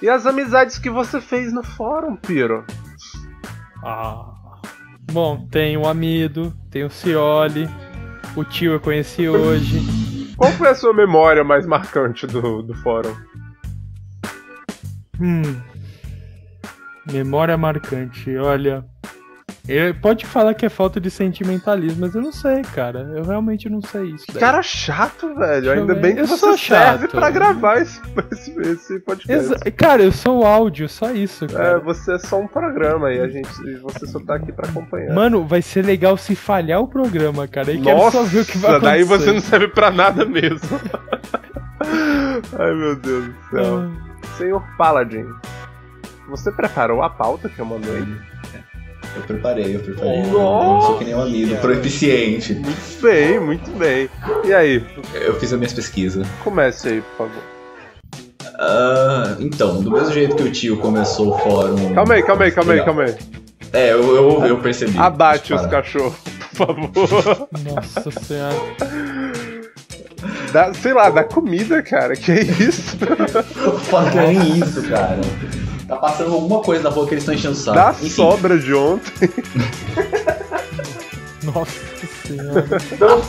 E 0.03 0.09
as 0.11 0.27
amizades 0.27 0.79
que 0.79 0.91
você 0.91 1.21
fez 1.21 1.53
no 1.53 1.63
fórum, 1.63 2.15
Piro? 2.17 2.65
Ah. 3.85 4.27
Bom, 5.11 5.47
tem 5.51 5.77
o 5.77 5.87
Amido, 5.87 6.53
tem 6.71 6.85
o 6.85 6.91
Cioli, 6.91 7.69
o 8.35 8.45
tio 8.45 8.73
eu 8.73 8.81
conheci 8.81 9.29
hoje. 9.29 9.81
Qual 10.37 10.53
foi 10.53 10.69
a 10.69 10.75
sua 10.75 10.93
memória 10.93 11.43
mais 11.43 11.67
marcante 11.67 12.27
do, 12.27 12.63
do 12.63 12.75
fórum? 12.75 13.17
Hum. 15.19 15.61
Memória 17.11 17.57
marcante, 17.57 18.37
olha. 18.37 18.85
Eu, 19.69 19.93
pode 19.97 20.25
falar 20.27 20.55
que 20.55 20.65
é 20.65 20.69
falta 20.69 21.01
de 21.01 21.11
sentimentalismo, 21.11 22.01
mas 22.01 22.15
eu 22.15 22.23
não 22.23 22.31
sei, 22.33 22.63
cara. 22.63 23.01
Eu 23.17 23.25
realmente 23.25 23.69
não 23.69 23.81
sei 23.81 24.11
isso. 24.11 24.25
daí. 24.33 24.41
Cara 24.41 24.63
chato, 24.63 25.35
velho. 25.35 25.73
Ainda 25.73 25.95
bem 25.95 26.15
que 26.15 26.21
Eu 26.21 26.27
você 26.27 26.37
sou 26.37 26.57
serve 26.57 27.03
chato. 27.03 27.11
pra 27.11 27.31
gravar 27.31 27.81
esse, 27.81 28.01
esse, 28.33 28.51
esse 28.61 29.01
podcast. 29.01 29.33
Exa- 29.55 29.59
cara, 29.77 30.03
eu 30.03 30.13
sou 30.13 30.45
áudio, 30.47 30.89
só 30.89 31.11
isso, 31.13 31.47
É, 31.47 31.49
cara. 31.49 31.79
você 31.81 32.15
é 32.15 32.19
só 32.19 32.39
um 32.41 32.47
programa 32.47 33.13
e 33.13 33.21
a 33.21 33.29
gente, 33.29 33.49
você 33.83 34.07
só 34.07 34.21
tá 34.21 34.37
aqui 34.37 34.53
pra 34.53 34.69
acompanhar. 34.69 35.13
Mano, 35.15 35.45
vai 35.45 35.63
ser 35.63 35.85
legal 35.85 36.17
se 36.17 36.37
falhar 36.37 36.81
o 36.81 36.87
programa, 36.89 37.49
cara. 37.49 37.73
E 37.73 37.81
quero 37.81 38.11
só 38.11 38.23
ver 38.23 38.41
o 38.43 38.45
que 38.45 38.59
vai 38.59 38.71
acontecer. 38.71 38.93
daí 38.93 39.03
você 39.05 39.33
não 39.33 39.41
serve 39.41 39.69
pra 39.69 39.91
nada 39.91 40.25
mesmo. 40.25 40.69
Ai 42.59 42.73
meu 42.75 42.97
Deus 42.97 43.27
do 43.27 43.35
céu. 43.51 43.79
Ah, 43.79 44.27
Senhor 44.39 44.63
Paladin, 44.77 45.25
você 46.29 46.51
preparou 46.53 47.03
a 47.03 47.11
pauta 47.11 47.49
que 47.49 47.59
eu 47.59 47.65
mandei? 47.67 48.05
Eu 49.17 49.23
preparei, 49.23 49.77
eu 49.77 49.81
preparei. 49.81 50.23
Oh, 50.27 50.27
eu 50.27 50.33
não 50.33 50.83
sou 50.83 50.99
que 50.99 51.05
nem 51.05 51.15
um 51.15 51.23
amigo, 51.23 51.57
proeficiente. 51.57 52.55
Muito 52.55 53.03
bem, 53.03 53.41
muito 53.41 53.71
bem. 53.79 54.09
E 54.45 54.53
aí, 54.55 54.85
Eu 55.15 55.35
fiz 55.41 55.53
as 55.53 55.59
minhas 55.59 55.73
pesquisas. 55.73 56.27
comece 56.45 56.89
aí, 56.89 57.01
por 57.17 57.27
favor. 57.27 57.43
Ah, 58.59 59.37
então, 59.41 59.83
do 59.83 59.91
mesmo 59.91 60.13
jeito 60.13 60.37
que 60.37 60.43
o 60.43 60.53
tio 60.53 60.77
começou 60.79 61.35
o 61.35 61.39
fórum. 61.39 61.95
Calma 61.95 62.15
aí, 62.15 62.23
calma 62.23 62.45
aí, 62.45 62.51
calma 62.53 62.73
aí, 62.73 62.85
calma 62.85 63.03
aí. 63.05 63.15
É, 63.73 63.93
eu, 63.93 64.15
eu, 64.15 64.47
eu 64.47 64.59
percebi. 64.59 64.97
Abate 64.99 65.53
os 65.53 65.67
cachorros, 65.67 66.15
por 66.57 66.67
favor. 66.67 67.49
Nossa 67.65 68.11
senhora. 68.11 68.57
Dá, 70.53 70.73
sei 70.75 70.93
lá, 70.93 71.11
dá 71.11 71.25
comida, 71.25 71.83
cara. 71.83 72.15
Que 72.15 72.33
é 72.33 72.43
isso? 72.43 72.97
Que 74.13 74.19
nem 74.19 74.59
isso, 74.59 74.83
cara. 74.89 75.21
Tá 75.87 75.97
passando 75.97 76.35
alguma 76.35 76.61
coisa 76.61 76.83
na 76.83 76.91
rua 76.91 77.07
que 77.07 77.15
eles 77.15 77.23
estão 77.23 77.35
enchendo 77.35 77.55
o 77.55 77.57
saco. 77.57 77.77
Dá 77.77 77.91
Enfim, 77.93 78.09
sobra 78.09 78.59
de 78.59 78.75
ontem. 78.75 79.13
Nossa 81.45 81.81
senhora. 82.27 82.67
Dão, 82.99 83.23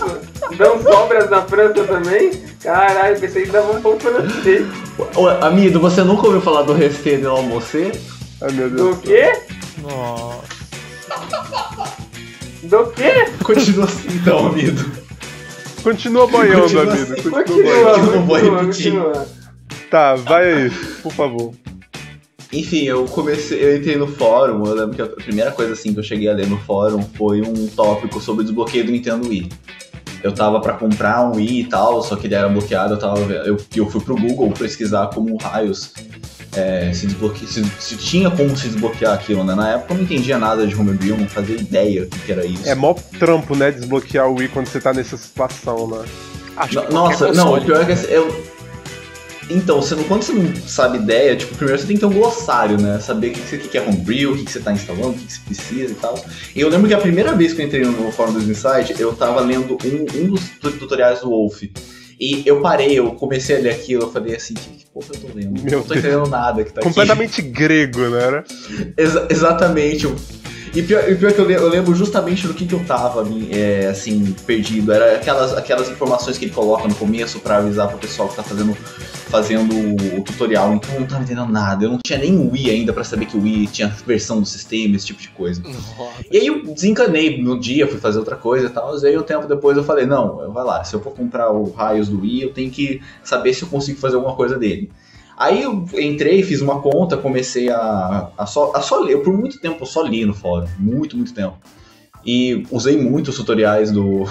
dão 0.57 0.81
sobras 0.81 1.29
na 1.29 1.43
França 1.43 1.83
também? 1.83 2.31
Caralho, 2.63 3.19
pensei 3.19 3.43
que 3.43 3.51
dava 3.51 3.73
um 3.73 3.81
pão 3.81 3.99
francês. 3.99 4.65
Ô, 5.15 5.27
amigo, 5.27 5.79
você 5.79 6.03
nunca 6.03 6.25
ouviu 6.25 6.41
falar 6.41 6.63
do 6.63 6.73
resté 6.73 7.17
de 7.17 7.27
almoço? 7.27 7.77
Ai, 8.41 8.51
meu 8.51 8.69
Deus. 8.69 8.95
Do 8.95 9.01
quê? 9.03 9.31
Nossa. 9.79 10.57
Do 12.63 12.87
quê? 12.87 13.27
Continua 13.43 13.85
assim 13.85 14.07
então, 14.15 14.47
amigo. 14.47 15.06
Continua 15.87 16.27
boiando, 16.27 16.63
Continua 16.63 16.83
amigo. 16.83 17.15
Continua 17.23 17.43
Continua, 18.27 18.65
continua. 18.65 19.27
Tá, 19.89 20.15
vai 20.15 20.51
aí, 20.51 20.69
por 21.01 21.13
favor. 21.13 21.53
Enfim, 22.51 22.83
eu 22.83 23.05
comecei, 23.05 23.63
eu 23.63 23.77
entrei 23.77 23.95
no 23.95 24.05
fórum, 24.05 24.65
eu 24.65 24.73
lembro 24.73 24.95
que 24.97 25.01
a 25.01 25.07
primeira 25.07 25.49
coisa 25.51 25.71
assim 25.71 25.93
que 25.93 25.99
eu 25.99 26.03
cheguei 26.03 26.27
a 26.27 26.33
ler 26.33 26.45
no 26.47 26.57
fórum 26.57 27.01
foi 27.01 27.41
um 27.41 27.67
tópico 27.67 28.19
sobre 28.19 28.41
o 28.41 28.43
desbloqueio 28.43 28.85
do 28.85 28.91
Nintendo 28.91 29.29
Wii. 29.29 29.49
Eu 30.21 30.33
tava 30.33 30.59
pra 30.59 30.73
comprar 30.73 31.25
um 31.25 31.37
Wii 31.37 31.61
e 31.61 31.63
tal, 31.69 32.03
só 32.03 32.17
que 32.17 32.27
ele 32.27 32.35
era 32.35 32.49
bloqueado, 32.49 32.95
eu 32.95 32.99
tava 32.99 33.19
eu, 33.19 33.55
eu 33.73 33.89
fui 33.89 34.01
pro 34.01 34.17
Google 34.17 34.51
pesquisar 34.51 35.07
como 35.07 35.37
raios 35.37 35.93
é, 36.55 36.91
se, 36.93 37.05
desbloque... 37.07 37.45
se, 37.45 37.63
se 37.79 37.95
tinha 37.97 38.29
como 38.31 38.55
se 38.55 38.67
desbloquear 38.69 39.13
aquilo, 39.13 39.43
né? 39.43 39.53
Na 39.55 39.73
época 39.73 39.93
eu 39.93 39.97
não 39.97 40.03
entendia 40.03 40.37
nada 40.37 40.65
de 40.65 40.75
homebrew, 40.75 41.17
não 41.17 41.27
fazia 41.27 41.55
ideia 41.55 42.05
do 42.05 42.15
que 42.17 42.31
era 42.31 42.45
isso. 42.45 42.67
É 42.67 42.73
mó 42.75 42.93
trampo, 43.19 43.55
né, 43.55 43.71
desbloquear 43.71 44.27
o 44.29 44.35
Wii 44.35 44.49
quando 44.49 44.67
você 44.67 44.79
tá 44.79 44.93
nessa 44.93 45.17
situação, 45.17 45.87
né? 45.87 46.05
Acho 46.55 46.75
No- 46.75 46.89
Nossa, 46.91 47.31
não, 47.33 47.53
o 47.53 47.61
pior 47.63 47.81
é 47.81 47.85
que 47.85 47.91
assim, 47.91 48.07
eu. 48.09 48.57
Então, 49.49 49.81
você 49.81 49.95
não, 49.95 50.03
quando 50.03 50.23
você 50.23 50.33
não 50.33 50.53
sabe 50.67 50.97
ideia, 50.97 51.33
tipo, 51.33 51.55
primeiro 51.55 51.79
você 51.79 51.87
tem 51.87 51.95
que 51.95 52.01
ter 52.01 52.05
um 52.05 52.11
glossário, 52.13 52.77
né? 52.81 52.99
Saber 52.99 53.27
o 53.29 53.31
que, 53.31 53.39
que, 53.39 53.47
você- 53.69 53.77
é 53.77 53.81
homebrew, 53.81 54.33
o 54.33 54.37
que, 54.37 54.43
que 54.43 54.51
você 54.51 54.59
tá 54.59 54.73
instalando, 54.73 55.09
o 55.11 55.13
que, 55.13 55.25
que 55.25 55.31
você 55.33 55.39
precisa 55.45 55.91
e 55.93 55.95
tal. 55.95 56.21
E 56.53 56.59
eu 56.59 56.67
lembro 56.67 56.85
que 56.87 56.93
a 56.93 56.97
primeira 56.97 57.33
vez 57.33 57.53
que 57.53 57.61
eu 57.61 57.65
entrei 57.65 57.81
no 57.85 58.11
fórum 58.11 58.33
do 58.33 58.39
Inside, 58.41 58.95
eu 58.99 59.13
tava 59.13 59.39
lendo 59.39 59.77
um, 59.85 60.21
um 60.21 60.27
dos 60.31 60.41
tu- 60.59 60.71
tutoriais 60.73 61.21
do 61.21 61.29
Wolf. 61.29 61.63
E 62.19 62.43
eu 62.45 62.59
parei, 62.61 62.99
eu 62.99 63.11
comecei 63.13 63.55
a 63.55 63.59
ler 63.59 63.69
aquilo, 63.69 64.03
eu 64.03 64.11
falei 64.11 64.35
assim, 64.35 64.53
que, 64.53 64.69
que 64.69 64.85
porra 64.99 65.07
eu 65.13 65.19
tô 65.19 65.27
lendo? 65.37 65.61
Meu 65.61 65.71
eu 65.73 65.77
não 65.79 65.85
tô 65.85 65.93
entendendo 65.93 66.27
nada 66.27 66.63
que 66.63 66.73
tá 66.73 66.79
aqui. 66.81 66.87
Completamente 66.89 67.41
grego, 67.41 67.99
né? 68.09 68.43
Exa- 68.97 69.27
exatamente. 69.29 70.07
E 70.73 70.81
pior, 70.83 71.09
e 71.09 71.15
pior 71.15 71.33
que 71.33 71.39
eu, 71.39 71.49
eu 71.49 71.69
lembro 71.69 71.95
justamente 71.95 72.47
do 72.47 72.53
que, 72.53 72.65
que 72.65 72.73
eu 72.73 72.83
tava, 72.85 73.27
é, 73.51 73.87
assim, 73.87 74.35
perdido. 74.45 74.91
Era 74.91 75.15
aquelas, 75.15 75.53
aquelas 75.53 75.89
informações 75.89 76.37
que 76.37 76.45
ele 76.45 76.53
coloca 76.53 76.87
no 76.87 76.95
começo 76.95 77.39
pra 77.39 77.57
avisar 77.57 77.87
pro 77.87 77.97
pessoal 77.97 78.29
que 78.29 78.35
tá 78.35 78.43
fazendo, 78.43 78.75
fazendo 79.29 79.73
o 80.17 80.23
tutorial. 80.23 80.73
Então 80.73 80.93
eu 80.93 81.01
não 81.01 81.07
tava 81.07 81.23
entendendo 81.23 81.51
nada. 81.51 81.85
Eu 81.85 81.91
não 81.91 81.99
tinha 82.05 82.19
nem 82.19 82.35
o 82.35 82.51
Wii 82.51 82.69
ainda 82.69 82.93
pra 82.93 83.03
saber 83.03 83.25
que 83.25 83.37
o 83.37 83.41
Wii 83.41 83.67
tinha 83.67 83.87
versão 84.05 84.39
do 84.39 84.45
sistema, 84.45 84.95
esse 84.95 85.07
tipo 85.07 85.21
de 85.21 85.29
coisa. 85.29 85.61
Nossa. 85.61 86.11
E 86.31 86.37
aí 86.37 86.47
eu 86.47 86.63
desencanei 86.63 87.41
no 87.41 87.59
dia, 87.59 87.87
fui 87.87 87.99
fazer 87.99 88.19
outra 88.19 88.35
coisa 88.35 88.67
e 88.67 88.69
tal. 88.69 88.97
E 88.99 89.07
aí 89.07 89.17
um 89.17 89.23
tempo 89.23 89.47
depois 89.47 89.77
eu 89.77 89.83
falei, 89.83 90.05
não, 90.05 90.51
vai 90.51 90.63
lá, 90.63 90.83
se 90.83 90.93
eu 90.93 90.99
for 90.99 91.13
comprar 91.13 91.51
o 91.51 91.71
Raios 91.71 92.07
do 92.09 92.21
Wii, 92.21 92.43
eu 92.43 92.53
tenho 92.53 92.69
que 92.69 93.01
saber 93.23 93.53
se 93.53 93.63
eu 93.63 93.69
consigo 93.69 93.99
fazer 93.99 94.15
alguma 94.15 94.35
coisa 94.35 94.57
dele. 94.57 94.91
Aí 95.37 95.61
eu 95.61 95.85
entrei, 95.93 96.41
fiz 96.41 96.61
uma 96.61 96.81
conta, 96.81 97.15
comecei 97.15 97.69
a, 97.69 98.29
a, 98.35 98.45
só, 98.47 98.71
a 98.75 98.81
só 98.81 98.99
ler. 99.01 99.13
Eu, 99.13 99.21
por 99.21 99.31
muito 99.37 99.61
tempo 99.61 99.83
eu 99.83 99.85
só 99.85 100.01
li 100.01 100.25
no 100.25 100.33
fórum. 100.33 100.67
Muito, 100.79 101.15
muito 101.15 101.33
tempo. 101.33 101.57
E 102.25 102.65
usei 102.71 102.97
muito 102.97 103.27
os 103.29 103.35
tutoriais 103.37 103.91
do. 103.91 104.23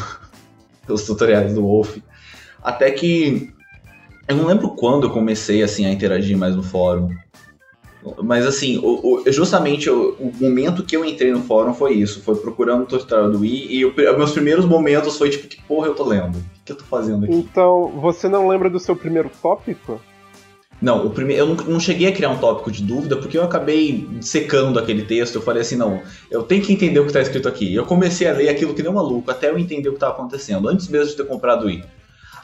os 0.88 1.05
tutoriais 1.05 1.55
do 1.55 1.62
Wolf. 1.62 1.99
Até 2.62 2.90
que. 2.90 3.53
Eu 4.27 4.35
não 4.37 4.47
lembro 4.47 4.71
quando 4.71 5.05
eu 5.07 5.11
comecei 5.11 5.62
assim 5.62 5.87
a 5.87 5.92
interagir 5.92 6.37
mais 6.37 6.57
no 6.57 6.62
fórum. 6.64 7.11
Mas 8.23 8.45
assim, 8.47 8.79
o, 8.79 9.21
o- 9.25 9.33
justamente 9.33 9.88
o, 9.90 10.14
o 10.19 10.33
momento 10.40 10.85
que 10.85 10.97
eu 10.97 11.05
entrei 11.05 11.31
no 11.33 11.42
fórum 11.42 11.73
foi 11.73 11.95
isso. 11.95 12.21
Foi 12.23 12.35
procurando 12.37 12.83
o 12.83 12.87
tutorial 12.87 13.31
do 13.31 13.40
Wii. 13.40 13.66
E 13.77 13.85
o- 13.85 13.95
meus 14.19 14.33
primeiros 14.33 14.64
momentos 14.64 15.16
foi 15.16 15.31
tipo, 15.31 15.47
que 15.47 15.62
porra 15.62 15.87
eu 15.87 15.95
tô 15.95 16.05
lendo? 16.05 16.38
O 16.38 16.45
que 16.64 16.73
eu 16.73 16.77
tô 16.77 16.85
fazendo 16.85 17.25
aqui? 17.25 17.35
Então, 17.35 17.92
você 18.01 18.29
não 18.29 18.49
lembra 18.49 18.69
do 18.69 18.81
seu 18.81 18.97
primeiro 18.97 19.31
tópico? 19.40 20.01
Não, 20.80 21.06
o 21.06 21.10
primeiro, 21.10 21.42
eu 21.42 21.54
não, 21.64 21.80
cheguei 21.80 22.06
a 22.08 22.12
criar 22.12 22.28
um 22.28 22.36
tópico 22.36 22.70
de 22.70 22.82
dúvida 22.82 23.16
porque 23.16 23.38
eu 23.38 23.42
acabei 23.42 24.06
secando 24.20 24.78
aquele 24.78 25.02
texto. 25.02 25.36
Eu 25.36 25.42
falei 25.42 25.62
assim: 25.62 25.76
não, 25.76 26.02
eu 26.30 26.42
tenho 26.42 26.62
que 26.62 26.72
entender 26.72 27.00
o 27.00 27.02
que 27.02 27.08
está 27.08 27.20
escrito 27.20 27.48
aqui. 27.48 27.74
Eu 27.74 27.86
comecei 27.86 28.28
a 28.28 28.32
ler 28.32 28.48
aquilo 28.50 28.74
que 28.74 28.82
nem 28.82 28.90
um 28.90 28.94
maluco 28.94 29.30
até 29.30 29.48
eu 29.48 29.58
entender 29.58 29.88
o 29.88 29.92
que 29.92 29.96
estava 29.96 30.12
acontecendo, 30.12 30.68
antes 30.68 30.88
mesmo 30.88 31.10
de 31.10 31.16
ter 31.16 31.26
comprado 31.26 31.66
o 31.66 31.70
i. 31.70 31.82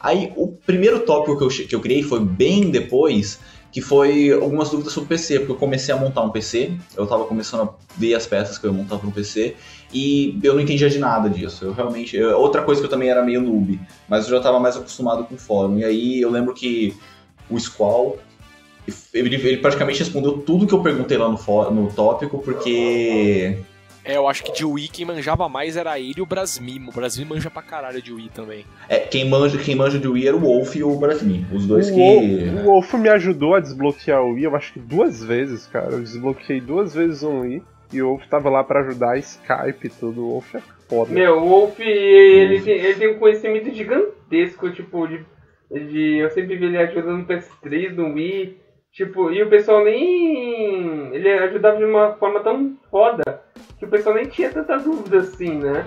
Aí, 0.01 0.33
o 0.35 0.49
primeiro 0.49 1.01
tópico 1.01 1.37
que 1.37 1.45
eu, 1.45 1.67
que 1.69 1.75
eu 1.75 1.81
criei 1.81 2.03
foi 2.03 2.19
bem 2.21 2.71
depois, 2.71 3.39
que 3.71 3.81
foi 3.81 4.33
algumas 4.33 4.69
dúvidas 4.69 4.93
sobre 4.93 5.07
o 5.07 5.09
PC, 5.09 5.39
porque 5.39 5.53
eu 5.53 5.57
comecei 5.57 5.95
a 5.95 5.97
montar 5.97 6.23
um 6.23 6.31
PC, 6.31 6.73
eu 6.97 7.05
estava 7.05 7.25
começando 7.25 7.63
a 7.63 7.69
ver 7.97 8.15
as 8.15 8.27
peças 8.27 8.59
que 8.59 8.67
eu 8.67 8.73
ia 8.73 8.77
montar 8.77 8.99
para 8.99 9.09
um 9.09 9.13
PC, 9.13 9.55
e 9.93 10.39
eu 10.43 10.55
não 10.55 10.61
entendia 10.61 10.91
de 10.91 10.99
nada 10.99 11.31
disso. 11.31 11.67
Eu 11.67 11.73
realmente. 11.73 12.21
outra 12.21 12.63
coisa 12.63 12.81
que 12.81 12.87
eu 12.87 12.91
também 12.91 13.11
era 13.11 13.23
meio 13.23 13.41
noob, 13.41 13.79
mas 14.09 14.25
eu 14.25 14.31
já 14.31 14.39
estava 14.39 14.59
mais 14.59 14.77
acostumado 14.77 15.25
com 15.25 15.37
o 15.37 15.39
fórum. 15.39 15.79
E 15.79 15.85
aí 15.85 16.21
eu 16.21 16.31
lembro 16.31 16.53
que 16.53 16.97
o 17.53 17.61
Squall. 17.61 18.19
Ele, 19.15 19.35
ele 19.37 19.57
praticamente 19.59 20.01
respondeu 20.01 20.39
tudo 20.39 20.67
que 20.67 20.73
eu 20.73 20.83
perguntei 20.83 21.17
lá 21.17 21.29
no, 21.29 21.71
no 21.71 21.93
tópico, 21.93 22.39
porque. 22.39 23.59
É, 24.05 24.17
eu 24.17 24.27
acho 24.27 24.43
que 24.43 24.53
de 24.53 24.65
Wii 24.65 24.89
quem 24.89 25.07
manjava 25.07 25.49
mais 25.49 25.77
era 25.77 25.99
ele 25.99 26.15
e 26.19 26.21
o 26.21 26.27
Brasmi. 26.27 26.83
O 26.89 26.93
Brasmi 26.93 27.25
manja 27.25 27.49
pra 27.49 27.63
caralho 27.63 28.03
de 28.03 28.13
Wii 28.13 28.31
também. 28.35 28.65
É, 28.89 28.99
quem, 28.99 29.29
manja, 29.29 29.57
quem 29.59 29.77
manja 29.77 29.99
de 29.99 30.09
Wii 30.09 30.27
era 30.27 30.37
o 30.37 30.41
Wolf 30.41 30.75
e 30.75 30.83
o 30.83 30.97
Brasmi. 30.97 31.47
Os 31.53 31.67
dois 31.67 31.89
o, 31.89 31.95
que. 31.95 32.01
O 32.01 32.65
Wolf 32.65 32.93
me 32.95 33.09
ajudou 33.09 33.55
a 33.55 33.61
desbloquear 33.61 34.21
o 34.23 34.33
Wii, 34.33 34.45
eu 34.45 34.57
acho 34.57 34.73
que 34.73 34.81
duas 34.81 35.23
vezes, 35.23 35.67
cara. 35.67 35.93
Eu 35.93 36.01
desbloqueei 36.01 36.61
duas 36.61 36.95
vezes 36.95 37.23
um 37.23 37.41
Wii 37.43 37.63
e 37.93 38.03
o 38.03 38.09
Wolf 38.09 38.27
tava 38.27 38.51
lá 38.51 38.65
pra 38.65 38.81
ajudar, 38.81 39.19
Skype 39.19 39.87
e 39.87 39.91
tudo. 39.91 40.25
O 40.25 40.31
Wolf 40.33 40.55
é 40.57 40.63
foda. 40.89 41.13
Meu, 41.13 41.39
o 41.39 41.49
Wolf, 41.49 41.79
ele, 41.79 42.61
tem, 42.61 42.75
ele 42.75 42.95
tem 42.95 43.15
um 43.15 43.19
conhecimento 43.19 43.73
gigantesco, 43.73 44.71
tipo, 44.71 45.07
de, 45.07 45.25
de. 45.73 46.19
Eu 46.19 46.31
sempre 46.31 46.57
vi 46.57 46.67
ele 46.67 46.79
ajudando 46.79 47.19
no 47.19 47.27
PS3, 47.27 47.95
no 47.95 48.15
Wii. 48.15 48.59
Tipo, 48.93 49.31
e 49.31 49.43
o 49.43 49.49
pessoal 49.49 49.83
nem. 49.85 51.15
Ele 51.15 51.31
ajudava 51.33 51.79
de 51.79 51.85
uma 51.85 52.13
forma 52.15 52.41
tão 52.41 52.77
foda 52.91 53.43
que 53.79 53.85
o 53.85 53.89
pessoal 53.89 54.15
nem 54.15 54.27
tinha 54.27 54.51
tanta 54.51 54.79
dúvida 54.79 55.19
assim, 55.19 55.57
né? 55.59 55.87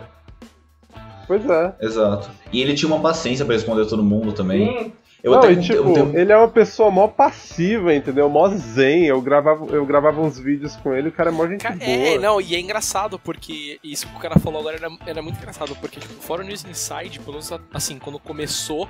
Pois 1.28 1.48
é. 1.50 1.76
Exato. 1.82 2.30
E 2.52 2.62
ele 2.62 2.74
tinha 2.76 2.91
uma 2.91 3.02
paciência 3.02 3.45
pra 3.45 3.56
responder 3.56 3.86
todo 3.88 4.04
mundo 4.04 4.32
também. 4.34 4.67
Sim. 4.86 4.93
Eu 5.24 5.32
não, 5.32 5.39
até 5.39 5.54
e, 5.54 5.60
tipo, 5.60 5.74
eu 5.89 5.93
tenho- 5.93 6.19
ele 6.19 6.32
é 6.32 6.38
uma 6.38 6.48
pessoa 6.48 6.91
mó 6.91 7.08
passiva, 7.08 7.91
entendeu? 7.95 8.30
Mó 8.30 8.48
zen. 8.50 9.06
Eu 9.08 9.19
gravava, 9.21 9.65
eu 9.76 9.84
gravava 9.84 10.21
uns 10.21 10.38
vídeos 10.38 10.76
com 10.76 10.93
ele, 10.93 11.10
o 11.10 11.12
cara 11.12 11.32
é 11.32 11.34
mó 11.34 11.48
gente 11.48 11.62
Ca- 11.63 11.71
boa. 11.71 11.82
É, 11.84 12.19
não, 12.19 12.39
e 12.39 12.54
é 12.54 12.60
engraçado 12.60 13.17
porque 13.17 13.80
isso 13.84 14.08
que 14.08 14.15
o 14.15 14.19
cara 14.19 14.38
falou 14.38 14.60
agora 14.60 14.76
era, 14.78 14.88
era 15.08 15.21
muito 15.24 15.38
engraçado, 15.39 15.76
porque 15.78 16.00
tipo, 16.00 16.13
o 16.13 16.21
Fórum 16.21 16.43
News 16.43 16.63
Inside, 16.63 17.19
pelo 17.21 17.32
menos 17.34 17.52
assim, 17.74 17.98
quando 17.98 18.19
começou, 18.19 18.88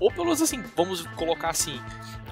ou 0.00 0.10
pelo 0.10 0.24
menos 0.24 0.42
assim, 0.42 0.62
vamos 0.76 1.06
colocar 1.16 1.50
assim, 1.50 1.80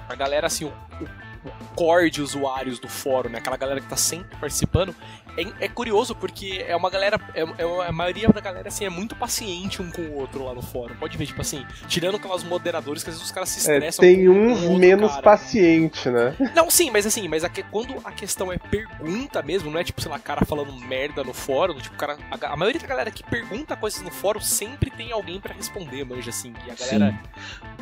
a 0.07 0.15
galera 0.15 0.47
assim, 0.47 0.65
o, 0.65 0.69
o, 0.69 1.75
core 1.75 2.09
de 2.09 2.21
usuários 2.21 2.79
do 2.79 2.87
fórum, 2.87 3.29
né? 3.29 3.39
Aquela 3.39 3.57
galera 3.57 3.81
que 3.81 3.87
tá 3.87 3.97
sempre 3.97 4.37
participando, 4.37 4.95
é, 5.37 5.65
é 5.65 5.67
curioso 5.67 6.13
porque 6.15 6.63
é 6.67 6.75
uma 6.75 6.89
galera, 6.89 7.19
é, 7.33 7.41
é- 7.41 7.87
a 7.87 7.91
maioria 7.91 8.27
da 8.29 8.39
galera 8.41 8.67
assim 8.67 8.85
é 8.85 8.89
muito 8.89 9.15
paciente 9.15 9.81
um 9.81 9.89
com 9.91 10.01
o 10.01 10.15
outro 10.15 10.43
lá 10.45 10.53
no 10.53 10.61
fórum. 10.61 10.95
Pode 10.95 11.17
ver, 11.17 11.25
tipo 11.25 11.41
assim, 11.41 11.65
tirando 11.87 12.15
aquelas 12.15 12.43
moderadores 12.43 13.03
que 13.03 13.09
às 13.09 13.15
vezes 13.15 13.25
os 13.27 13.31
caras 13.31 13.49
se 13.49 13.69
É, 13.69 13.75
estressam. 13.75 14.01
tem 14.03 14.25
com 14.25 14.31
uns 14.31 14.63
um 14.63 14.77
menos 14.77 15.11
cara. 15.11 15.21
paciente, 15.23 16.09
né? 16.09 16.35
Não, 16.55 16.69
sim, 16.69 16.89
mas 16.91 17.05
assim, 17.05 17.27
mas 17.27 17.43
a 17.43 17.49
que- 17.49 17.63
quando 17.63 17.95
a 18.03 18.11
questão 18.11 18.51
é 18.51 18.57
pergunta 18.57 19.41
mesmo, 19.41 19.69
não 19.71 19.79
é 19.79 19.83
tipo, 19.83 20.01
sei 20.01 20.11
lá, 20.11 20.19
cara 20.19 20.45
falando 20.45 20.73
merda 20.73 21.23
no 21.23 21.33
fórum, 21.33 21.75
tipo, 21.79 21.95
cara, 21.95 22.17
a, 22.31 22.53
a 22.53 22.55
maioria 22.55 22.79
da 22.81 22.87
galera 22.87 23.11
que 23.11 23.23
pergunta 23.23 23.75
coisas 23.75 24.01
no 24.01 24.11
fórum 24.11 24.39
sempre 24.41 24.89
tem 24.91 25.11
alguém 25.11 25.39
pra 25.39 25.53
responder, 25.53 26.03
manja, 26.05 26.29
assim, 26.29 26.53
e 26.67 26.71
a 26.71 26.75
galera 26.75 27.19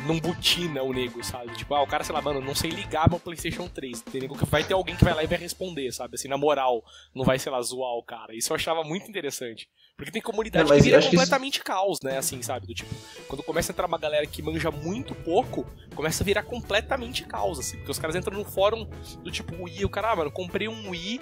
não 0.06 0.18
butina 0.18 0.82
o 0.82 0.92
nego, 0.92 1.22
sabe? 1.24 1.52
Tipo, 1.56 1.74
ah, 1.74 1.82
o 1.82 1.86
cara, 1.86 2.02
sei 2.04 2.14
lá, 2.14 2.20
mano, 2.20 2.40
não 2.40 2.54
sei 2.54 2.70
ligar 2.70 3.08
meu 3.08 3.18
PlayStation 3.20 3.68
3. 3.68 4.00
Tem 4.02 4.20
nego 4.20 4.36
que 4.36 4.44
vai 4.46 4.64
ter 4.64 4.74
alguém 4.74 4.96
que 4.96 5.04
vai 5.04 5.14
lá 5.14 5.22
e 5.22 5.26
vai 5.26 5.38
responder, 5.38 5.92
sabe? 5.92 6.14
Assim, 6.16 6.28
na 6.28 6.36
moral, 6.36 6.82
não 7.14 7.24
vai, 7.24 7.38
sei 7.42 7.52
lá, 7.52 7.60
zoar 7.60 7.92
o 7.92 8.02
cara. 8.02 8.34
Isso 8.34 8.52
eu 8.52 8.56
achava 8.56 8.82
muito 8.84 9.08
interessante. 9.08 9.68
Porque 9.96 10.10
tem 10.10 10.22
comunidade 10.22 10.70
É, 10.72 10.74
que 10.76 10.82
vira 10.82 10.98
que 10.98 11.04
isso- 11.04 11.10
completamente 11.10 11.62
caos, 11.62 11.98
né? 12.02 12.16
Assim, 12.18 12.40
sabe? 12.42 12.66
Do 12.66 12.74
tipo, 12.74 12.92
quando 13.28 13.42
começa 13.42 13.70
a 13.70 13.74
entrar 13.74 13.86
uma 13.86 13.98
galera 13.98 14.26
que 14.26 14.42
manja 14.42 14.70
muito 14.70 15.14
pouco, 15.14 15.66
começa 15.94 16.22
a 16.22 16.26
virar 16.26 16.42
completamente 16.44 17.24
caos, 17.24 17.58
assim. 17.58 17.76
Porque 17.76 17.90
os 17.90 17.98
caras 17.98 18.16
entram 18.16 18.36
no 18.36 18.44
fórum 18.44 18.88
do 19.22 19.30
tipo 19.30 19.54
Wii, 19.64 19.84
o 19.84 19.88
cara, 19.90 20.12
ah, 20.12 20.16
mano, 20.16 20.30
comprei 20.32 20.66
um 20.68 20.90
Wii 20.90 21.20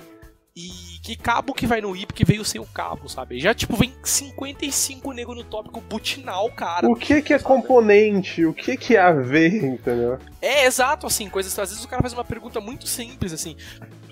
E 0.57 0.99
que 1.05 1.15
cabo 1.15 1.55
que 1.55 1.65
vai 1.65 1.81
no 1.81 1.95
I 1.97 2.05
porque 2.05 2.25
veio 2.25 2.45
sem 2.45 2.61
o 2.61 2.67
cabo, 2.67 3.09
sabe? 3.09 3.39
Já, 3.39 3.55
tipo, 3.55 3.77
vem 3.77 3.95
55 4.03 5.13
nego 5.13 5.33
no 5.33 5.45
tópico 5.45 5.81
butinal, 5.81 6.51
cara. 6.51 6.89
O 6.89 6.97
que 6.97 7.23
que 7.23 7.33
é 7.33 7.39
componente? 7.39 8.45
O 8.45 8.53
que 8.53 8.77
que 8.77 8.97
é 8.97 9.01
a 9.01 9.13
ver, 9.13 9.63
entendeu? 9.65 10.19
É, 10.43 10.65
exato, 10.67 11.07
assim, 11.07 11.29
coisas. 11.31 11.57
Às 11.57 11.71
vezes 11.71 11.85
o 11.85 11.89
cara 11.89 12.03
faz 12.03 12.13
uma 12.13 12.25
pergunta 12.25 12.61
muito 12.61 12.87
simples, 12.89 13.33
assim. 13.33 13.57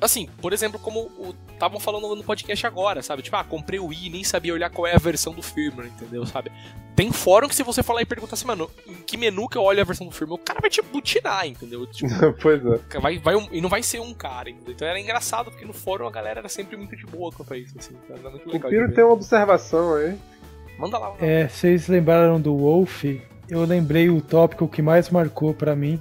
Assim, 0.01 0.29
por 0.41 0.53
exemplo, 0.53 0.79
como 0.79 1.11
estavam 1.53 1.81
falando 1.81 2.15
no 2.15 2.23
podcast 2.23 2.67
agora, 2.67 3.03
sabe? 3.03 3.23
Tipo, 3.23 3.37
ah, 3.37 3.45
comprei 3.45 3.81
o 3.81 3.93
i 3.93 4.09
nem 4.09 4.23
sabia 4.23 4.53
olhar 4.53 4.71
qual 4.71 4.87
é 4.87 4.95
a 4.95 4.99
versão 4.99 5.33
do 5.33 5.43
firmware, 5.43 5.89
entendeu? 5.89 6.25
Sabe? 6.27 6.53
Tem 6.95 7.13
fórum 7.13 7.49
que 7.49 7.55
se 7.55 7.63
você 7.63 7.83
falar 7.83 8.03
e 8.03 8.07
perguntar 8.07 8.35
assim, 8.35 8.47
mano, 8.47 8.71
em 8.87 8.95
que 8.95 9.17
menu 9.17 9.49
que 9.49 9.57
eu 9.57 9.63
olho 9.63 9.81
a 9.81 9.85
versão 9.85 10.07
do 10.07 10.13
firmware, 10.13 10.41
o 10.41 10.45
cara 10.45 10.61
vai 10.61 10.71
te 10.71 10.83
butinar, 10.83 11.47
entendeu? 11.47 11.87
Tipo, 11.87 12.09
pois 12.41 12.65
é. 12.65 12.99
Vai, 12.99 13.19
vai 13.19 13.37
um, 13.37 13.49
e 13.53 13.61
não 13.61 13.69
vai 13.69 13.83
ser 13.83 14.01
um 14.01 14.15
cara, 14.15 14.51
entendeu? 14.51 14.75
Então 14.75 14.87
era 14.87 15.01
engraçado, 15.01 15.51
porque 15.51 15.65
no 15.65 15.73
fórum 15.73 16.07
a 16.07 16.11
galera 16.11 16.41
era 16.41 16.49
sempre 16.49 16.77
muito 16.77 16.97
de 16.97 17.07
boa 17.07 17.31
quanto 17.33 17.53
a 17.53 17.57
isso, 17.57 17.75
assim. 17.79 17.95
Então 18.05 18.17
era 18.17 18.31
muito 18.31 18.49
legal. 18.49 18.69
O 18.69 18.71
Piro 18.71 18.95
tem 18.95 19.05
uma 19.05 19.13
observação 19.13 19.95
aí. 19.95 20.19
Manda 20.79 20.99
lá. 20.99 21.11
Manda 21.11 21.25
É, 21.25 21.49
vocês 21.49 21.89
lembraram 21.89 22.41
do 22.41 22.57
Wolf? 22.57 23.05
Eu 23.49 23.65
lembrei 23.65 24.11
o 24.11 24.21
tópico 24.21 24.69
que 24.69 24.83
mais 24.83 25.11
marcou 25.11 25.55
pra 25.55 25.75
mim. 25.75 26.01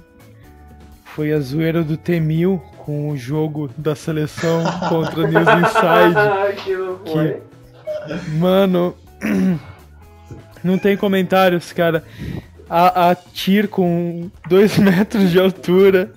Foi 1.04 1.32
a 1.32 1.40
zoeira 1.40 1.82
do 1.82 1.96
T-1000 1.96 2.77
com 2.88 3.10
o 3.10 3.16
jogo 3.18 3.68
da 3.76 3.94
seleção 3.94 4.64
contra 4.88 5.26
News 5.26 5.46
Inside. 5.60 6.56
que. 7.04 8.30
Mano, 8.38 8.96
não 10.64 10.78
tem 10.78 10.96
comentários, 10.96 11.70
cara. 11.70 12.02
A, 12.70 13.10
a 13.10 13.14
Tir 13.14 13.68
com 13.68 14.30
2 14.48 14.78
metros 14.80 15.30
de 15.30 15.38
altura, 15.38 16.10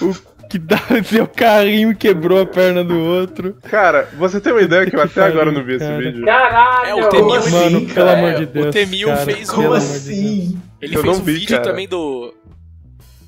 o 0.00 0.14
que 0.48 0.58
dá 0.58 0.78
seu 1.04 1.26
carrinho 1.26 1.94
quebrou 1.94 2.40
a 2.40 2.46
perna 2.46 2.82
do 2.82 2.98
outro. 2.98 3.54
Cara, 3.64 4.08
você 4.16 4.40
tem 4.40 4.54
uma 4.54 4.62
ideia 4.62 4.86
que 4.88 4.96
eu 4.96 5.02
até 5.02 5.22
agora 5.22 5.52
não 5.52 5.62
vi 5.62 5.74
esse 5.74 5.84
cara. 5.84 5.98
vídeo? 5.98 6.24
Caralho! 6.24 6.88
É, 6.88 6.94
o 6.94 7.08
T-1000 7.10 7.36
assim, 7.36 7.50
Mano, 7.50 7.80
pelo 7.82 7.94
cara? 7.94 8.12
amor 8.12 8.34
de 8.36 8.42
o 8.44 8.46
Deus. 8.46 8.74
T-1000 8.74 9.04
cara, 9.04 9.16
fez 9.18 9.50
pelo 9.50 9.62
Como 9.62 9.74
assim? 9.74 10.62
Ele 10.80 10.96
Eu 10.96 11.02
fez 11.02 11.18
um 11.18 11.22
vi, 11.22 11.32
vídeo 11.34 11.56
cara. 11.58 11.62
também 11.62 11.86
do. 11.86 12.32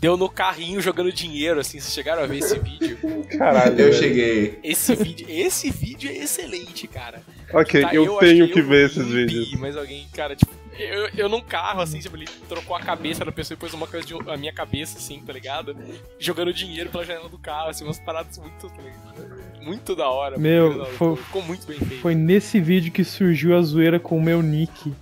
Deu 0.01 0.17
no 0.17 0.29
carrinho 0.29 0.81
jogando 0.81 1.13
dinheiro, 1.13 1.59
assim, 1.59 1.81
vocês 1.81 1.93
chegaram 1.93 2.23
a 2.23 2.27
ver 2.27 2.39
esse 2.39 2.57
vídeo? 2.59 2.97
Caralho. 3.37 3.79
Eu 3.81 3.93
cheguei. 3.93 4.59
Esse 4.63 4.95
vídeo, 4.95 5.27
esse 5.29 5.71
vídeo 5.71 6.09
é 6.11 6.19
excelente, 6.19 6.87
cara. 6.87 7.21
Ok, 7.53 7.81
Tá, 7.83 7.93
eu, 7.95 8.05
acho 8.19 8.21
tenho 8.21 8.49
que 8.53 8.61
eu 8.61 8.67
ver 8.67 8.87
esses 8.87 9.05
vi, 9.07 9.27
vídeos. 9.27 9.55
Mas 9.59 9.77
alguém, 9.77 10.07
cara, 10.15 10.37
tipo, 10.37 10.53
eu, 10.79 11.09
eu 11.17 11.29
num 11.29 11.41
carro, 11.41 11.81
assim, 11.81 11.99
tipo, 11.99 12.17
ele 12.17 12.27
trocou 12.49 12.77
a 12.77 12.81
cabeça 12.81 13.25
da 13.25 13.33
pessoa 13.33 13.57
e 13.57 13.59
pôs 13.59 13.75
uma 13.75 13.89
coisa 13.89 14.07
de 14.07 14.15
a 14.31 14.37
minha 14.37 14.53
cabeça, 14.53 14.99
assim, 14.99 15.21
tá 15.21 15.33
ligado? 15.33 15.77
Jogando 16.21 16.53
dinheiro 16.53 16.91
pela 16.91 17.05
janela 17.05 17.29
do 17.29 17.39
carro, 17.39 17.71
assim, 17.71 17.83
umas 17.85 17.99
paradas 17.99 18.39
muito, 18.39 18.69
tá 18.69 18.77
ligado? 18.81 19.39
Muito 19.61 19.97
da 19.97 20.09
hora. 20.09 20.39
Meu, 20.39 20.67
muito 20.67 20.79
da 20.79 20.85
hora. 20.85 20.93
foi- 20.95 21.17
Ficou 21.17 21.43
muito 21.43 21.67
bem 21.67 21.79
feito. 21.79 22.01
Foi 22.01 22.15
nesse 22.15 22.61
vídeo 22.61 22.93
que 22.93 23.03
surgiu 23.03 23.57
a 23.57 23.63
zoeira 23.63 23.99
com 23.99 24.17
o 24.17 24.23
meu 24.23 24.41
nick. 24.43 24.93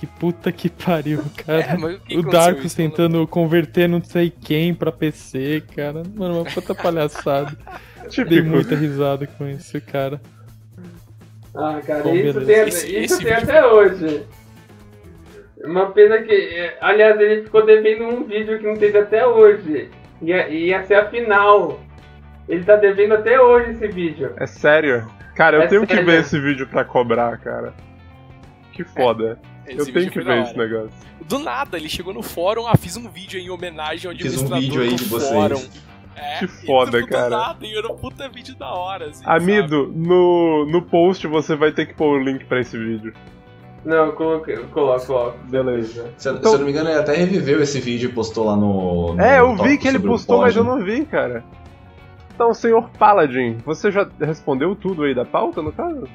Que 0.00 0.06
puta 0.06 0.50
que 0.50 0.70
pariu, 0.70 1.22
cara. 1.46 1.60
É, 1.60 1.76
mas 1.76 1.96
o 1.96 2.00
que 2.00 2.16
o 2.16 2.20
aconteceu 2.20 2.40
Darkus 2.40 2.64
isso? 2.64 2.76
tentando 2.76 3.26
converter 3.26 3.86
não 3.86 4.02
sei 4.02 4.30
quem 4.30 4.72
pra 4.74 4.90
PC, 4.90 5.62
cara. 5.76 6.02
Mano, 6.16 6.36
uma 6.40 6.44
puta 6.44 6.74
palhaçada. 6.74 7.52
Dei 8.00 8.08
Típico. 8.08 8.48
muita 8.48 8.74
risada 8.74 9.26
com 9.26 9.46
isso, 9.46 9.78
cara. 9.82 10.18
Ah, 11.54 11.80
cara, 11.86 12.02
Bom, 12.02 12.14
isso 12.14 12.40
tem, 12.46 12.56
Esse- 12.60 12.86
isso 12.86 13.14
esse 13.14 13.24
tem 13.24 13.34
vídeo- 13.34 13.42
até 13.50 13.66
hoje. 13.66 14.22
Uma 15.62 15.90
pena 15.90 16.22
que. 16.22 16.32
é, 16.32 16.78
Aliás, 16.80 17.20
ele 17.20 17.42
ficou 17.42 17.64
devendo 17.66 18.04
um 18.04 18.24
vídeo 18.24 18.58
que 18.58 18.66
não 18.66 18.74
teve 18.76 18.98
até 18.98 19.26
hoje. 19.26 19.90
Ia, 20.22 20.48
ia 20.48 20.82
ser 20.84 20.94
a 20.94 21.10
final. 21.10 21.78
Ele 22.48 22.64
tá 22.64 22.76
devendo 22.76 23.12
até 23.14 23.38
hoje 23.40 23.72
esse 23.72 23.86
vídeo. 23.88 24.32
É 24.38 24.46
sério? 24.46 25.06
Cara, 25.36 25.58
eu 25.58 25.62
É 25.62 25.66
tenho 25.66 25.86
que 25.86 25.92
sério. 25.94 26.06
ver 26.10 26.20
esse 26.20 26.40
vídeo 26.40 26.66
pra 26.66 26.84
cobrar, 26.84 27.36
cara. 27.38 27.74
Que 28.72 28.82
foda. 28.82 29.38
Esse 29.42 29.59
eu 29.78 29.92
tenho 29.92 30.10
que 30.10 30.20
ver 30.20 30.42
esse 30.42 30.56
negócio. 30.56 30.90
Do 31.26 31.38
nada, 31.38 31.76
ele 31.76 31.88
chegou 31.88 32.12
no 32.12 32.22
fórum, 32.22 32.66
ah, 32.66 32.76
fiz 32.76 32.96
um 32.96 33.08
vídeo 33.08 33.38
em 33.38 33.50
homenagem 33.50 34.10
ao 34.10 34.16
Fiz 34.16 34.40
um 34.42 34.54
administrador 34.54 34.60
vídeo 34.60 34.82
aí 34.82 34.90
do 34.90 34.96
de 34.96 35.04
vocês. 35.04 35.30
fórum. 35.32 35.62
É, 36.16 36.38
Que 36.40 36.44
e 36.44 36.48
foda, 36.48 37.06
cara. 37.06 37.30
Nada, 37.30 37.66
e 37.66 37.74
era 37.76 37.90
um 37.90 37.96
puta 37.96 38.28
vídeo 38.28 38.54
da 38.56 38.70
hora, 38.72 39.06
assim, 39.06 39.22
Amido, 39.24 39.90
no, 39.94 40.66
no 40.66 40.82
post 40.82 41.26
você 41.26 41.54
vai 41.56 41.72
ter 41.72 41.86
que 41.86 41.94
pôr 41.94 42.18
o 42.18 42.22
link 42.22 42.44
pra 42.44 42.60
esse 42.60 42.76
vídeo. 42.76 43.14
Não, 43.84 44.06
eu 44.06 44.12
coloquei, 44.12 44.56
eu 44.56 44.64
coloco, 44.68 45.06
coloco. 45.06 45.38
Beleza. 45.48 46.12
Se, 46.18 46.28
Então- 46.28 46.50
se 46.50 46.54
eu 46.56 46.58
não 46.58 46.66
me 46.66 46.72
engano, 46.72 46.90
ele 46.90 46.98
até 46.98 47.14
reviveu 47.14 47.62
esse 47.62 47.80
vídeo 47.80 48.10
e 48.10 48.12
postou 48.12 48.44
lá 48.44 48.54
no. 48.56 49.14
no 49.14 49.20
É, 49.22 49.38
eu 49.40 49.56
vi 49.56 49.78
que 49.78 49.88
ele 49.88 49.98
postou, 49.98 50.40
mas 50.40 50.54
eu 50.54 50.64
não 50.64 50.82
vi, 50.84 51.06
cara. 51.06 51.42
Então, 52.34 52.52
senhor 52.52 52.90
Paladin, 52.98 53.56
você 53.64 53.90
já 53.90 54.06
respondeu 54.20 54.74
tudo 54.74 55.04
aí 55.04 55.14
da 55.14 55.24
pauta, 55.24 55.62
no 55.62 55.72
caso? 55.72 56.06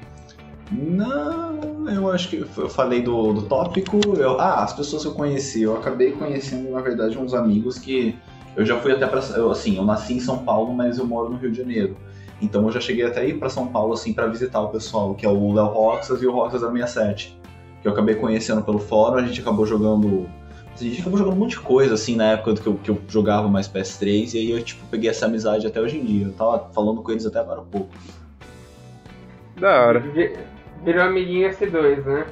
Não, 0.72 1.88
eu 1.90 2.12
acho 2.12 2.30
que 2.30 2.38
eu 2.58 2.70
falei 2.70 3.02
do, 3.02 3.34
do 3.34 3.42
tópico. 3.44 4.00
eu- 4.18 4.40
ah, 4.40 4.64
as 4.64 4.74
pessoas 4.74 5.04
que 5.04 5.08
eu 5.10 5.14
conheci. 5.14 5.62
Eu 5.62 5.78
acabei 5.78 6.12
conhecendo, 6.12 6.72
na 6.72 6.82
verdade, 6.82 7.18
uns 7.18 7.34
amigos 7.34 7.78
que 7.78 8.18
eu 8.56 8.66
já 8.66 8.78
fui 8.80 8.92
até 8.92 9.06
pra. 9.06 9.20
Eu, 9.36 9.52
assim, 9.52 9.78
eu 9.78 9.84
nasci 9.86 10.14
em 10.16 10.20
São 10.20 10.40
Paulo, 10.40 10.74
mas 10.74 10.98
eu 10.98 11.06
moro 11.06 11.30
no 11.30 11.38
Rio 11.38 11.52
de 11.52 11.58
Janeiro. 11.58 11.96
Então 12.42 12.64
eu 12.66 12.72
já 12.72 12.80
cheguei 12.82 13.06
até 13.06 13.26
ir 13.28 13.38
pra 13.40 13.48
São 13.50 13.68
Paulo, 13.68 13.94
assim, 13.94 14.12
pra 14.14 14.28
visitar 14.28 14.60
o 14.62 14.70
pessoal, 14.70 15.14
que 15.16 15.26
é 15.26 15.30
o 15.30 15.54
Léo 15.54 15.68
Roxas 15.68 16.22
e 16.22 16.28
o 16.28 16.32
Roxas 16.32 16.62
067. 16.62 17.38
Que 17.82 17.88
eu 17.88 17.92
acabei 17.94 18.16
conhecendo 18.16 18.62
pelo 18.64 18.80
fórum, 18.80 19.18
a 19.18 19.22
gente 19.26 19.40
acabou 19.42 19.66
jogando. 19.66 20.28
A 20.74 20.84
gente 20.84 21.00
acabou 21.00 21.18
jogando 21.18 21.36
um 21.36 21.40
monte 21.40 21.52
de 21.52 21.60
coisa, 21.60 21.94
assim, 21.94 22.16
na 22.18 22.32
época 22.32 22.56
que 22.56 22.68
eu, 22.68 22.74
que 22.74 22.90
eu 22.92 23.00
jogava 23.08 23.48
mais 23.48 23.68
PS3, 23.70 24.34
e 24.34 24.38
aí 24.40 24.52
eu, 24.52 24.62
tipo, 24.62 24.84
peguei 24.88 25.10
essa 25.10 25.26
amizade 25.28 25.66
até 25.66 25.80
hoje 25.80 25.98
em 25.98 26.04
dia. 26.04 26.26
Eu 26.26 26.34
tava 26.34 26.70
falando 26.74 27.02
com 27.02 27.12
eles 27.12 27.26
até 27.26 27.40
agora 27.40 27.62
há 27.62 27.64
pouco. 27.64 27.88
Da 29.58 29.86
hora. 29.86 30.04
Vi- 30.84 30.86
Virou 30.92 31.04
amiguinho 31.06 31.50
S2, 31.50 32.04
né? 32.06 32.26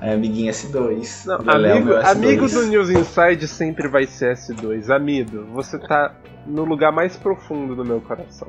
É, 0.00 0.12
amiguinho 0.14 0.50
S2. 0.52 1.26
Não, 1.26 1.54
amigo, 1.54 1.86
meu 1.86 1.98
S2. 1.98 2.10
amigo 2.10 2.48
do 2.48 2.66
News 2.66 2.90
Inside 2.90 3.46
sempre 3.48 3.88
vai 3.88 4.06
ser 4.06 4.34
S2. 4.34 4.90
Amigo, 4.94 5.44
você 5.52 5.78
tá 5.78 6.12
no 6.46 6.64
lugar 6.64 6.92
mais 6.92 7.16
profundo 7.16 7.74
do 7.74 7.84
meu 7.84 8.00
coração. 8.00 8.48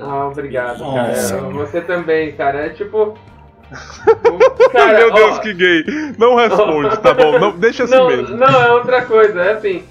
Ah, 0.00 0.26
obrigado, 0.26 0.80
Nossa. 0.80 1.36
cara. 1.36 1.48
Você 1.50 1.80
também, 1.80 2.32
cara. 2.32 2.66
É 2.66 2.68
tipo. 2.70 3.16
cara, 4.72 4.98
meu 4.98 5.12
Deus, 5.12 5.38
ó, 5.38 5.40
que 5.40 5.54
gay! 5.54 5.84
Não 6.18 6.36
responde, 6.36 6.96
tá 7.00 7.14
bom? 7.14 7.38
Não, 7.38 7.56
deixa 7.58 7.84
assim 7.84 7.94
não, 7.94 8.08
mesmo. 8.08 8.36
não, 8.36 8.46
é 8.62 8.72
outra 8.72 9.02
coisa. 9.02 9.40
É 9.40 9.52
assim. 9.52 9.82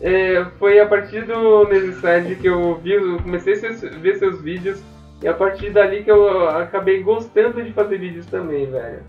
é, 0.00 0.44
foi 0.58 0.78
a 0.80 0.86
partir 0.86 1.24
do 1.24 1.64
Nesicide 1.68 2.36
que 2.40 2.46
eu 2.48 2.76
vi, 2.82 2.92
eu 2.92 3.16
comecei 3.22 3.54
a 3.54 3.98
ver 3.98 4.16
seus 4.18 4.40
vídeos 4.40 4.80
e 5.22 5.28
a 5.28 5.34
partir 5.34 5.70
dali 5.70 6.02
que 6.02 6.10
eu 6.10 6.48
acabei 6.48 7.02
gostando 7.02 7.62
de 7.62 7.72
fazer 7.72 7.98
vídeos 7.98 8.26
também, 8.26 8.70
velho. 8.70 9.02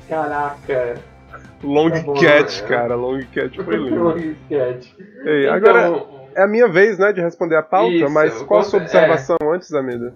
Caraca. 0.09 0.95
Long 1.62 1.90
Tá 1.90 2.01
bom, 2.01 2.14
Cat, 2.14 2.62
é. 2.62 2.66
cara, 2.66 2.97
Long 2.97 3.20
Cat 3.32 3.62
foi 3.62 3.76
lindo. 3.78 4.03
Long 4.03 4.16
sketch. 4.16 4.88
Ei, 5.24 5.45
Então, 5.45 5.55
agora 5.55 6.05
é 6.34 6.43
a 6.43 6.49
minha 6.49 6.68
vez, 6.68 6.99
né, 6.99 7.12
de 7.12 7.20
responder 7.20 7.57
a 7.57 7.62
pauta, 7.62 7.95
Isso, 7.95 8.11
mas 8.11 8.43
qual 8.43 8.61
a 8.61 8.64
sua 8.64 8.80
é. 8.80 8.82
observação 8.82 9.36
antes, 9.55 9.72
amido? 9.72 10.12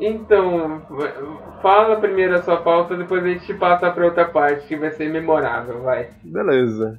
Então, 0.00 0.82
fala 1.60 1.96
primeiro 2.00 2.34
a 2.36 2.42
sua 2.42 2.58
pauta, 2.58 2.96
depois 2.96 3.24
a 3.24 3.28
gente 3.28 3.52
passa 3.54 3.90
pra 3.90 4.04
outra 4.06 4.24
parte 4.26 4.66
que 4.68 4.76
vai 4.76 4.90
ser 4.92 5.10
memorável, 5.10 5.82
vai. 5.82 6.08
Beleza. 6.22 6.98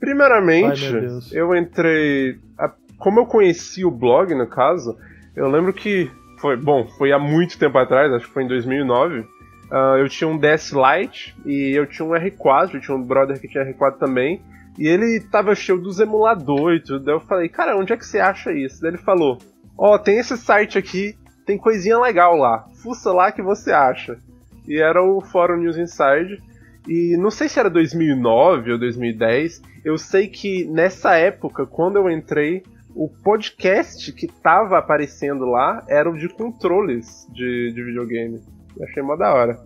Primeiramente, 0.00 0.84
Ai, 0.96 1.08
eu 1.32 1.54
entrei. 1.56 2.38
a- 2.58 2.72
Como 2.98 3.20
eu 3.20 3.26
conheci 3.26 3.84
o 3.84 3.90
blog, 3.90 4.34
no 4.34 4.46
caso, 4.46 4.96
eu 5.36 5.48
lembro 5.48 5.72
que 5.72 6.10
foi. 6.40 6.56
Bom, 6.56 6.86
foi 6.98 7.12
há 7.12 7.18
muito 7.18 7.58
tempo 7.58 7.78
atrás, 7.78 8.12
acho 8.12 8.26
que 8.26 8.32
foi 8.34 8.44
em 8.44 8.48
2009. 8.48 9.24
ah, 9.70 9.96
eu 9.98 10.08
tinha 10.08 10.28
um 10.28 10.36
DS 10.38 10.72
Lite 10.72 11.34
e 11.44 11.72
eu 11.74 11.86
tinha 11.86 12.06
um 12.06 12.12
R4, 12.12 12.74
eu 12.74 12.80
tinha 12.80 12.96
um 12.96 13.02
brother 13.02 13.40
que 13.40 13.48
tinha 13.48 13.64
R4 13.64 13.98
também. 13.98 14.40
E 14.78 14.86
ele 14.86 15.20
tava 15.20 15.54
cheio 15.54 15.78
dos 15.80 15.98
emuladores 16.00 16.82
e 16.82 16.84
tudo. 16.84 17.04
Daí 17.04 17.14
eu 17.14 17.20
falei, 17.20 17.48
cara, 17.48 17.76
onde 17.76 17.92
é 17.92 17.96
que 17.96 18.04
você 18.06 18.18
acha 18.20 18.52
isso? 18.52 18.80
Daí 18.82 18.90
ele 18.90 18.98
falou: 18.98 19.38
Ó, 19.76 19.96
tem 19.98 20.18
esse 20.18 20.36
site 20.36 20.76
aqui, 20.78 21.16
tem 21.44 21.58
coisinha 21.58 21.98
legal 21.98 22.36
lá. 22.36 22.66
Fuça 22.82 23.12
lá 23.12 23.30
que 23.30 23.42
você 23.42 23.72
acha. 23.72 24.18
E 24.66 24.80
era 24.80 25.02
o 25.02 25.20
Fórum 25.20 25.58
News 25.58 25.76
Inside. 25.76 26.42
E 26.88 27.16
não 27.16 27.30
sei 27.30 27.48
se 27.48 27.58
era 27.58 27.70
2009 27.70 28.72
ou 28.72 28.78
2010. 28.78 29.62
Eu 29.84 29.98
sei 29.98 30.28
que 30.28 30.64
nessa 30.66 31.16
época, 31.16 31.66
quando 31.66 31.96
eu 31.96 32.10
entrei, 32.10 32.62
o 32.94 33.08
podcast 33.08 34.12
que 34.12 34.26
tava 34.26 34.78
aparecendo 34.78 35.44
lá 35.44 35.84
era 35.88 36.10
o 36.10 36.16
de 36.16 36.28
controles 36.28 37.26
de, 37.32 37.72
de 37.72 37.82
videogame. 37.82 38.40
Achei 38.82 39.02
mó 39.02 39.16
da 39.16 39.32
hora. 39.32 39.58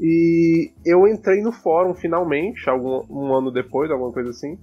E 0.00 0.70
eu 0.84 1.08
entrei 1.08 1.42
no 1.42 1.50
fórum 1.50 1.94
finalmente, 1.94 2.68
algum, 2.70 3.04
um 3.10 3.34
ano 3.34 3.50
depois, 3.50 3.90
alguma 3.90 4.12
coisa 4.12 4.30
assim, 4.30 4.56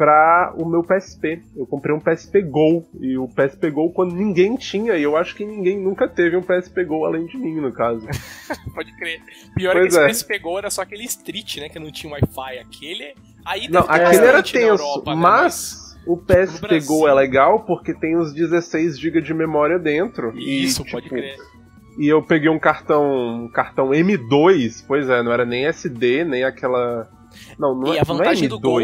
pra 0.00 0.54
o 0.56 0.64
meu 0.64 0.82
PSP. 0.82 1.42
Eu 1.54 1.66
comprei 1.66 1.94
um 1.94 2.00
PSP 2.00 2.40
Go. 2.40 2.88
E 2.98 3.18
o 3.18 3.28
PSP 3.28 3.70
Go 3.70 3.92
quando 3.92 4.14
ninguém 4.14 4.56
tinha, 4.56 4.94
e 4.96 5.02
eu 5.02 5.14
acho 5.14 5.34
que 5.34 5.44
ninguém 5.44 5.78
nunca 5.78 6.08
teve 6.08 6.38
um 6.38 6.42
PSP 6.42 6.84
Go 6.86 7.04
além 7.04 7.26
de 7.26 7.36
mim, 7.36 7.60
no 7.60 7.70
caso. 7.70 8.06
Pode 8.74 8.96
crer. 8.96 9.20
Pior 9.54 9.74
Pois 9.74 9.94
é 9.94 10.00
é. 10.00 10.04
que 10.06 10.10
esse 10.12 10.24
PSP 10.24 10.38
Go 10.38 10.56
era 10.56 10.70
só 10.70 10.80
aquele 10.80 11.04
Street, 11.04 11.58
né? 11.58 11.68
Que 11.68 11.78
não 11.78 11.92
tinha 11.92 12.10
Wi-Fi. 12.14 12.58
Aquele. 12.60 13.14
Aí 13.44 13.68
Não, 13.68 13.82
aquele 13.82 14.24
era 14.24 14.42
tenso, 14.42 14.82
Europa, 14.82 15.14
né, 15.14 15.20
mas 15.20 15.98
o 16.06 16.16
PSP 16.16 16.80
Go 16.86 17.06
é 17.06 17.12
legal 17.12 17.66
porque 17.66 17.92
tem 17.92 18.16
os 18.16 18.32
16 18.32 18.98
GB 18.98 19.20
de 19.20 19.34
memória 19.34 19.78
dentro. 19.78 20.32
e, 20.34 20.64
Isso, 20.64 20.82
pode 20.86 21.04
tipo, 21.10 21.16
crer. 21.16 21.36
E 21.98 22.08
eu 22.08 22.22
peguei 22.22 22.48
um 22.48 22.58
cartão, 22.58 23.44
um 23.44 23.50
cartão 23.52 23.90
M2, 23.90 24.82
pois 24.88 25.10
é, 25.10 25.22
não 25.22 25.30
era 25.30 25.44
nem 25.44 25.66
SD, 25.66 26.24
nem 26.24 26.42
aquela. 26.42 27.06
Não, 27.58 27.74
não, 27.74 27.92
E 27.92 27.98
é, 27.98 28.00
a 28.00 28.04
não 28.06 28.14
é 28.14 28.18
vantagem 28.18 28.48
M2. 28.48 28.50
do 28.50 28.60
Gol 28.60 28.80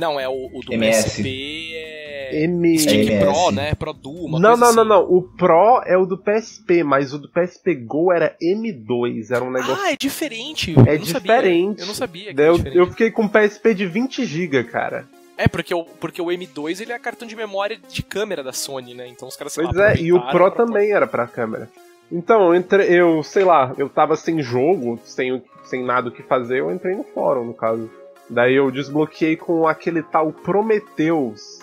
Não, 0.00 0.18
é 0.18 0.28
o, 0.28 0.32
o 0.54 0.60
do 0.64 0.72
MS. 0.72 1.04
PSP 1.04 1.72
é. 1.74 2.44
M... 2.44 2.78
Stick 2.78 3.08
MS. 3.10 3.24
Pro, 3.24 3.50
né? 3.52 3.74
Pro 3.74 3.92
Duo, 3.92 4.26
uma 4.26 4.38
Não, 4.40 4.50
coisa 4.50 4.60
não, 4.60 4.66
assim. 4.68 4.76
não, 4.76 4.84
não. 4.84 5.02
O 5.16 5.22
Pro 5.22 5.82
é 5.84 5.96
o 5.96 6.06
do 6.06 6.16
PSP, 6.16 6.82
mas 6.82 7.12
o 7.12 7.18
do 7.18 7.28
PSP 7.28 7.74
Go 7.74 8.12
era 8.12 8.34
M2, 8.42 9.30
era 9.30 9.44
um 9.44 9.50
negócio. 9.50 9.76
Ah, 9.82 9.92
é 9.92 9.96
diferente. 9.96 10.74
É 10.86 10.94
eu 10.96 11.04
sabia. 11.04 11.20
diferente. 11.36 11.80
Eu 11.80 11.86
não 11.86 11.94
sabia 11.94 12.34
que 12.34 12.40
eu, 12.40 12.56
eu 12.72 12.86
fiquei 12.88 13.10
com 13.10 13.22
um 13.22 13.28
PSP 13.28 13.74
de 13.74 13.86
20 13.86 14.24
GB, 14.24 14.64
cara. 14.64 15.06
É, 15.36 15.48
porque 15.48 15.74
o, 15.74 15.84
porque 15.84 16.20
o 16.20 16.26
M2 16.26 16.80
ele 16.80 16.92
é 16.92 16.98
cartão 16.98 17.26
de 17.26 17.34
memória 17.34 17.78
de 17.88 18.02
câmera 18.02 18.42
da 18.42 18.52
Sony, 18.52 18.94
né? 18.94 19.08
Então 19.08 19.26
os 19.26 19.36
caras 19.36 19.54
Pois 19.54 19.74
é, 19.76 19.96
e 19.96 20.12
o 20.12 20.20
Pro 20.20 20.30
pra- 20.30 20.50
também 20.50 20.92
era 20.92 21.06
pra 21.06 21.26
câmera. 21.26 21.68
Então, 22.12 22.48
eu, 22.48 22.54
entre, 22.54 22.84
eu, 22.94 23.22
sei 23.22 23.44
lá, 23.44 23.72
eu 23.78 23.88
tava 23.88 24.16
sem 24.16 24.42
jogo, 24.42 24.98
sem, 25.04 25.32
o- 25.32 25.42
sem 25.64 25.82
nada 25.84 26.08
o 26.08 26.12
que 26.12 26.22
fazer, 26.22 26.58
eu 26.60 26.70
entrei 26.72 26.94
no 26.94 27.04
fórum, 27.04 27.44
no 27.44 27.54
caso. 27.54 27.88
Daí 28.30 28.54
eu 28.54 28.70
desbloqueei 28.70 29.36
com 29.36 29.66
aquele 29.66 30.02
tal 30.04 30.32
Prometheus, 30.32 31.58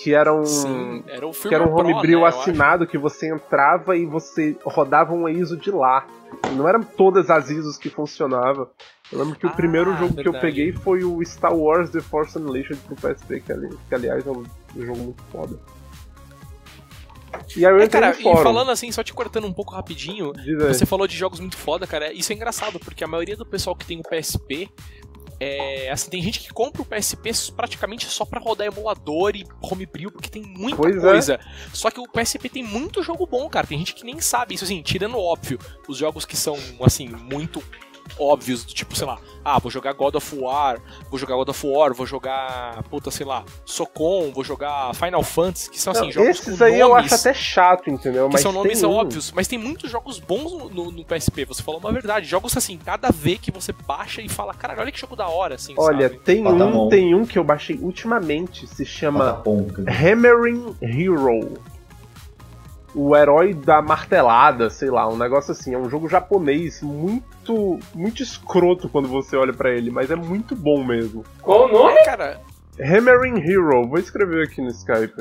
que 0.00 0.14
era 0.14 0.32
um. 0.32 0.44
Sim, 0.46 1.02
era 1.08 1.26
o 1.26 1.32
que 1.32 1.52
era 1.54 1.68
um 1.68 1.74
homebrew 1.76 2.20
né, 2.20 2.26
assinado 2.28 2.86
que 2.86 2.96
você 2.96 3.28
entrava 3.28 3.96
e 3.96 4.06
você 4.06 4.56
rodava 4.64 5.12
uma 5.12 5.30
ISO 5.30 5.56
de 5.56 5.72
lá. 5.72 6.06
E 6.50 6.54
não 6.54 6.68
eram 6.68 6.82
todas 6.82 7.30
as 7.30 7.50
ISOs 7.50 7.76
que 7.76 7.90
funcionavam. 7.90 8.68
Eu 9.12 9.18
lembro 9.18 9.36
que 9.36 9.44
o 9.46 9.50
Ah, 9.50 9.52
primeiro 9.52 9.90
jogo 9.96 10.14
que 10.14 10.20
eu 10.26 10.32
verdade. 10.32 10.40
peguei 10.54 10.72
foi 10.72 11.02
o 11.04 11.24
Star 11.24 11.54
Wars 11.54 11.90
The 11.90 12.00
Force 12.00 12.38
Unleashed 12.38 12.76
pro 12.86 12.94
PSP, 12.96 13.40
que, 13.40 13.52
que 13.88 13.94
aliás 13.94 14.26
é 14.26 14.30
um 14.30 14.44
jogo 14.76 14.98
muito 14.98 15.22
foda. 15.32 15.58
E 17.56 17.66
aí 17.66 17.72
eu 17.72 17.80
É, 17.80 17.88
cara, 17.88 18.12
e 18.16 18.22
falando 18.22 18.70
assim, 18.70 18.90
só 18.92 19.02
te 19.02 19.12
cortando 19.12 19.46
um 19.46 19.52
pouco 19.52 19.72
rapidinho, 19.74 20.32
você 20.68 20.86
falou 20.86 21.06
de 21.06 21.16
jogos 21.16 21.40
muito 21.40 21.56
foda, 21.56 21.86
cara. 21.86 22.12
Isso 22.12 22.32
é 22.32 22.36
engraçado, 22.36 22.78
porque 22.78 23.02
a 23.02 23.08
maioria 23.08 23.36
do 23.36 23.44
pessoal 23.44 23.74
que 23.74 23.84
tem 23.84 23.98
o 23.98 24.02
PSP. 24.02 24.68
É, 25.44 25.90
assim, 25.90 26.10
tem 26.10 26.22
gente 26.22 26.40
que 26.40 26.52
compra 26.52 26.80
o 26.80 26.84
PSP 26.84 27.30
praticamente 27.54 28.06
só 28.06 28.24
pra 28.24 28.40
rodar 28.40 28.66
emulador 28.66 29.36
e 29.36 29.44
homebrew, 29.60 30.10
porque 30.10 30.28
tem 30.30 30.42
muita 30.42 30.76
Pois 30.76 30.96
é. 30.96 31.00
coisa. 31.00 31.40
Só 31.72 31.90
que 31.90 32.00
o 32.00 32.08
PSP 32.08 32.48
tem 32.48 32.62
muito 32.62 33.02
jogo 33.02 33.26
bom, 33.26 33.48
cara. 33.48 33.66
Tem 33.66 33.78
gente 33.78 33.94
que 33.94 34.04
nem 34.04 34.20
sabe 34.20 34.54
isso, 34.54 34.64
assim, 34.64 34.80
tirando 34.82 35.18
óbvio, 35.18 35.58
os 35.86 35.98
jogos 35.98 36.24
que 36.24 36.36
são, 36.36 36.56
assim, 36.82 37.08
muito 37.08 37.62
óbvios, 38.18 38.64
do 38.64 38.72
tipo, 38.72 38.96
sei 38.96 39.06
lá, 39.06 39.18
ah, 39.44 39.58
vou 39.58 39.70
jogar 39.70 39.92
God 39.92 40.14
of 40.14 40.36
War, 40.38 40.78
vou 41.10 41.18
jogar 41.18 41.36
God 41.36 41.48
of 41.48 41.66
War, 41.66 41.92
vou 41.94 42.06
jogar, 42.06 42.82
puta, 42.84 43.10
sei 43.10 43.26
lá, 43.26 43.44
Socom, 43.64 44.30
vou 44.32 44.42
jogar 44.44 44.94
Final 44.94 45.22
Fantasy, 45.22 45.70
que 45.70 45.80
são, 45.80 45.92
assim, 45.92 46.04
Não, 46.06 46.12
jogos 46.12 46.30
esses 46.40 46.58
com 46.58 46.64
aí 46.64 46.78
eu 46.80 46.88
nomes 46.90 47.12
acho 47.12 47.14
até 47.16 47.34
chato, 47.34 47.90
entendeu? 47.90 48.26
que 48.28 48.32
Mas 48.34 48.42
são 48.42 48.52
nomes 48.52 48.82
um- 48.82 48.90
óbvios, 48.90 49.32
mas 49.32 49.46
tem 49.48 49.58
muitos 49.58 49.90
jogos 49.90 50.18
bons 50.18 50.52
no, 50.52 50.70
no- 50.70 50.90
no 50.90 51.04
PSP. 51.04 51.44
Você 51.44 51.62
falou 51.62 51.80
uma 51.80 51.92
verdade. 51.92 52.26
Jogos 52.26 52.56
assim, 52.56 52.78
cada 52.78 53.10
vez 53.10 53.38
que 53.38 53.50
você 53.50 53.72
baixa 53.72 54.22
e 54.22 54.28
fala, 54.28 54.54
caralho, 54.54 54.80
olha 54.80 54.92
que 54.92 54.98
jogo 55.00 55.14
da 55.16 55.28
hora, 55.28 55.56
assim, 55.56 55.74
Olha, 55.76 56.08
sabe? 56.08 56.20
tem 56.20 56.46
a 56.46 56.50
um, 56.50 56.88
tem 56.88 57.14
um 57.14 57.26
que 57.26 57.38
eu 57.38 57.44
baixei 57.44 57.76
ultimamente, 57.82 58.66
se 58.66 58.84
chama. 58.84 59.42
Hammering 59.88 60.74
Hero. 60.80 61.54
O 62.94 63.16
herói 63.16 63.52
da 63.52 63.82
martelada, 63.82 64.70
sei 64.70 64.88
lá, 64.90 65.08
um 65.08 65.16
negócio 65.16 65.50
assim. 65.52 65.74
É 65.74 65.78
um 65.78 65.90
jogo 65.90 66.08
japonês 66.08 66.80
muito 66.82 67.78
muito 67.94 68.22
escroto 68.22 68.88
quando 68.88 69.08
você 69.08 69.36
olha 69.36 69.52
pra 69.52 69.70
ele, 69.70 69.90
mas 69.90 70.10
é 70.10 70.16
muito 70.16 70.54
bom 70.54 70.84
mesmo. 70.84 71.24
Qual 71.42 71.66
o 71.68 71.72
nome? 71.72 71.92
É, 71.98 72.04
cara, 72.04 72.40
Hammering 72.80 73.38
Hero, 73.40 73.86
vou 73.88 73.98
escrever 73.98 74.46
aqui 74.46 74.60
no 74.60 74.68
Skype. 74.68 75.14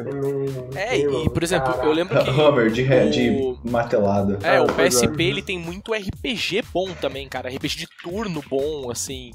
é, 0.76 0.98
e 0.98 1.30
por 1.30 1.44
exemplo, 1.44 1.74
eu 1.84 1.92
lembro 1.92 2.18
que. 2.24 2.30
Hammer, 2.30 2.70
de, 2.72 2.82
o- 2.84 3.58
de 3.64 3.70
martelada. 3.72 4.40
É, 4.44 4.60
o 4.62 4.66
Ah, 4.66 4.74
pois 4.76 4.96
é. 5.02 5.08
PSP 5.08 5.24
ele 5.24 5.42
tem 5.42 5.60
muito 5.60 5.94
RPG 5.94 6.64
bom 6.74 6.90
também, 7.00 7.28
cara. 7.28 7.50
RPG 7.50 7.76
de 7.78 7.88
turno 8.04 8.44
bom, 8.50 8.90
assim. 8.92 9.32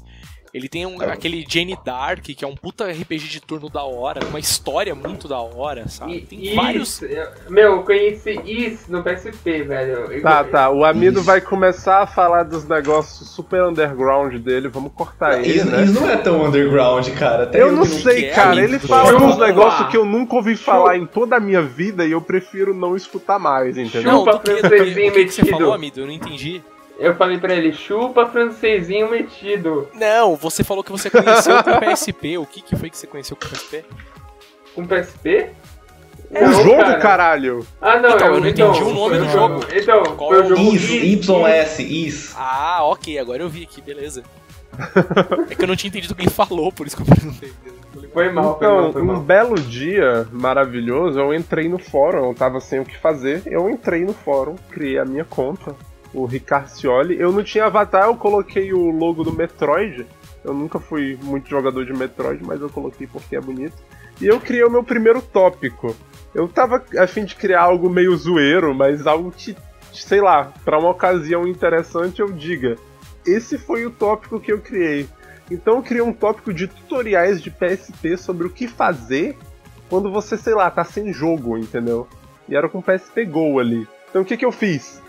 Ele 0.53 0.67
tem 0.67 0.85
um, 0.85 0.99
aquele 1.01 1.45
Jane 1.47 1.77
Dark, 1.85 2.21
que 2.23 2.43
é 2.43 2.47
um 2.47 2.55
puta 2.55 2.85
RPG 2.89 3.27
de 3.27 3.39
turno 3.41 3.69
da 3.69 3.83
hora, 3.83 4.19
uma 4.27 4.39
história 4.39 4.95
muito 4.95 5.27
da 5.27 5.39
hora, 5.39 5.87
sabe? 5.87 6.17
E- 6.17 6.21
Tem 6.21 6.43
Is, 6.49 6.55
vários. 6.55 7.01
Meu, 7.49 7.73
eu 7.77 7.83
conheci 7.83 8.31
Is 8.45 8.87
no 8.87 9.03
PSP, 9.03 9.63
velho. 9.63 10.11
Eu- 10.11 10.21
Tá, 10.21 10.43
tá. 10.43 10.69
O 10.71 10.83
Amido 10.83 11.19
Isso. 11.19 11.25
vai 11.25 11.39
começar 11.39 11.99
a 12.01 12.07
falar 12.07 12.43
dos 12.43 12.67
negócios 12.67 13.29
super 13.29 13.63
underground 13.63 14.35
dele. 14.37 14.67
Vamos 14.69 14.91
cortar 14.93 15.39
ele, 15.39 15.53
Isso, 15.57 15.65
né? 15.69 15.83
isso 15.83 15.93
não 15.93 16.09
é 16.09 16.17
tão 16.17 16.43
underground, 16.45 17.07
cara. 17.11 17.43
Até 17.43 17.61
Eu 17.61 17.71
não 17.71 17.83
que 17.83 17.89
sei, 17.89 18.21
que 18.21 18.25
é, 18.27 18.33
cara. 18.33 18.61
Ele 18.63 18.79
fala 18.79 19.15
uns 19.21 19.37
negócios 19.37 19.87
que 19.89 19.97
eu 19.97 20.05
nunca 20.05 20.35
ouvi 20.35 20.55
falar 20.55 20.97
em 20.97 21.05
toda 21.05 21.35
a 21.35 21.39
minha 21.39 21.61
vida 21.61 22.05
e 22.05 22.11
eu 22.11 22.21
prefiro 22.21 22.73
não 22.73 22.95
escutar 22.95 23.37
mais, 23.39 23.77
entendeu? 23.77 24.11
Não, 24.11 24.19
Chupa, 24.25 24.39
francesinho 24.39 25.09
o 25.11 25.13
que 25.13 25.25
que 25.25 25.31
você 25.31 25.41
metido. 25.43 25.57
falou, 25.57 25.73
amigo? 25.73 25.99
Eu 25.99 26.05
não 26.07 26.13
entendi. 26.13 26.61
Eu 26.99 27.15
falei 27.15 27.37
pra 27.37 27.53
ele, 27.55 27.71
chupa 27.73 28.25
francesinho 28.27 29.09
metido. 29.09 29.87
Não, 29.93 30.35
você 30.35 30.63
falou 30.63 30.83
que 30.83 30.91
você 30.91 31.09
conheceu 31.09 31.63
com 31.63 31.71
o 31.71 31.79
PSP. 31.79 32.37
O 32.37 32.45
que, 32.45 32.61
que 32.61 32.75
foi 32.75 32.89
que 32.89 32.97
você 32.97 33.07
conheceu 33.07 33.37
com 33.37 33.45
o 33.45 33.49
PSP? 33.49 33.85
Com 34.75 34.85
PSP? 34.85 35.49
o 36.29 36.33
Não, 36.33 36.53
jogo, 36.63 36.75
cara. 36.77 36.97
caralho. 36.99 37.65
Ah, 37.81 37.99
não, 37.99 38.09
Então, 38.15 38.27
eu 38.35 38.39
não 38.41 38.47
entendi 38.49 38.83
o 38.83 38.93
nome 38.93 39.17
foi 39.17 39.19
do 39.19 39.29
jogo. 39.29 39.65
Então, 39.73 40.03
Qual 40.17 40.29
foi 40.29 40.41
o 40.41 40.45
o 40.45 40.49
jogo 40.49 40.61
Is, 40.75 40.89
YS, 41.27 41.79
Is. 41.79 42.35
Ah, 42.37 42.79
ok, 42.83 43.17
agora 43.17 43.41
eu 43.41 43.49
vi 43.49 43.63
aqui, 43.63 43.81
beleza. 43.81 44.21
É 45.49 45.55
que 45.55 45.63
eu 45.63 45.67
não 45.67 45.75
tinha 45.75 45.89
entendido 45.89 46.13
o 46.13 46.15
que 46.15 46.21
ele 46.23 46.29
falou, 46.29 46.71
por 46.71 46.85
isso 46.85 46.95
que 46.95 47.01
eu 47.01 47.05
perguntei. 47.15 47.51
Foi 48.13 48.29
mal, 48.31 48.57
foi 48.59 48.67
mal, 48.67 48.79
Então, 48.81 48.93
foi 48.93 49.01
um 49.01 49.05
mal. 49.05 49.21
belo 49.21 49.55
dia 49.55 50.27
maravilhoso, 50.31 51.19
eu 51.19 51.33
entrei 51.33 51.67
no 51.67 51.79
fórum, 51.79 52.27
eu 52.29 52.35
tava 52.35 52.59
sem 52.59 52.79
o 52.79 52.85
que 52.85 52.97
fazer, 52.97 53.41
eu 53.45 53.69
entrei 53.69 54.05
no 54.05 54.13
fórum, 54.13 54.55
criei 54.69 54.99
a 54.99 55.05
minha 55.05 55.25
conta, 55.25 55.75
o 56.13 56.25
Ricarcioli. 56.25 57.19
Eu 57.19 57.31
não 57.31 57.43
tinha 57.43 57.65
avatar, 57.65 58.05
eu 58.05 58.15
coloquei 58.15 58.73
o 58.73 58.89
logo 58.89 59.23
do 59.23 59.33
Metroid. 59.33 60.05
Eu 60.43 60.53
nunca 60.53 60.79
fui 60.79 61.17
muito 61.21 61.49
jogador 61.49 61.85
de 61.85 61.93
Metroid, 61.93 62.43
mas 62.43 62.61
eu 62.61 62.69
coloquei 62.69 63.07
porque 63.07 63.35
é 63.35 63.41
bonito. 63.41 63.77
E 64.21 64.27
eu 64.27 64.39
criei 64.39 64.63
o 64.63 64.69
meu 64.69 64.83
primeiro 64.83 65.21
tópico. 65.21 65.95
Eu 66.33 66.47
tava 66.47 66.83
a 66.97 67.07
fim 67.07 67.25
de 67.25 67.35
criar 67.35 67.61
algo 67.61 67.89
meio 67.89 68.15
zoeiro, 68.15 68.73
mas 68.73 69.07
algo 69.07 69.31
que, 69.31 69.55
sei 69.93 70.21
lá, 70.21 70.53
pra 70.63 70.77
uma 70.79 70.89
ocasião 70.89 71.47
interessante 71.47 72.19
eu 72.19 72.31
diga. 72.31 72.75
Esse 73.25 73.57
foi 73.57 73.85
o 73.85 73.91
tópico 73.91 74.39
que 74.39 74.51
eu 74.51 74.59
criei. 74.59 75.07
Então 75.51 75.77
eu 75.77 75.83
criei 75.83 76.01
um 76.01 76.13
tópico 76.13 76.53
de 76.53 76.67
tutoriais 76.67 77.41
de 77.41 77.49
PSP 77.49 78.17
sobre 78.17 78.47
o 78.47 78.49
que 78.49 78.67
fazer 78.67 79.35
quando 79.89 80.11
você, 80.11 80.37
sei 80.37 80.53
lá, 80.53 80.69
tá 80.69 80.83
sem 80.83 81.11
jogo, 81.11 81.57
entendeu? 81.57 82.07
E 82.47 82.55
era 82.55 82.69
com 82.69 82.81
PSP 82.81 83.25
Go 83.25 83.59
ali. 83.59 83.87
Então 84.09 84.21
o 84.21 84.25
que 84.25 84.37
que 84.37 84.45
eu 84.45 84.51
fiz? 84.51 85.01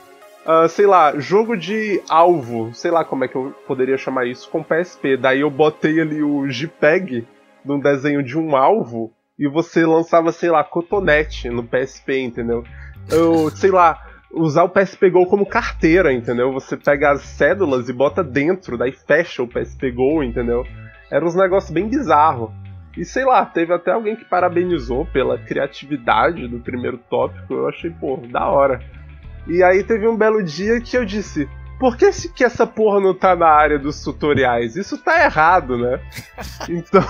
Ah, 0.45 0.67
sei 0.69 0.87
lá, 0.87 1.19
jogo 1.19 1.57
de 1.57 2.03
alvo, 2.09 2.73
sei 2.75 2.91
lá 2.91 3.05
como 3.05 3.25
é 3.25 3.29
que 3.29 3.37
eu 3.37 3.55
poderia 3.67 3.99
chamar 3.99 4.27
isso, 4.27 4.49
com 4.51 4.63
PSP. 4.63 5.17
Daí 5.17 5.41
eu 5.41 5.51
botei 5.51 6.01
ali 6.01 6.23
o 6.23 6.47
JPEG 6.47 7.27
num 7.65 7.79
desenho 7.79 8.23
de 8.23 8.39
um 8.39 8.57
alvo 8.57 9.13
e 9.39 9.49
você 9.49 9.85
lançava, 9.85 10.33
sei 10.33 10.51
lá, 10.51 10.65
cotonete 10.65 11.49
no 11.51 11.63
PSP, 11.63 12.21
entendeu? 12.21 12.65
Eu, 13.11 13.51
sei 13.51 13.71
lá, 13.71 13.99
usar 14.33 14.65
o 14.65 14.69
PSP 14.69 15.11
Go 15.11 15.27
como 15.27 15.47
carteira, 15.47 16.13
entendeu? 16.13 16.53
Você 16.53 16.77
pega 16.77 17.13
as 17.13 17.23
cédulas 17.23 17.89
e 17.89 17.93
bota 17.93 18.23
dentro, 18.23 18.79
daí 18.79 18.93
fecha 18.93 19.43
o 19.43 19.49
PSP 19.49 19.91
Go, 19.91 20.23
entendeu? 20.23 20.67
Era 21.11 21.25
uns 21.25 21.35
negócios 21.35 21.73
bem 21.73 21.89
bizarros. 21.89 22.51
E 22.97 23.05
sei 23.05 23.25
lá, 23.25 23.45
teve 23.47 23.73
até 23.73 23.93
alguém 23.93 24.17
que 24.17 24.25
parabenizou 24.25 25.07
pela 25.07 25.39
criatividade 25.39 26.49
do 26.49 26.59
primeiro 26.59 26.99
tópico. 26.99 27.55
Eu 27.55 27.69
achei, 27.69 27.91
pô, 27.91 28.17
da 28.17 28.49
hora. 28.49 28.81
E 29.47 29.63
aí 29.63 29.83
teve 29.83 30.07
um 30.07 30.17
belo 30.17 30.43
dia 30.43 30.81
que 30.81 30.97
eu 30.97 31.05
disse: 31.05 31.49
por 31.79 31.97
que, 31.97 32.13
se- 32.13 32.29
que 32.33 32.45
essa 32.45 32.67
porra 32.67 33.01
não 33.01 33.15
tá 33.15 33.35
na 33.35 33.49
área 33.49 33.79
dos 33.79 34.03
tutoriais? 34.03 34.77
Isso 34.77 34.99
tá 34.99 35.25
errado, 35.25 35.79
né? 35.79 36.01
Então, 36.69 37.03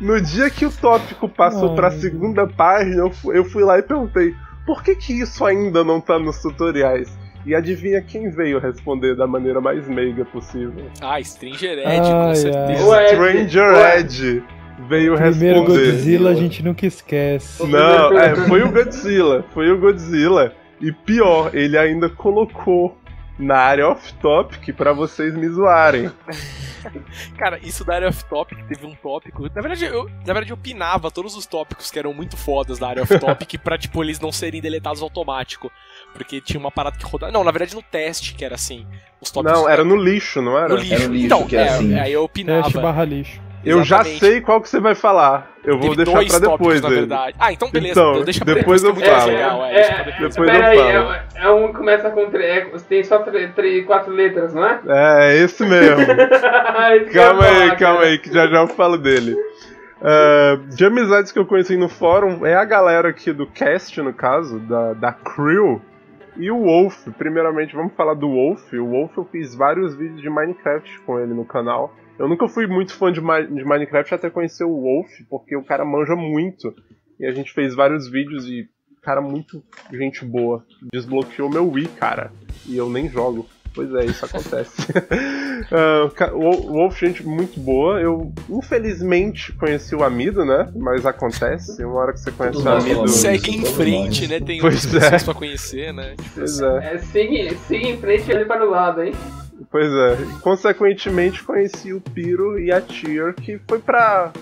no 0.00 0.20
dia 0.20 0.50
que 0.50 0.66
o 0.66 0.70
tópico 0.70 1.28
passou 1.28 1.70
Ai, 1.70 1.76
pra 1.76 1.90
segunda 1.90 2.46
página, 2.46 2.96
eu 3.02 3.10
fui, 3.10 3.36
eu 3.38 3.44
fui 3.44 3.64
lá 3.64 3.78
e 3.78 3.82
perguntei: 3.82 4.34
por 4.66 4.82
que, 4.82 4.94
que 4.94 5.18
isso 5.18 5.44
ainda 5.44 5.82
não 5.82 6.00
tá 6.00 6.18
nos 6.18 6.40
tutoriais? 6.40 7.16
E 7.46 7.54
adivinha 7.54 8.00
quem 8.00 8.30
veio 8.30 8.58
responder 8.58 9.14
da 9.14 9.26
maneira 9.26 9.60
mais 9.60 9.86
meiga 9.86 10.24
possível? 10.24 10.86
Ah, 11.02 11.22
Stranger 11.22 11.78
Edge, 11.78 11.86
Ai, 11.86 12.28
com 12.28 12.34
certeza. 12.34 12.86
Ué, 12.86 13.08
Stranger 13.08 13.72
ué. 13.74 14.00
Edge 14.00 14.42
veio 14.88 15.14
Primeiro 15.14 15.60
responder. 15.60 15.92
Godzilla 15.92 16.30
a 16.30 16.34
gente 16.34 16.62
nunca 16.62 16.86
esquece. 16.86 17.66
Não, 17.66 18.18
é, 18.18 18.34
foi 18.34 18.62
o 18.62 18.70
Godzilla, 18.70 19.44
foi 19.52 19.70
o 19.70 19.78
Godzilla. 19.78 20.54
E 20.84 20.92
pior, 20.92 21.54
ele 21.54 21.78
ainda 21.78 22.10
colocou 22.10 22.94
na 23.38 23.56
área 23.56 23.88
off-topic 23.88 24.70
pra 24.76 24.92
vocês 24.92 25.34
me 25.34 25.48
zoarem. 25.48 26.10
Cara, 27.38 27.58
isso 27.62 27.86
da 27.86 27.94
área 27.94 28.08
off-topic 28.08 28.58
teve 28.68 28.84
um 28.84 28.94
tópico. 28.94 29.44
Na 29.44 29.62
verdade, 29.62 29.86
eu, 29.86 30.04
na 30.04 30.34
verdade, 30.34 30.50
eu 30.50 30.58
pinava 30.58 31.10
todos 31.10 31.34
os 31.34 31.46
tópicos 31.46 31.90
que 31.90 31.98
eram 31.98 32.12
muito 32.12 32.36
fodas 32.36 32.78
da 32.78 32.86
área 32.86 33.02
off-topic 33.02 33.56
pra, 33.64 33.78
tipo, 33.78 34.04
eles 34.04 34.20
não 34.20 34.30
serem 34.30 34.60
deletados 34.60 35.00
automático. 35.00 35.72
Porque 36.12 36.38
tinha 36.38 36.60
uma 36.60 36.70
parada 36.70 36.98
que 36.98 37.04
rodava. 37.06 37.32
Não, 37.32 37.42
na 37.42 37.50
verdade, 37.50 37.74
no 37.74 37.82
teste 37.82 38.34
que 38.34 38.44
era 38.44 38.56
assim. 38.56 38.86
Os 39.22 39.30
tópicos 39.30 39.58
Não, 39.58 39.66
era 39.66 39.82
no 39.82 39.96
lixo, 39.96 40.42
não 40.42 40.58
era? 40.58 40.68
no 40.68 40.76
lixo. 40.76 40.92
Era 40.92 41.08
no 41.08 41.14
lixo 41.14 41.26
então, 41.26 41.46
que 41.46 41.56
era 41.56 41.66
é, 41.66 41.70
assim. 41.70 41.98
aí 41.98 42.12
eu 42.12 42.28
pinava. 42.28 42.64
Teste 42.64 42.78
barra 42.78 43.04
lixo. 43.06 43.40
Eu 43.64 43.82
já 43.84 44.04
sei 44.04 44.40
qual 44.40 44.60
que 44.60 44.68
você 44.68 44.80
vai 44.80 44.94
falar. 44.94 45.52
Eu 45.64 45.78
vou 45.78 45.90
Teve 45.90 46.04
deixar 46.04 46.18
dois 46.18 46.28
pra 46.28 46.38
depois 46.38 46.80
tópicos, 46.80 46.82
na 46.82 46.88
verdade. 46.88 47.36
Ah, 47.38 47.52
então 47.52 47.70
beleza. 47.70 48.00
Então, 48.00 48.22
deixa 48.22 48.44
pra 48.44 48.54
depois 48.54 48.82
depois, 48.82 49.02
eu 49.02 49.12
é 49.14 49.18
falo. 49.18 49.32
mais 49.32 49.38
legal. 49.38 49.64
É, 49.64 49.80
É, 49.80 50.04
depois. 50.04 50.36
Eu 50.36 50.44
Pera 50.44 50.66
aí, 50.68 50.78
falo. 50.78 51.12
é, 51.12 51.24
é 51.36 51.50
um 51.50 51.66
que 51.68 51.74
começa 51.78 52.10
com 52.10 52.30
três. 52.30 52.82
Tem 52.82 53.02
só 53.04 53.18
três, 53.20 53.54
três, 53.54 53.86
quatro 53.86 54.12
letras, 54.12 54.52
não 54.54 54.64
é? 54.64 54.80
É, 54.86 55.36
esse 55.38 55.64
mesmo. 55.64 56.04
Eu 56.04 56.96
ia 56.96 57.10
calma 57.12 57.44
aí, 57.44 57.76
calma 57.76 58.00
aí, 58.02 58.18
que 58.18 58.32
já 58.32 58.46
já 58.46 58.60
eu 58.60 58.68
falo 58.68 58.98
dele. 58.98 59.34
Ah, 60.02 60.58
de 60.68 60.84
amizades 60.84 61.32
que 61.32 61.38
eu 61.38 61.46
conheci 61.46 61.76
no 61.78 61.88
fórum, 61.88 62.44
é 62.44 62.54
a 62.54 62.64
galera 62.64 63.08
aqui 63.08 63.32
do 63.32 63.46
cast, 63.46 64.00
no 64.02 64.12
caso, 64.12 64.58
da, 64.60 64.92
da 64.92 65.12
crew, 65.12 65.80
e 66.36 66.50
o 66.50 66.64
Wolf. 66.64 67.06
Primeiramente, 67.16 67.74
vamos 67.74 67.94
falar 67.94 68.12
do 68.14 68.28
Wolf. 68.28 68.70
O 68.74 68.86
Wolf 68.90 69.16
eu 69.16 69.24
fiz 69.32 69.54
vários 69.54 69.94
vídeos 69.96 70.20
de 70.20 70.28
Minecraft 70.28 71.00
com 71.06 71.18
ele 71.18 71.32
no 71.32 71.44
canal. 71.44 71.94
Eu 72.18 72.28
nunca 72.28 72.48
fui 72.48 72.66
muito 72.66 72.94
fã 72.94 73.12
de, 73.12 73.20
de 73.20 73.64
Minecraft 73.64 74.14
até 74.14 74.30
conhecer 74.30 74.64
o 74.64 74.80
Wolf, 74.80 75.10
porque 75.28 75.56
o 75.56 75.64
cara 75.64 75.84
manja 75.84 76.14
muito. 76.14 76.74
E 77.18 77.26
a 77.26 77.32
gente 77.32 77.52
fez 77.52 77.74
vários 77.74 78.08
vídeos 78.08 78.46
e, 78.46 78.68
cara, 79.02 79.20
muito 79.20 79.62
gente 79.92 80.24
boa. 80.24 80.64
Desbloqueou 80.92 81.50
meu 81.50 81.68
Wii, 81.68 81.88
cara. 81.88 82.32
E 82.66 82.76
eu 82.76 82.88
nem 82.88 83.08
jogo. 83.08 83.48
Pois 83.74 83.92
é, 83.94 84.04
isso 84.06 84.24
acontece. 84.24 84.72
O 86.34 86.72
Wolf, 86.72 87.00
gente 87.00 87.26
muito 87.26 87.58
boa. 87.58 87.98
Eu, 88.00 88.32
infelizmente, 88.50 89.52
conheci 89.54 89.94
o 89.94 90.04
Amido, 90.04 90.44
né? 90.44 90.68
Mas 90.76 91.06
acontece. 91.06 91.82
Uma 91.84 91.94
hora 92.00 92.12
que 92.12 92.20
você 92.20 92.30
conhece 92.30 92.62
Todos 92.62 92.84
o 92.84 92.90
Amido. 92.90 93.08
Segue 93.08 93.50
em 93.56 93.64
frente, 93.64 94.26
né? 94.28 94.40
Tem 94.40 94.60
Pois 94.60 94.74
outras 94.84 94.92
pessoas 95.02 95.22
é. 95.22 95.24
pra 95.24 95.34
conhecer, 95.34 95.92
né? 95.94 96.14
Pois 96.34 96.60
é, 96.60 96.94
É, 96.94 96.98
siga, 96.98 97.56
siga 97.66 97.86
em 97.88 97.96
frente 97.96 98.30
e 98.30 98.34
olhe 98.34 98.44
para 98.44 98.64
o 98.66 98.70
lado, 98.70 99.02
hein? 99.02 99.12
pois 99.70 99.90
é. 99.90 100.14
E, 100.22 100.40
consequentemente, 100.40 101.42
conheci 101.42 101.92
o 101.94 102.00
Piro 102.00 102.58
e 102.58 102.70
a 102.70 102.80
Tier, 102.80 103.34
que 103.34 103.58
foi 103.66 103.78
pra. 103.78 104.32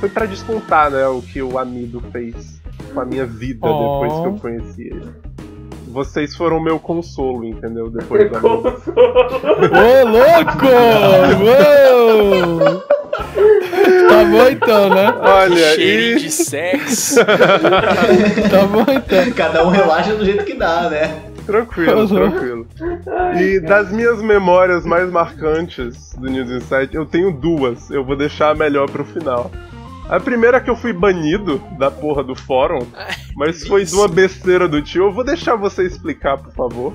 Foi 0.00 0.08
pra 0.08 0.26
descontar, 0.26 0.90
né? 0.90 1.06
O 1.06 1.22
que 1.22 1.40
o 1.40 1.58
Amido 1.58 2.00
fez 2.10 2.60
com 2.92 3.00
a 3.00 3.04
minha 3.04 3.24
vida 3.26 3.66
Oh. 3.68 4.00
depois 4.02 4.20
que 4.20 4.26
eu 4.26 4.40
conheci 4.40 4.82
ele. 4.88 5.10
Vocês 5.92 6.34
foram 6.36 6.58
o 6.58 6.62
meu 6.62 6.78
consolo, 6.78 7.44
entendeu? 7.44 7.90
Depois 7.90 8.30
da 8.30 8.40
Consolo. 8.40 8.82
Ô, 8.86 10.08
louco! 10.08 10.66
Uou! 11.44 12.82
Tá 14.08 14.24
bom 14.24 14.48
então, 14.50 14.90
né? 14.90 15.14
Olha, 15.20 15.74
Cheirinho 15.74 16.16
e. 16.18 16.20
de 16.20 16.30
sexo. 16.30 17.20
Tá 18.50 18.66
bom 18.66 18.84
então. 18.88 19.32
Cada 19.34 19.64
um 19.66 19.70
relaxa 19.70 20.14
do 20.14 20.24
jeito 20.24 20.44
que 20.44 20.54
dá, 20.54 20.88
né? 20.90 21.22
Tranquilo, 21.46 22.00
Uhum. 22.02 22.06
tranquilo. 22.08 22.66
E 23.40 23.60
das 23.60 23.90
minhas 23.90 24.22
memórias 24.22 24.84
mais 24.84 25.10
marcantes 25.10 26.14
do 26.14 26.28
News 26.30 26.50
Insight, 26.50 26.94
eu 26.94 27.04
tenho 27.06 27.32
duas. 27.32 27.90
Eu 27.90 28.04
vou 28.04 28.14
deixar 28.16 28.50
a 28.50 28.54
melhor 28.54 28.88
pro 28.88 29.04
final. 29.04 29.50
A 30.10 30.18
primeira 30.18 30.56
é 30.56 30.60
que 30.60 30.68
eu 30.68 30.74
fui 30.76 30.92
banido 30.92 31.62
da 31.78 31.90
porra 31.90 32.24
do 32.24 32.34
fórum, 32.34 32.84
mas 33.36 33.64
foi 33.68 33.84
de 33.84 33.94
uma 33.94 34.08
besteira 34.08 34.66
do 34.66 34.82
tio. 34.82 35.04
Eu 35.04 35.12
vou 35.12 35.22
deixar 35.24 35.54
você 35.54 35.84
explicar, 35.84 36.36
por 36.36 36.52
favor. 36.52 36.94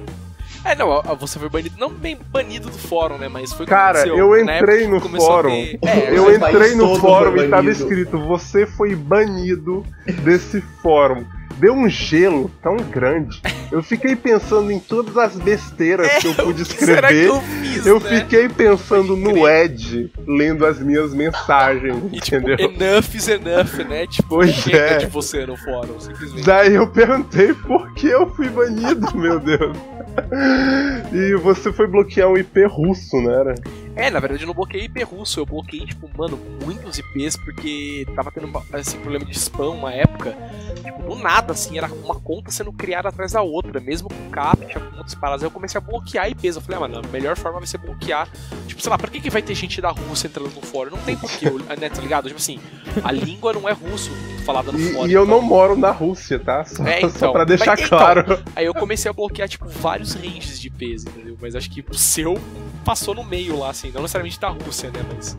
É, 0.66 0.76
não, 0.76 1.02
você 1.18 1.38
foi 1.38 1.48
banido. 1.48 1.76
Não 1.78 1.92
bem 1.92 2.18
banido 2.32 2.70
do 2.70 2.78
fórum, 2.78 3.18
né? 3.20 3.28
Mas 3.30 3.54
foi 3.54 3.68
Cara, 3.68 4.06
eu 4.08 4.44
Na 4.44 4.58
entrei 4.58 4.88
no 4.88 5.00
fórum. 5.00 5.50
ter- 5.52 5.80
É, 5.84 6.18
Eu 6.18 6.36
entrei 6.36 6.76
no 6.76 6.96
fórum 7.00 7.38
e 7.38 7.48
tava 7.48 7.70
escrito: 7.70 8.18
Você 8.28 8.66
foi 8.66 8.96
banido 8.96 9.86
desse 10.24 10.62
fórum. 10.82 11.24
Deu 11.58 11.74
um 11.74 11.88
gelo 11.90 12.52
tão 12.62 12.76
grande. 12.78 13.42
Eu 13.72 13.82
fiquei 13.82 14.16
pensando 14.16 14.72
em 14.72 14.80
todas 14.80 15.16
as 15.18 15.36
besteiras 15.36 16.12
que 16.18 16.28
eu 16.28 16.34
pude 16.36 16.62
escrever. 16.64 17.26
eu 17.28 17.42
fiz, 17.42 17.86
Eu 17.86 18.00
né? 18.00 18.20
fiquei 18.20 18.50
pensando 18.50 19.16
no. 19.16 19.48
Ed, 19.48 20.12
lendo 20.28 20.66
as 20.66 20.80
minhas 20.80 21.14
mensagens, 21.14 21.96
E, 22.12 22.20
tipo, 22.20 22.38
entendeu? 22.38 22.58
enough 22.72 23.16
is 23.16 23.28
enough, 23.28 23.74
né? 23.90 24.06
Tipo, 24.08 24.30
Pois 24.30 24.68
é. 24.68 24.98
de 24.98 25.06
você 25.08 25.46
no 25.46 25.56
fórum, 25.58 26.00
simplesmente. 26.00 26.46
Daí 26.46 26.76
eu 26.76 26.88
perguntei 26.88 27.54
por 27.54 27.94
que 27.94 28.08
eu 28.08 28.30
fui 28.36 28.50
banido, 28.50 29.16
meu 29.18 29.40
Deus. 29.40 29.78
E 31.14 31.36
você 31.36 31.72
foi 31.72 31.88
bloquear 31.88 32.30
um 32.30 32.38
IP 32.38 32.66
russo, 32.66 33.16
não 33.22 33.32
era? 33.32 33.56
É, 33.96 34.10
na 34.10 34.20
verdade 34.20 34.44
eu 34.44 34.48
não 34.48 34.54
bloqueei 34.54 34.86
IP 34.86 35.04
russo, 35.04 35.40
eu 35.40 35.46
bloqueei, 35.46 35.86
tipo, 35.86 36.10
mano, 36.18 36.38
muitos 36.64 36.98
IPs 37.00 37.38
porque 37.38 38.06
tava 38.16 38.30
tendo 38.32 38.52
esse 38.78 38.98
problema 38.98 39.24
de 39.26 39.32
spam 39.32 39.70
uma 39.70 39.94
época. 39.94 40.36
Tipo, 40.84 41.02
do 41.04 41.16
nada, 41.16 41.54
assim, 41.54 41.78
era 41.78 41.88
uma 41.88 42.16
conta 42.16 42.52
sendo 42.52 42.72
criada 42.74 43.08
atrás 43.10 43.32
da 43.32 43.42
outra, 43.42 43.80
mesmo 43.80 44.10
com 44.10 44.30
captcha, 44.30 44.80
com 44.80 44.98
outras 44.98 45.16
paradas. 45.16 45.44
Aí 45.44 45.48
eu 45.48 45.52
comecei 45.52 45.78
a 45.78 45.82
bloquear 45.82 46.30
IPs. 46.30 46.56
Eu 46.58 46.62
falei, 46.62 46.78
ah, 46.78 46.82
mano, 46.82 47.02
a 47.04 47.12
melhor 47.12 47.38
forma 47.38 47.60
vai 47.60 47.68
ser 47.68 47.78
bloquear. 47.78 48.28
Tipo, 48.68 48.82
sei 48.82 48.90
lá, 48.90 48.98
pra 48.98 49.08
que, 49.10 49.22
que 49.22 49.30
vai 49.30 49.42
ter 49.42 49.56
gente 49.56 49.80
da 49.82 49.90
Rússia 49.92 50.28
entrando 50.28 50.54
no 50.54 50.62
fórum? 50.62 50.92
Não 50.92 50.98
tem 51.00 51.16
porquê, 51.16 51.50
né, 51.80 51.90
tá 51.90 52.02
ligado? 52.02 52.26
Tipo 52.28 52.40
assim, 52.40 52.60
a 53.04 53.12
língua 53.12 53.54
não 53.54 53.68
é 53.70 53.72
russo 53.72 54.12
falada 54.46 54.72
no 54.72 54.80
E, 54.80 54.94
fórum. 54.94 55.08
e 55.08 55.14
eu 55.14 55.24
então- 55.24 55.40
não 55.40 55.42
moro 55.42 55.76
na 55.78 55.92
Rússia, 55.92 56.38
tá? 56.38 56.66
Só, 56.66 56.84
É, 56.86 57.02
só 57.02 57.08
então. 57.08 57.32
pra 57.32 57.46
deixar 57.46 57.66
Mas, 57.78 57.82
então, 57.82 57.98
claro. 57.98 58.44
Aí 58.56 58.66
eu 58.66 58.74
comecei 58.74 59.10
a 59.10 59.14
bloquear, 59.14 59.48
tipo, 59.48 59.68
vários 59.68 60.14
ranges 60.14 60.60
de 60.60 60.68
IPs, 60.68 61.06
entendeu? 61.06 61.38
Mas 61.42 61.56
acho 61.56 61.70
que 61.72 61.84
o 61.90 61.94
seu 61.96 62.38
passou 62.84 63.16
no 63.16 63.24
meio 63.24 63.58
lá, 63.58 63.70
assim, 63.72 63.85
não 63.92 64.02
necessariamente 64.02 64.40
da 64.40 64.50
Rússia, 64.50 64.90
né? 64.92 65.00
Mas. 65.14 65.38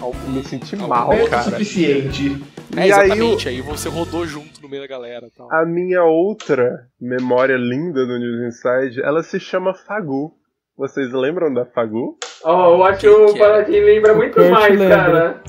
Algum... 0.00 0.28
Me 0.30 0.44
senti 0.44 0.76
mal, 0.76 1.10
o 1.10 1.28
cara. 1.28 1.42
suficiente. 1.42 2.40
É, 2.76 2.80
E 2.80 2.80
aí 2.80 2.90
exatamente, 2.90 3.48
aí, 3.48 3.60
você 3.60 3.88
rodou 3.88 4.26
junto 4.26 4.62
no 4.62 4.68
meio 4.68 4.82
da 4.82 4.88
galera 4.88 5.26
e 5.26 5.30
tal. 5.30 5.52
A 5.52 5.64
minha 5.64 6.04
outra 6.04 6.86
memória 7.00 7.56
linda 7.56 8.06
do 8.06 8.18
News 8.18 8.54
Inside, 8.54 9.02
ela 9.02 9.22
se 9.22 9.40
chama 9.40 9.74
Fagu. 9.74 10.34
Vocês 10.76 11.12
lembram 11.12 11.52
da 11.52 11.64
Fagu? 11.66 12.16
Ó, 12.44 12.76
eu 12.76 12.84
acho 12.84 13.00
que 13.00 13.08
o 13.08 13.34
que 13.34 13.42
era? 13.42 13.64
Paladin 13.64 13.80
lembra 13.80 14.14
muito 14.14 14.38
mais, 14.50 14.78
lembra. 14.78 14.96
cara. 14.96 15.42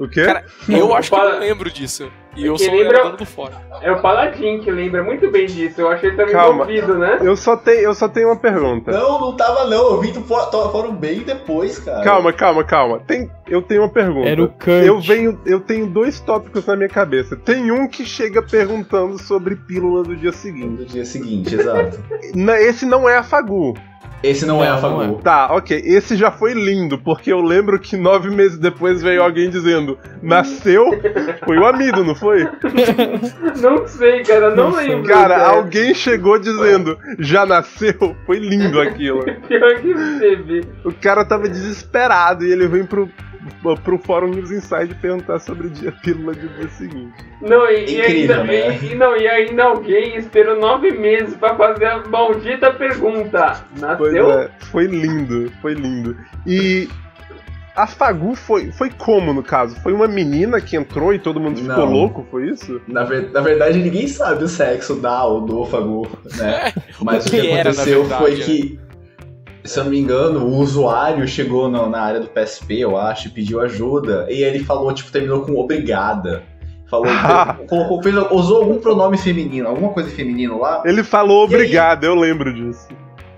O 0.00 0.08
quê? 0.08 0.24
Cara, 0.24 0.44
eu 0.66 0.94
acho 0.96 1.10
que 1.10 1.16
eu 1.16 1.38
lembro 1.38 1.70
disso. 1.70 2.10
E 2.34 2.46
eu 2.46 2.54
que 2.54 2.64
sou 2.64 2.74
lembra- 2.74 3.08
o 3.08 3.16
do 3.16 3.26
fórum. 3.26 3.56
É 3.82 3.90
o 3.92 4.00
Paladin 4.00 4.60
que 4.60 4.70
lembra 4.70 5.02
muito 5.02 5.30
bem 5.30 5.44
disso. 5.44 5.78
Eu 5.80 5.90
achei 5.90 6.08
ele 6.08 6.16
também 6.16 6.32
Calma. 6.32 6.54
envolvido, 6.64 6.96
né? 6.96 7.18
Eu 7.20 7.36
só 7.36 7.54
tenho, 7.56 7.80
eu 7.80 7.92
só 7.92 8.08
tenho 8.08 8.28
uma 8.28 8.36
pergunta. 8.36 8.90
Não, 8.92 9.20
não 9.20 9.36
tava 9.36 9.66
não. 9.66 9.90
Eu 9.90 10.00
vim 10.00 10.12
do 10.12 10.22
fórum 10.22 10.94
bem 10.94 11.20
depois, 11.20 11.78
cara. 11.80 12.02
Calma, 12.02 12.32
calma, 12.32 12.64
calma. 12.64 13.00
Tem, 13.00 13.30
eu 13.46 13.60
tenho 13.60 13.82
uma 13.82 13.92
pergunta. 13.92 14.26
Era 14.28 14.42
o 14.42 14.48
Kurt. 14.48 14.86
Eu 14.86 15.00
venho, 15.00 15.38
eu 15.44 15.60
tenho 15.60 15.86
dois 15.86 16.18
tópicos 16.20 16.64
na 16.64 16.76
minha 16.76 16.88
cabeça. 16.88 17.36
Tem 17.36 17.70
um 17.70 17.86
que 17.86 18.06
chega 18.06 18.40
perguntando 18.40 19.18
sobre 19.18 19.54
pílula 19.54 20.02
do 20.04 20.16
dia 20.16 20.32
seguinte. 20.32 20.80
No 20.80 20.86
dia 20.86 21.04
seguinte, 21.04 21.54
exato. 21.56 21.98
Esse 22.60 22.86
não 22.86 23.06
é 23.06 23.16
a 23.18 23.22
Fagu. 23.22 23.74
Esse 24.22 24.44
não, 24.44 24.62
é 24.62 24.68
a 24.68 24.76
Não, 24.76 24.90
não 24.90 24.98
Fagu. 24.98 25.22
Tá, 25.22 25.52
ok. 25.52 25.80
Esse 25.84 26.16
já 26.16 26.30
foi 26.30 26.52
lindo, 26.52 26.98
porque 26.98 27.32
eu 27.32 27.40
lembro 27.40 27.78
que 27.78 27.96
nove 27.96 28.30
meses 28.30 28.58
depois 28.58 29.02
veio 29.02 29.22
alguém 29.22 29.48
dizendo: 29.48 29.98
Nasceu? 30.22 30.90
Foi 31.44 31.58
o 31.58 31.66
Amido, 31.66 32.04
não 32.04 32.14
foi? 32.14 32.46
Não 33.60 33.86
sei, 33.86 34.22
cara, 34.22 34.54
não, 34.54 34.70
Não 34.70 34.76
lembro. 34.76 35.08
Cara, 35.08 35.48
alguém 35.48 35.94
chegou 35.94 36.38
dizendo: 36.38 36.98
Já 37.18 37.44
nasceu? 37.44 38.16
Foi 38.26 38.38
lindo 38.38 38.80
aquilo. 38.80 39.24
Pior 39.48 39.74
que 39.80 39.94
teve. 40.18 40.64
O 40.84 40.92
cara 40.92 41.24
tava 41.24 41.48
desesperado 41.48 42.44
e 42.44 42.52
ele 42.52 42.66
vem 42.66 42.84
pro, 42.84 43.08
pro 43.82 43.98
Fórum 43.98 44.28
News 44.28 44.50
Inside 44.50 44.94
perguntar 44.96 45.38
sobre 45.38 45.66
o 45.68 45.70
dia 45.70 45.92
pílula 45.92 46.32
do 46.34 46.48
dia 46.48 46.68
seguinte. 46.68 47.12
Não, 47.40 47.68
e, 47.70 47.84
e 47.86 47.98
Incrível, 48.00 48.40
ainda, 48.40 48.44
né? 48.44 48.78
e, 48.82 48.92
e 48.92 48.94
não, 48.94 49.16
e 49.16 49.28
ainda 49.28 49.64
alguém 49.64 50.16
esperou 50.16 50.58
nove 50.60 50.90
meses 50.92 51.34
pra 51.36 51.54
fazer 51.56 51.86
a 51.86 52.06
maldita 52.06 52.72
pergunta. 52.72 53.64
Pois 53.96 54.12
Nasceu? 54.12 54.30
é, 54.32 54.50
foi 54.70 54.86
lindo, 54.86 55.50
foi 55.62 55.74
lindo. 55.74 56.16
E 56.46 56.88
a 57.74 57.86
Fagu 57.86 58.34
foi, 58.34 58.70
foi 58.72 58.90
como 58.90 59.32
no 59.32 59.42
caso? 59.42 59.80
Foi 59.80 59.92
uma 59.92 60.06
menina 60.08 60.60
que 60.60 60.76
entrou 60.76 61.14
e 61.14 61.18
todo 61.18 61.40
mundo 61.40 61.58
ficou 61.58 61.76
Não. 61.86 61.92
louco, 61.92 62.26
foi 62.30 62.48
isso? 62.50 62.80
Na, 62.86 63.04
ver- 63.04 63.30
na 63.32 63.40
verdade, 63.40 63.78
ninguém 63.78 64.06
sabe 64.06 64.44
o 64.44 64.48
sexo 64.48 64.96
da 64.96 65.24
ou 65.24 65.40
do 65.40 65.64
Fagu, 65.64 66.06
né? 66.36 66.72
Mas 67.00 67.26
o 67.26 67.30
que, 67.30 67.40
que 67.40 67.46
era, 67.48 67.64
na 67.64 67.70
aconteceu 67.70 68.00
verdade, 68.02 68.22
foi 68.22 68.34
né? 68.38 68.44
que, 68.44 68.80
se 69.64 69.78
eu 69.78 69.84
não 69.84 69.90
me 69.90 69.98
engano, 69.98 70.46
o 70.46 70.56
usuário 70.56 71.26
chegou 71.28 71.68
na, 71.68 71.86
na 71.88 72.00
área 72.00 72.20
do 72.20 72.28
PSP, 72.28 72.80
eu 72.80 72.96
acho, 72.96 73.28
e 73.28 73.30
pediu 73.30 73.60
ajuda. 73.60 74.26
E 74.30 74.42
ele 74.42 74.60
falou, 74.60 74.92
tipo, 74.92 75.10
terminou 75.12 75.42
com 75.42 75.58
obrigada. 75.58 76.42
Falou, 76.88 77.06
colocou, 77.68 78.02
fez, 78.02 78.14
usou 78.30 78.58
algum 78.58 78.78
pronome 78.78 79.16
feminino, 79.16 79.68
alguma 79.68 79.92
coisa 79.92 80.10
feminino 80.10 80.58
lá. 80.58 80.82
Ele 80.84 81.04
falou 81.04 81.46
aí? 81.46 81.54
obrigado, 81.54 82.04
eu 82.04 82.14
lembro 82.14 82.52
disso. 82.52 82.88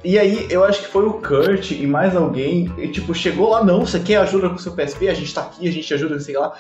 E 0.05 0.19
aí, 0.19 0.49
eu 0.51 0.65
acho 0.65 0.81
que 0.81 0.89
foi 0.89 1.05
o 1.07 1.13
Kurt 1.13 1.71
e 1.71 1.87
mais 1.87 2.17
alguém, 2.17 2.69
e, 2.77 2.89
tipo, 2.89 3.15
chegou 3.15 3.51
lá, 3.51 3.63
não, 3.63 3.87
você 3.87 4.01
quer 4.01 4.17
ajuda 4.17 4.49
com 4.49 4.57
o 4.57 4.59
seu 4.59 4.73
PSP? 4.75 5.09
A 5.09 5.15
gente 5.15 5.33
tá 5.33 5.43
aqui, 5.43 5.69
a 5.69 5.71
gente 5.71 5.95
ajuda, 5.95 6.19
sei 6.19 6.37
lá. 6.37 6.53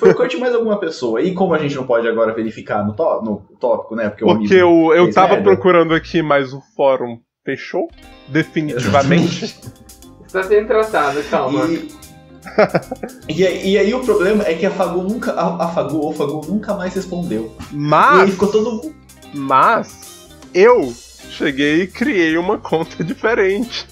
Foi 0.00 0.10
o 0.10 0.14
Kurt 0.14 0.32
e 0.32 0.38
mais 0.38 0.54
alguma 0.54 0.78
pessoa. 0.80 1.20
E 1.20 1.34
como 1.34 1.52
a 1.52 1.58
gente 1.58 1.74
não 1.74 1.84
pode 1.86 2.08
agora 2.08 2.32
verificar 2.32 2.82
no, 2.86 2.94
tó- 2.94 3.20
no 3.22 3.42
tópico, 3.58 3.94
né? 3.94 4.08
Porque, 4.08 4.24
o 4.24 4.28
Porque 4.28 4.54
eu, 4.54 4.92
eu 4.94 5.12
tava 5.12 5.34
merda. 5.34 5.42
procurando 5.50 5.92
aqui, 5.94 6.22
mas 6.22 6.54
o 6.54 6.62
fórum 6.74 7.18
Fechou? 7.48 7.88
Definitivamente. 8.28 9.56
Está 10.26 10.42
sendo 10.42 10.66
tratado, 10.66 11.22
calma. 11.30 11.64
E, 11.66 11.88
e, 13.32 13.46
aí- 13.46 13.70
e 13.70 13.78
aí 13.78 13.94
o 13.94 14.00
problema 14.00 14.44
é 14.46 14.52
que 14.52 14.66
a 14.66 14.70
Fagu 14.70 15.02
nunca. 15.02 15.32
A, 15.32 15.64
a 15.64 15.68
Fagu 15.68 15.96
ou 15.96 16.12
Fagu 16.12 16.42
nunca 16.46 16.74
mais 16.74 16.92
respondeu. 16.94 17.54
E 17.58 17.74
aí 17.74 17.78
Mas, 17.80 18.30
ficou 18.32 18.48
todo. 18.52 18.94
mas, 19.34 20.28
eu 20.52 20.92
cheguei 21.30 21.84
e 21.84 21.86
criei 21.86 22.36
uma 22.36 22.58
conta 22.58 23.02
diferente. 23.02 23.86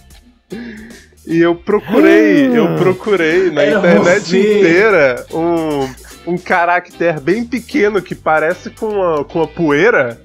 E 1.26 1.38
eu 1.38 1.54
procurei, 1.54 2.54
eu 2.54 2.76
procurei 2.76 3.50
na 3.50 3.62
Era 3.62 3.78
internet 3.78 4.20
você. 4.26 4.58
inteira 4.58 5.26
um, 5.32 6.32
um 6.34 6.36
caractere 6.38 7.18
bem 7.20 7.42
pequeno 7.42 8.02
que 8.02 8.14
parece 8.14 8.68
com 8.68 9.02
a, 9.02 9.24
com 9.24 9.40
a 9.42 9.48
poeira 9.48 10.20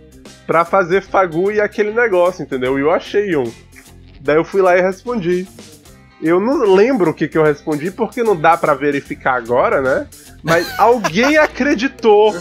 pra 0.51 0.65
fazer 0.65 1.01
fagu 1.01 1.49
e 1.49 1.61
aquele 1.61 1.93
negócio, 1.93 2.43
entendeu? 2.43 2.77
E 2.77 2.81
eu 2.81 2.91
achei 2.91 3.37
um. 3.37 3.49
Daí 4.19 4.35
eu 4.35 4.43
fui 4.43 4.61
lá 4.61 4.77
e 4.77 4.81
respondi. 4.81 5.47
Eu 6.21 6.41
não 6.41 6.75
lembro 6.75 7.11
o 7.11 7.13
que, 7.13 7.29
que 7.29 7.37
eu 7.37 7.43
respondi 7.43 7.89
porque 7.89 8.21
não 8.21 8.35
dá 8.35 8.57
pra 8.57 8.73
verificar 8.73 9.35
agora, 9.35 9.81
né? 9.81 10.07
Mas 10.43 10.67
alguém 10.77 11.37
acreditou 11.37 12.35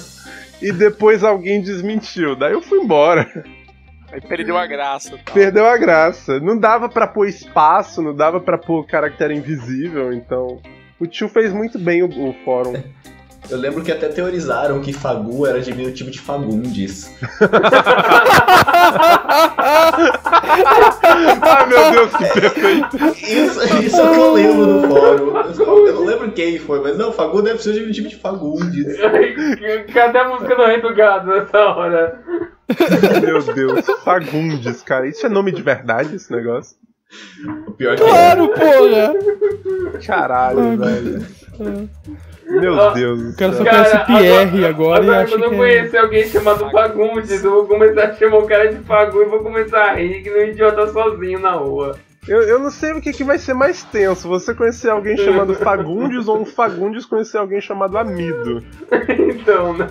e 0.61 0.73
depois 0.73 1.23
alguém 1.23 1.63
desmentiu. 1.63 2.35
Daí 2.35 2.53
eu 2.53 2.61
fui 2.61 2.81
embora. 2.81 3.31
Aí 4.11 4.21
perdeu 4.21 4.59
a 4.59 4.67
graça. 4.67 5.11
Tal. 5.25 5.33
Perdeu 5.33 5.65
a 5.65 5.77
graça. 5.79 6.41
Não 6.41 6.59
dava 6.59 6.89
pra 6.89 7.07
pôr 7.07 7.29
espaço, 7.29 8.03
não 8.03 8.13
dava 8.13 8.41
pra 8.41 8.59
pôr 8.59 8.85
caractere 8.89 9.37
invisível, 9.37 10.13
então. 10.13 10.61
O 10.99 11.07
tio 11.07 11.29
fez 11.29 11.53
muito 11.53 11.79
bem 11.79 12.03
o, 12.03 12.09
o 12.09 12.35
fórum. 12.45 12.73
Eu 13.51 13.59
lembro 13.59 13.83
que 13.83 13.91
até 13.91 14.09
teorizaram 14.09 14.81
que 14.81 14.93
Fagu 14.93 15.45
era 15.47 15.61
diminutivo 15.61 16.11
de 16.11 16.21
Fagundes. 16.21 17.11
Ai 21.43 21.67
meu 21.67 21.91
Deus, 21.91 22.17
que 22.17 22.41
perfeito! 22.41 22.97
Isso, 23.27 23.85
isso 23.85 24.01
é 24.01 24.11
o 24.11 24.13
que 24.13 24.21
eu 24.21 24.33
lembro 24.33 24.67
do 24.67 24.89
fórum. 24.89 25.87
Eu, 25.87 25.95
não 25.95 26.05
lembro 26.05 26.31
quem 26.31 26.59
foi, 26.59 26.81
mas 26.81 26.97
não, 26.97 27.13
Fagu 27.13 27.43
deve 27.43 27.61
ser 27.61 27.71
o 27.71 27.73
diminutivo 27.75 28.09
de 28.09 28.17
Fagundes. 28.17 28.97
Cadê 29.93 30.19
a 30.19 30.29
música 30.29 30.55
do 30.55 30.65
Rei 30.65 30.81
do 30.81 30.95
Gado 30.95 31.29
nessa 31.29 31.59
hora? 31.59 32.21
Meu 33.21 33.43
Deus, 33.43 33.85
Fagundes, 34.05 34.83
cara. 34.83 35.09
Isso 35.09 35.27
é 35.27 35.29
nome 35.29 35.51
de 35.51 35.63
verdade, 35.63 36.15
esse 36.15 36.31
negócio? 36.31 36.77
O 37.67 37.73
pior 37.73 37.97
que 37.97 38.03
é. 38.05 38.07
Claro, 38.07 38.49
porra! 38.49 39.15
Caralho, 40.07 40.79
velho. 40.79 41.27
Meu 42.51 42.81
Ah, 42.81 42.93
Deus 42.93 43.33
O 43.33 43.37
cara 43.37 43.53
só 43.53 43.63
céu. 43.65 43.73
conhece 43.73 43.99
PR 43.99 44.67
agora, 44.67 45.05
e 45.05 45.09
agora 45.09 45.21
acha 45.23 45.39
quando 45.39 45.45
eu 45.45 45.49
que 45.51 45.55
é... 45.55 45.59
conhecer 45.59 45.97
alguém 45.99 46.25
chamado 46.29 46.71
Fagundes, 46.71 47.45
eu 47.45 47.51
vou 47.51 47.67
começar 47.67 48.05
a 48.07 48.15
chamar 48.15 48.39
o 48.39 48.47
cara 48.47 48.73
de 48.73 48.79
Fagu 48.85 49.23
e 49.23 49.27
vou 49.27 49.41
começar 49.41 49.85
a 49.91 49.95
rir 49.95 50.23
que 50.23 50.31
nem 50.31 50.47
um 50.49 50.51
idiota 50.51 50.87
sozinho 50.93 51.39
na 51.39 51.53
rua. 51.53 51.97
Eu, 52.29 52.43
eu 52.43 52.59
não 52.59 52.71
sei 52.71 52.93
o 52.93 53.01
que, 53.01 53.13
que 53.13 53.25
vai 53.25 53.39
ser 53.39 53.55
mais 53.55 53.83
tenso. 53.83 54.29
Você 54.29 54.55
conhecer 54.55 54.91
alguém 54.91 55.17
chamado 55.17 55.55
Fagundes 55.57 56.29
ou 56.29 56.41
um 56.41 56.45
Fagundes 56.45 57.07
conhecer 57.07 57.39
alguém 57.39 57.61
chamado 57.61 57.97
Amido. 57.97 58.63
Então, 59.19 59.73
né? 59.77 59.89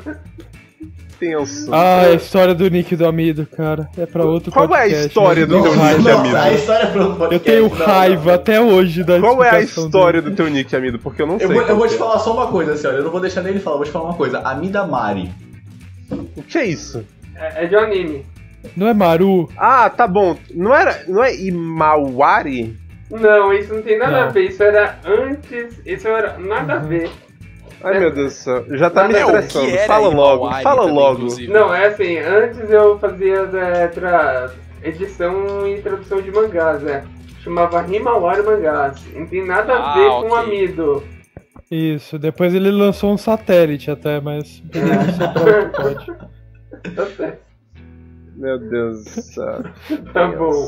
Tenso. 1.19 1.73
Ah, 1.73 2.01
a 2.01 2.13
história 2.13 2.55
do 2.55 2.69
Nick 2.69 2.95
do 2.95 3.05
Amido, 3.05 3.45
cara. 3.45 3.89
É 3.97 4.05
pra 4.05 4.23
outro 4.23 4.51
Qual 4.51 4.63
é 4.63 4.67
a 4.67 4.69
podcast, 4.79 5.07
história 5.07 5.45
do 5.45 5.55
eu 5.57 5.61
teu 5.63 5.71
Nick? 5.75 5.97
Nossa, 6.03 6.41
a 6.43 6.53
história 6.53 6.83
é 6.83 6.91
pro 6.91 7.05
podcast. 7.15 7.33
Eu 7.33 7.39
tenho 7.39 7.67
raiva 7.67 8.25
não. 8.25 8.33
até 8.33 8.61
hoje 8.61 9.03
da 9.03 9.19
Qual 9.19 9.43
é 9.43 9.49
a 9.49 9.61
história 9.61 10.21
dele. 10.21 10.33
do 10.33 10.37
teu 10.37 10.49
nick, 10.49 10.75
amigo? 10.75 10.97
Porque 10.99 11.21
eu 11.21 11.27
não 11.27 11.37
sei. 11.37 11.47
Eu 11.47 11.53
vou, 11.53 11.61
eu 11.63 11.75
vou 11.75 11.87
te 11.87 11.95
é. 11.95 11.97
falar 11.97 12.19
só 12.19 12.33
uma 12.33 12.47
coisa, 12.47 12.73
assim, 12.73 12.87
olha. 12.87 12.97
Eu 12.97 13.03
não 13.03 13.11
vou 13.11 13.19
deixar 13.19 13.41
nele 13.41 13.59
falar, 13.59 13.75
eu 13.75 13.79
vou 13.79 13.85
te 13.85 13.91
falar 13.91 14.05
uma 14.05 14.15
coisa. 14.15 14.39
Amida 14.39 14.85
Mari. 14.87 15.29
O 16.37 16.41
que 16.43 16.57
é 16.57 16.65
isso? 16.65 17.05
É, 17.35 17.65
é 17.65 17.67
de 17.67 17.75
um 17.75 17.79
anime. 17.79 18.25
Não 18.75 18.87
é 18.87 18.93
Maru? 18.93 19.49
Ah, 19.57 19.89
tá 19.89 20.07
bom. 20.07 20.35
Não 20.53 20.73
era. 20.75 21.03
Não 21.07 21.23
é 21.23 21.35
Imawari? 21.35 22.75
Não, 23.09 23.51
isso 23.53 23.73
não 23.73 23.81
tem 23.81 23.97
nada 23.97 24.11
Não. 24.11 24.19
a 24.23 24.27
ver. 24.27 24.49
Isso 24.49 24.61
era 24.63 24.97
antes. 25.05 25.81
Isso 25.85 26.07
era 26.07 26.37
nada 26.37 26.73
a 26.73 26.77
Uhum. 26.77 26.87
ver. 26.87 27.09
Ai 27.83 27.95
É. 27.95 27.99
meu 27.99 28.11
Deus 28.11 28.33
do 28.33 28.37
céu. 28.37 28.65
Já 28.77 28.89
tá 28.89 29.07
me 29.07 29.13
estressando. 29.15 29.77
Fala 29.87 30.07
logo, 30.09 30.43
Imawari 30.45 30.63
fala 30.63 30.81
também, 30.81 30.95
logo. 30.95 31.15
inclusive. 31.17 31.51
Não, 31.53 31.73
é 31.75 31.87
assim. 31.87 32.17
Antes 32.17 32.69
eu 32.69 32.99
fazia 32.99 33.49
é, 33.53 33.87
tra... 33.87 34.51
edição 34.83 35.67
e 35.67 35.81
tradução 35.81 36.21
de 36.21 36.31
mangás, 36.31 36.85
é. 36.85 37.03
Chamava 37.41 37.85
Himawari 37.87 38.43
Mangás. 38.43 39.01
Não 39.15 39.25
tem 39.25 39.45
nada 39.45 39.73
a 39.73 39.91
Ah, 39.91 39.93
ver 39.95 40.09
com 40.09 40.33
o 40.33 40.39
ok. 40.39 40.39
Amido. 40.39 41.03
Isso, 41.71 42.17
depois 42.19 42.53
ele 42.53 42.71
lançou 42.71 43.13
um 43.13 43.17
satélite 43.17 43.89
até, 43.91 44.19
mas 44.19 44.61
É. 44.75 46.89
Tá 46.91 47.05
certo. 47.05 47.39
Meu 48.35 48.57
Deus 48.57 49.03
do 49.05 49.21
céu. 49.21 49.63
Tá 50.13 50.27
bom. 50.27 50.67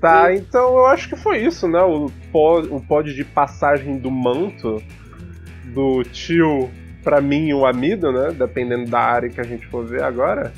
Tá, 0.00 0.34
então 0.34 0.76
eu 0.78 0.86
acho 0.86 1.08
que 1.08 1.16
foi 1.16 1.38
isso, 1.38 1.68
né? 1.68 1.80
O 1.82 2.10
pod, 2.32 2.68
o 2.70 2.80
pod 2.80 3.14
de 3.14 3.24
passagem 3.24 3.98
do 3.98 4.10
manto 4.10 4.82
do 5.72 6.02
tio 6.04 6.70
pra 7.02 7.20
mim 7.20 7.48
e 7.48 7.54
o 7.54 7.66
amido, 7.66 8.12
né? 8.12 8.30
Dependendo 8.32 8.88
da 8.90 9.00
área 9.00 9.28
que 9.28 9.40
a 9.40 9.44
gente 9.44 9.66
for 9.66 9.84
ver 9.84 10.02
agora. 10.02 10.52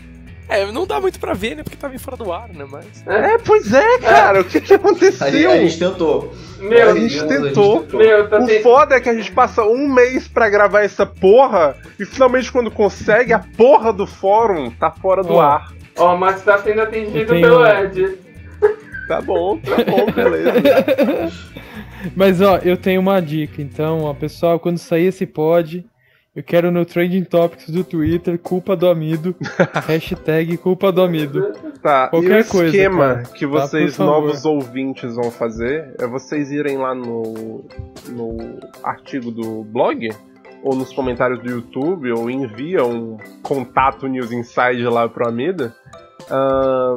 É, 0.47 0.71
não 0.71 0.87
dá 0.87 1.01
muito 1.01 1.19
pra 1.19 1.33
ver, 1.33 1.57
né? 1.57 1.62
Porque 1.62 1.77
tava 1.77 1.95
em 1.95 1.99
fora 1.99 2.19
do 2.19 2.31
ar, 2.31 2.51
né? 2.51 2.67
Mas. 2.71 2.85
É, 3.07 3.39
pois 3.39 3.73
é, 3.73 3.99
cara. 3.99 4.43
O 4.43 4.45
que 4.45 4.61
que 4.61 4.75
A 4.75 4.77
gente, 4.77 4.87
aconteceu? 4.87 5.51
a 5.51 5.57
gente 5.57 5.79
tentou. 5.79 6.35
Meu, 6.61 6.91
A 6.91 6.95
gente 6.95 7.27
tentou. 7.27 7.87
meu, 7.95 8.29
tá 8.29 8.39
O 8.41 8.49
foda 8.62 8.95
é 8.97 9.01
que 9.01 9.09
a 9.09 9.15
gente 9.15 9.33
passa 9.33 9.62
um 9.65 9.89
mês 9.89 10.29
pra 10.29 10.49
gravar 10.51 10.83
essa 10.83 11.07
porra 11.07 11.75
e 11.99 12.05
finalmente 12.05 12.53
quando 12.53 12.71
consegue, 12.71 13.33
a 13.33 13.39
porra 13.57 13.93
do 13.93 14.07
fórum 14.07 14.71
tá 14.71 14.91
fora 14.91 15.23
do 15.23 15.41
ar. 15.41 15.73
Ó, 15.97 16.17
mas 16.17 16.43
tá 16.43 16.59
sendo 16.59 16.83
atendido 16.83 17.27
pelo 17.27 17.67
Ed. 17.67 18.19
Tá 19.09 19.21
bom, 19.21 19.59
tá 19.59 19.77
bom, 19.85 20.11
beleza. 20.12 20.53
Mas 22.17 22.41
ó, 22.41 22.59
eu 22.59 22.77
tenho 22.77 23.01
uma 23.01 23.21
dica, 23.21 23.61
então, 23.63 24.03
ó, 24.03 24.15
pessoal, 24.15 24.59
quando 24.59 24.79
sair 24.79 25.07
esse 25.07 25.27
pod, 25.27 25.85
eu 26.35 26.43
quero 26.43 26.73
no 26.73 26.85
Trending 26.85 27.23
Topics 27.25 27.71
do 27.71 27.85
Twitter, 27.85 28.39
culpa 28.39 28.75
do 28.75 28.89
amido, 28.89 29.37
hashtag 29.87 30.57
culpa 30.57 30.91
do 30.91 31.01
amido. 31.03 31.53
Tá, 31.81 32.09
Qualquer 32.09 32.41
e 32.41 32.43
o 32.43 32.49
coisa, 32.49 32.67
esquema 32.77 33.15
cara. 33.15 33.23
que 33.23 33.47
Tá, 33.47 33.53
vocês, 33.53 33.97
favor. 33.97 34.13
novos 34.23 34.45
ouvintes, 34.45 35.15
vão 35.15 35.31
fazer 35.31 35.95
é 35.99 36.07
vocês 36.07 36.51
irem 36.51 36.77
lá 36.77 36.95
no, 36.95 37.65
no 38.09 38.59
artigo 38.83 39.31
do 39.31 39.63
blog, 39.63 40.09
ou 40.65 40.75
nos 40.75 40.93
comentários 40.93 41.41
do 41.41 41.49
YouTube, 41.49 42.11
ou 42.11 42.29
envia 42.29 42.85
um 42.85 43.17
contato 43.43 44.09
News 44.09 44.33
Inside 44.33 44.83
lá 44.85 45.09
pro 45.09 45.29
Amida, 45.29 45.73
ah, 46.31 46.95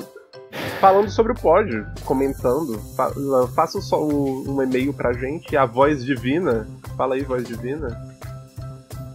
falando 0.80 1.10
sobre 1.10 1.32
o 1.32 1.36
pod, 1.36 1.86
comentando. 2.06 2.80
Fa 2.96 3.12
faça 3.56 3.82
só 3.82 4.04
um, 4.06 4.46
um 4.56 4.62
e-mail 4.64 4.94
pra 4.94 5.14
gente, 5.14 5.56
a 5.58 5.66
voz 5.66 6.04
divina. 6.04 6.68
Fala 6.96 7.16
aí, 7.16 7.24
voz 7.24 7.46
divina. 7.48 8.16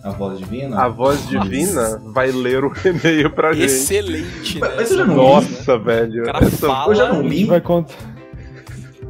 A 0.05 0.11
voz 0.11 0.39
divina? 0.39 0.81
A 0.83 0.89
voz 0.89 1.29
divina 1.29 2.01
vai 2.13 2.31
ler 2.33 2.65
o 2.65 2.73
e-mail 2.85 3.31
pra 3.31 3.53
gente. 3.53 3.67
Excelente, 3.67 4.61
né? 4.61 4.69
Mas- 4.77 4.91
eu 4.91 4.99
já 4.99 5.05
não 5.05 5.15
Nossa, 5.15 5.79
velho. 5.79 6.23
O 6.23 6.27
cara 6.27 6.45
essa- 6.45 6.67
fala, 6.67 6.91
Eu 6.93 6.95
já 6.97 7.09
não 7.13 7.23
gente 7.23 7.29
li. 7.31 7.45
vai 7.45 7.61
contar. 7.61 7.95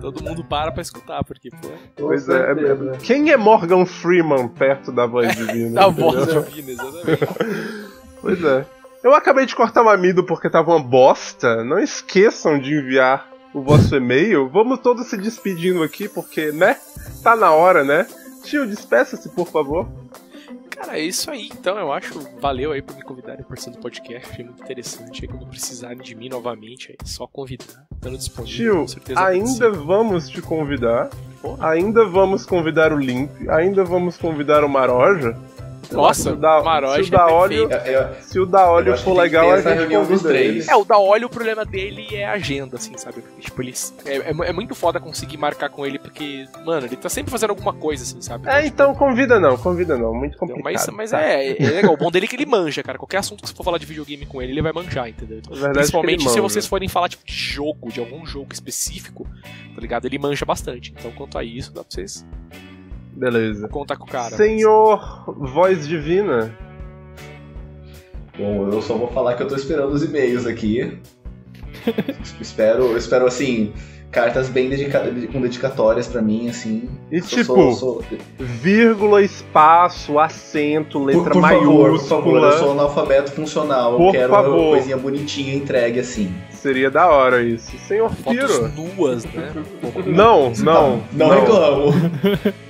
todo 0.01 0.23
mundo 0.23 0.45
para 0.45 0.71
pra 0.73 0.83
escutar, 0.83 1.23
porque, 1.25 1.49
pô, 1.51 1.69
Pois 1.97 2.29
é, 2.29 2.53
é- 2.53 2.97
quem 3.03 3.31
é 3.31 3.37
Morgan 3.37 3.87
Freeman 3.87 4.49
perto 4.49 4.91
da 4.93 5.07
voz 5.07 5.33
divina? 5.37 5.85
a 5.87 5.89
entendeu? 5.89 6.11
voz 6.13 6.53
divina, 6.53 6.73
exatamente. 6.73 7.29
Pois 8.21 8.45
é. 8.45 8.65
Eu 9.03 9.15
acabei 9.15 9.47
de 9.47 9.57
cortar 9.57 9.83
o 9.83 9.89
amido 9.89 10.23
porque 10.23 10.49
tava 10.49 10.71
uma 10.71 10.83
bosta. 10.83 11.65
Não 11.65 11.79
esqueçam 11.79 12.59
de 12.59 12.75
enviar 12.75 13.29
o 13.53 13.61
vosso 13.61 13.97
e-mail. 13.97 14.49
Vamos 14.49 14.79
todos 14.79 15.09
se 15.09 15.17
despedindo 15.17 15.83
aqui, 15.83 16.09
porque, 16.09 16.53
né? 16.53 16.77
Tá 17.23 17.35
na 17.35 17.51
hora, 17.51 17.83
né? 17.83 18.07
Tio, 18.45 18.67
despeça-se, 18.67 19.29
por 19.31 19.49
favor. 19.49 19.89
Cara, 20.71 20.99
é 20.99 21.03
isso 21.03 21.31
aí, 21.31 21.49
então, 21.53 21.79
eu 21.79 21.93
acho. 21.93 22.19
Valeu 22.41 22.73
aí 22.73 22.81
por 22.81 22.97
me 22.97 23.03
convidarem 23.03 23.45
por 23.45 23.59
ser 23.59 23.71
do 23.71 23.79
podcast, 23.79 24.31
achei 24.31 24.45
muito 24.45 24.63
interessante. 24.63 25.23
Aí 25.23 25.29
quando 25.29 25.47
precisarem 25.47 25.99
de 25.99 26.15
mim 26.15 26.29
novamente, 26.29 26.93
é 26.93 27.05
só 27.05 27.27
convidar. 27.27 27.87
Estando 27.95 28.17
disponível, 28.17 28.87
Tio, 28.87 29.19
ainda 29.19 29.71
vamos 29.71 30.29
te 30.29 30.41
convidar. 30.41 31.11
Porra. 31.41 31.71
Ainda 31.71 32.05
vamos 32.05 32.47
convidar 32.47 32.93
o 32.93 32.99
Limp. 32.99 33.31
Ainda 33.49 33.85
vamos 33.85 34.17
convidar 34.17 34.65
o 34.65 34.69
Maroja. 34.69 35.37
Nossa, 35.91 36.23
Se 36.23 36.29
o 36.31 36.37
da- 36.37 36.63
Maroja 36.63 37.03
se 37.03 37.09
o 37.09 37.11
da 37.11 37.19
é 37.19 37.33
óleo- 37.33 37.69
Se 38.21 38.41
o 38.41 38.47
da 38.47 38.71
óleo 38.71 38.97
for 38.99 39.15
legal, 39.15 39.51
a 39.51 39.61
gente 39.61 39.95
convida 39.95 40.13
ele. 40.13 40.51
três. 40.53 40.69
É, 40.69 40.77
o 40.77 40.85
da 40.85 40.99
óleo, 40.99 41.27
o 41.27 41.31
problema 41.31 41.65
dele 41.65 42.15
é 42.15 42.25
a 42.27 42.33
agenda, 42.33 42.77
assim, 42.77 42.97
sabe? 42.97 43.23
Tipo, 43.41 43.63
ele. 43.63 43.75
É, 44.05 44.17
é, 44.17 44.31
é 44.31 44.53
muito 44.53 44.75
foda 44.75 45.01
conseguir 45.01 45.37
marcar 45.37 45.69
com 45.71 45.85
ele, 45.85 45.99
porque, 45.99 46.47
mano, 46.65 46.87
ele 46.87 46.97
tá 46.97 47.09
sempre 47.09 47.31
fazendo 47.31 47.51
alguma 47.51 47.73
coisa, 47.73 48.03
assim, 48.03 48.21
sabe? 48.21 48.49
É, 48.49 48.67
então 48.67 48.95
convida 48.95 49.39
não, 49.41 49.57
convida 49.57 49.97
não. 49.97 50.15
Muito 50.15 50.37
Então, 50.37 50.49
complicado. 50.49 50.73
mas 50.73 50.87
mas 50.89 51.11
tá? 51.11 51.21
é, 51.21 51.51
é 51.61 51.71
legal. 51.71 51.95
O 51.95 51.97
bom 51.97 52.11
dele 52.11 52.27
é 52.27 52.29
que 52.29 52.37
ele 52.37 52.47
manja, 52.47 52.83
cara. 52.83 52.99
Qualquer 52.99 53.19
assunto 53.19 53.43
que 53.43 53.49
você 53.49 53.55
for 53.55 53.65
falar 53.65 53.79
de 53.79 53.87
videogame 53.87 54.25
com 54.27 54.41
ele, 54.41 54.53
ele 54.53 54.63
vai 54.63 54.73
manjar, 54.73 55.09
entendeu? 55.09 55.39
Então, 55.39 55.53
verdade 55.53 55.73
é 55.73 55.81
Principalmente 55.81 56.29
se 56.29 56.41
vocês 56.41 56.67
forem 56.67 56.89
falar 56.89 57.09
tipo, 57.09 57.25
de 57.25 57.33
jogo, 57.35 57.91
de 57.91 58.01
algum 58.01 58.25
jogo 58.25 58.53
específico, 58.53 59.27
tá 59.75 59.81
ligado? 59.81 60.07
Ele 60.07 60.19
manja 60.19 60.45
bastante. 60.45 60.95
Então, 60.99 61.11
quanto 61.13 61.37
a 61.39 61.45
isso, 61.45 61.73
dá 61.73 61.83
pra 61.83 61.91
vocês 61.91 62.25
Beleza. 63.15 63.69
contar 63.69 63.97
com 63.97 64.05
o 64.05 64.09
cara. 64.09 64.35
Senhor 64.37 65.25
Voz 65.27 65.87
Divina. 65.87 66.57
Bom, 68.39 68.69
eu 68.73 68.81
só 68.81 68.95
vou 68.95 69.09
falar 69.09 69.35
que 69.35 69.43
eu 69.43 69.49
tô 69.49 69.55
esperando 69.55 69.93
os 69.93 70.03
e-mails 70.03 70.47
aqui. 70.47 70.99
espero, 72.41 72.85
eu 72.85 72.97
espero 72.97 73.27
assim, 73.27 73.73
cartas 74.11 74.49
bem 74.49 74.69
dedica 74.71 75.01
com 75.33 75.41
dedicatórias 75.41 76.07
pra 76.09 76.23
mim, 76.23 76.49
assim. 76.49 76.89
E 77.11 77.21
Sou- 77.21 77.39
tipo, 77.39 77.55
sou- 77.55 77.73
sou- 77.75 78.05
vírgula, 78.39 79.23
espaço, 79.23 80.19
acento, 80.19 80.99
por, 81.01 81.07
letra 81.07 81.35
favor, 81.35 81.91
por 81.91 82.01
favor, 82.01 82.37
eu 82.37 82.41
maiúscula. 82.41 82.53
sou 82.59 82.73
analfabeto 82.73 83.33
funcional. 83.33 83.97
Por 83.97 84.07
eu 84.07 84.13
quero 84.13 84.33
favor. 84.33 84.57
uma 84.59 84.71
coisinha 84.71 84.97
bonitinha 84.97 85.55
entregue 85.55 86.01
assim. 86.01 86.33
Seria 86.51 86.91
da 86.91 87.11
hora 87.11 87.43
isso. 87.43 87.77
Senhor 87.87 88.11
Piro. 88.15 88.49
Fotos 88.49 88.75
nuas, 88.97 89.25
né? 89.27 89.53
Não, 90.07 90.53
não. 90.63 91.03
Não, 91.13 91.29
reclamo. 91.29 91.93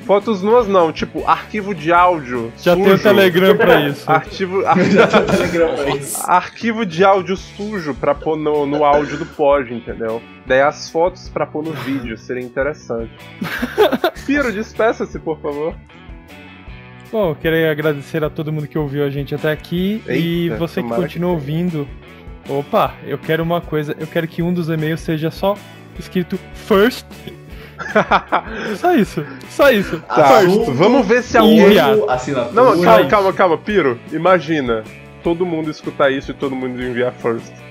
Fotos 0.07 0.42
nuas 0.42 0.66
não, 0.66 0.92
tipo, 0.92 1.26
arquivo 1.26 1.74
de 1.74 1.92
áudio. 1.92 2.53
Já 2.59 2.74
sujo. 2.74 2.84
tem 2.84 2.94
o 2.94 2.98
Telegram 2.98 3.57
pra 3.57 3.80
isso. 3.88 4.11
Arquivo, 4.11 4.62
Já 4.90 5.07
Telegram 5.07 5.74
pra 5.74 5.90
isso. 5.90 6.22
arquivo 6.30 6.84
de 6.86 7.05
áudio 7.05 7.36
sujo 7.36 7.94
pra 7.94 8.14
pôr 8.14 8.36
no, 8.36 8.66
no 8.66 8.84
áudio 8.84 9.16
do 9.18 9.26
pod, 9.26 9.72
entendeu? 9.72 10.20
Daí 10.46 10.61
as 10.61 10.90
fotos 10.90 11.28
pra 11.28 11.46
pôr 11.46 11.64
no 11.64 11.72
vídeo, 11.72 12.16
seria 12.18 12.42
interessante. 12.42 13.12
Piro, 14.26 14.53
despeça-se, 14.53 15.18
por 15.18 15.40
favor. 15.40 15.74
Bom, 17.11 17.30
eu 17.30 17.34
queria 17.36 17.70
agradecer 17.70 18.24
a 18.24 18.30
todo 18.30 18.53
mundo 18.53 18.66
que 18.66 18.78
ouviu 18.78 19.05
a 19.05 19.11
gente 19.11 19.34
até 19.34 19.53
aqui. 19.53 20.03
e 20.09 20.44
Eita, 20.48 20.57
você 20.57 20.82
que 20.82 20.88
continua 20.88 21.32
ouvindo. 21.32 21.86
Opa, 22.48 22.94
eu 23.07 23.18
quero 23.18 23.42
uma 23.42 23.61
coisa. 23.61 23.94
Eu 24.00 24.07
quero 24.07 24.26
que 24.26 24.42
um 24.42 24.53
dos 24.53 24.68
e-mails 24.68 25.00
seja 25.00 25.30
só 25.30 25.57
escrito 25.98 26.38
first. 26.55 27.07
Só 28.76 28.95
isso. 28.95 29.24
Só 29.49 29.70
isso. 29.70 30.01
Tá, 30.01 30.39
Assunto, 30.39 30.72
vamos 30.72 31.07
ver 31.07 31.22
se 31.22 31.37
alguém-. 31.39 31.78
Assinatura. 32.09 32.53
Não, 32.53 32.80
calma, 32.83 33.07
calma, 33.09 33.33
calma, 33.33 33.59
Piro. 33.59 33.99
Imagina 34.12 34.83
todo 35.22 35.47
mundo 35.47 35.70
escutar 35.70 36.11
isso 36.11 36.30
e 36.30 36.35
todo 36.35 36.55
mundo 36.55 36.83
enviar 36.83 37.12
first. 37.12 37.62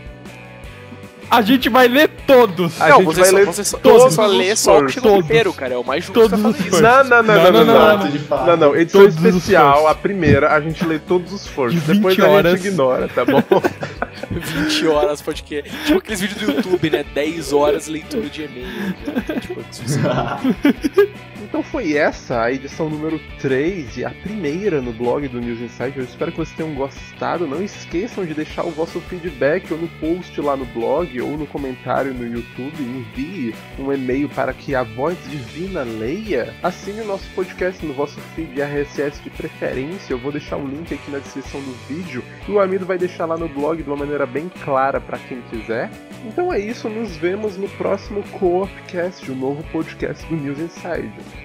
A 1.32 1.42
gente 1.42 1.70
vai 1.70 1.88
ler 1.88 2.10
todos. 2.28 2.80
A 2.82 2.90
não, 2.90 2.98
gente 2.98 3.06
você 3.06 3.22
vai 3.22 3.30
só, 3.30 3.36
ler 3.38 3.46
você 3.46 3.64
só, 3.64 3.78
todos 3.78 4.04
você 4.04 4.16
só 4.16 4.26
lê 4.28 4.56
só 4.56 4.80
o 4.80 4.86
que 4.86 5.00
todos. 5.00 5.26
primeiro, 5.26 5.54
cara. 5.54 5.74
É 5.76 5.78
o 5.78 5.84
mais 5.84 6.04
justo 6.04 6.20
Todos 6.20 6.38
você 6.40 6.50
os 6.50 6.66
first. 6.66 6.82
Não, 6.82 7.04
não, 7.06 7.24
não, 7.24 7.24
não, 7.24 7.52
não, 7.52 7.52
Não, 7.52 7.66
não, 7.66 7.98
não. 8.00 8.10
de 8.12 8.20
fato. 8.20 8.48
Não, 8.48 8.58
não, 8.58 8.76
edição 8.76 9.06
especial, 9.06 9.88
a 9.88 9.96
primeira, 9.96 10.54
a 10.54 10.60
gente 10.60 10.86
lê 10.86 11.00
todos 11.00 11.32
os 11.32 11.48
20 11.48 11.74
Depois 11.86 12.20
a 12.20 12.28
horas. 12.28 12.52
gente 12.58 12.68
ignora, 12.68 13.08
tá 13.08 13.24
bom? 13.24 13.42
20 14.30 14.88
horas 14.88 15.22
podcast. 15.22 15.72
Tipo 15.86 16.00
aqueles 16.00 16.20
vídeos 16.22 16.40
do 16.42 16.52
YouTube, 16.52 16.90
né? 16.90 17.06
10 17.14 17.54
horas 17.54 17.88
leitura 17.88 18.28
de 18.30 18.44
e-mail. 18.44 18.68
né? 18.68 19.40
Tipo, 19.40 19.62
Então 21.52 21.62
foi 21.62 21.98
essa 21.98 22.44
a 22.44 22.50
edição 22.50 22.90
número 22.90 23.20
3 23.42 23.98
e 23.98 24.06
a 24.06 24.10
primeira 24.10 24.82
no 24.82 24.94
blog 24.94 25.28
do 25.28 25.42
News 25.42 25.60
Insight. 25.60 25.98
Eu 25.98 26.06
espero 26.06 26.32
que 26.32 26.38
vocês 26.38 26.56
tenham 26.56 26.74
gostado. 26.74 27.46
Não 27.46 27.62
esqueçam 27.62 28.26
de 28.26 28.34
deixar 28.34 28.64
o 28.64 28.72
vosso 28.72 29.02
feedback 29.02 29.70
ou 29.70 29.78
no 29.78 29.90
post 30.00 30.40
lá 30.40 30.56
no 30.56 30.64
blog 30.64 31.20
ou 31.20 31.38
no 31.38 31.46
comentário 31.46 32.14
no 32.14 32.26
YouTube. 32.26 32.82
Envie 32.82 33.54
um 33.78 33.92
e-mail 33.92 34.30
para 34.30 34.54
que 34.54 34.74
a 34.74 34.84
voz 34.84 35.18
divina 35.30 35.84
leia. 35.84 36.56
Assine 36.64 37.02
o 37.02 37.06
nosso 37.06 37.30
podcast 37.36 37.86
no 37.86 37.94
vosso 37.94 38.18
feed 38.34 38.62
RSS 38.62 39.22
de 39.22 39.30
preferência. 39.30 40.14
Eu 40.14 40.20
vou 40.20 40.32
deixar 40.32 40.56
o 40.56 40.66
link 40.66 40.94
aqui 40.94 41.12
na 41.12 41.20
descrição 41.20 41.60
do 41.60 41.74
vídeo 41.90 42.24
e 42.48 42.52
o 42.54 42.62
amigo 42.62 42.86
vai 42.86 42.98
deixar 42.98 43.26
lá 43.26 43.38
no 43.38 43.50
blog 43.50 43.84
de 43.84 43.90
uma 43.90 43.98
maneira 43.98 44.26
bem 44.26 44.50
clara 44.64 45.02
para 45.02 45.18
quem 45.18 45.42
quiser. 45.50 45.92
Então 46.26 46.54
é 46.54 46.60
isso, 46.60 46.88
nos 46.88 47.18
vemos 47.18 47.58
no 47.58 47.68
próximo 47.68 48.24
Coopcast, 48.40 49.30
o 49.30 49.36
novo 49.36 49.62
podcast 49.70 50.26
do 50.28 50.38
News 50.38 50.58
Inside. 50.58 51.41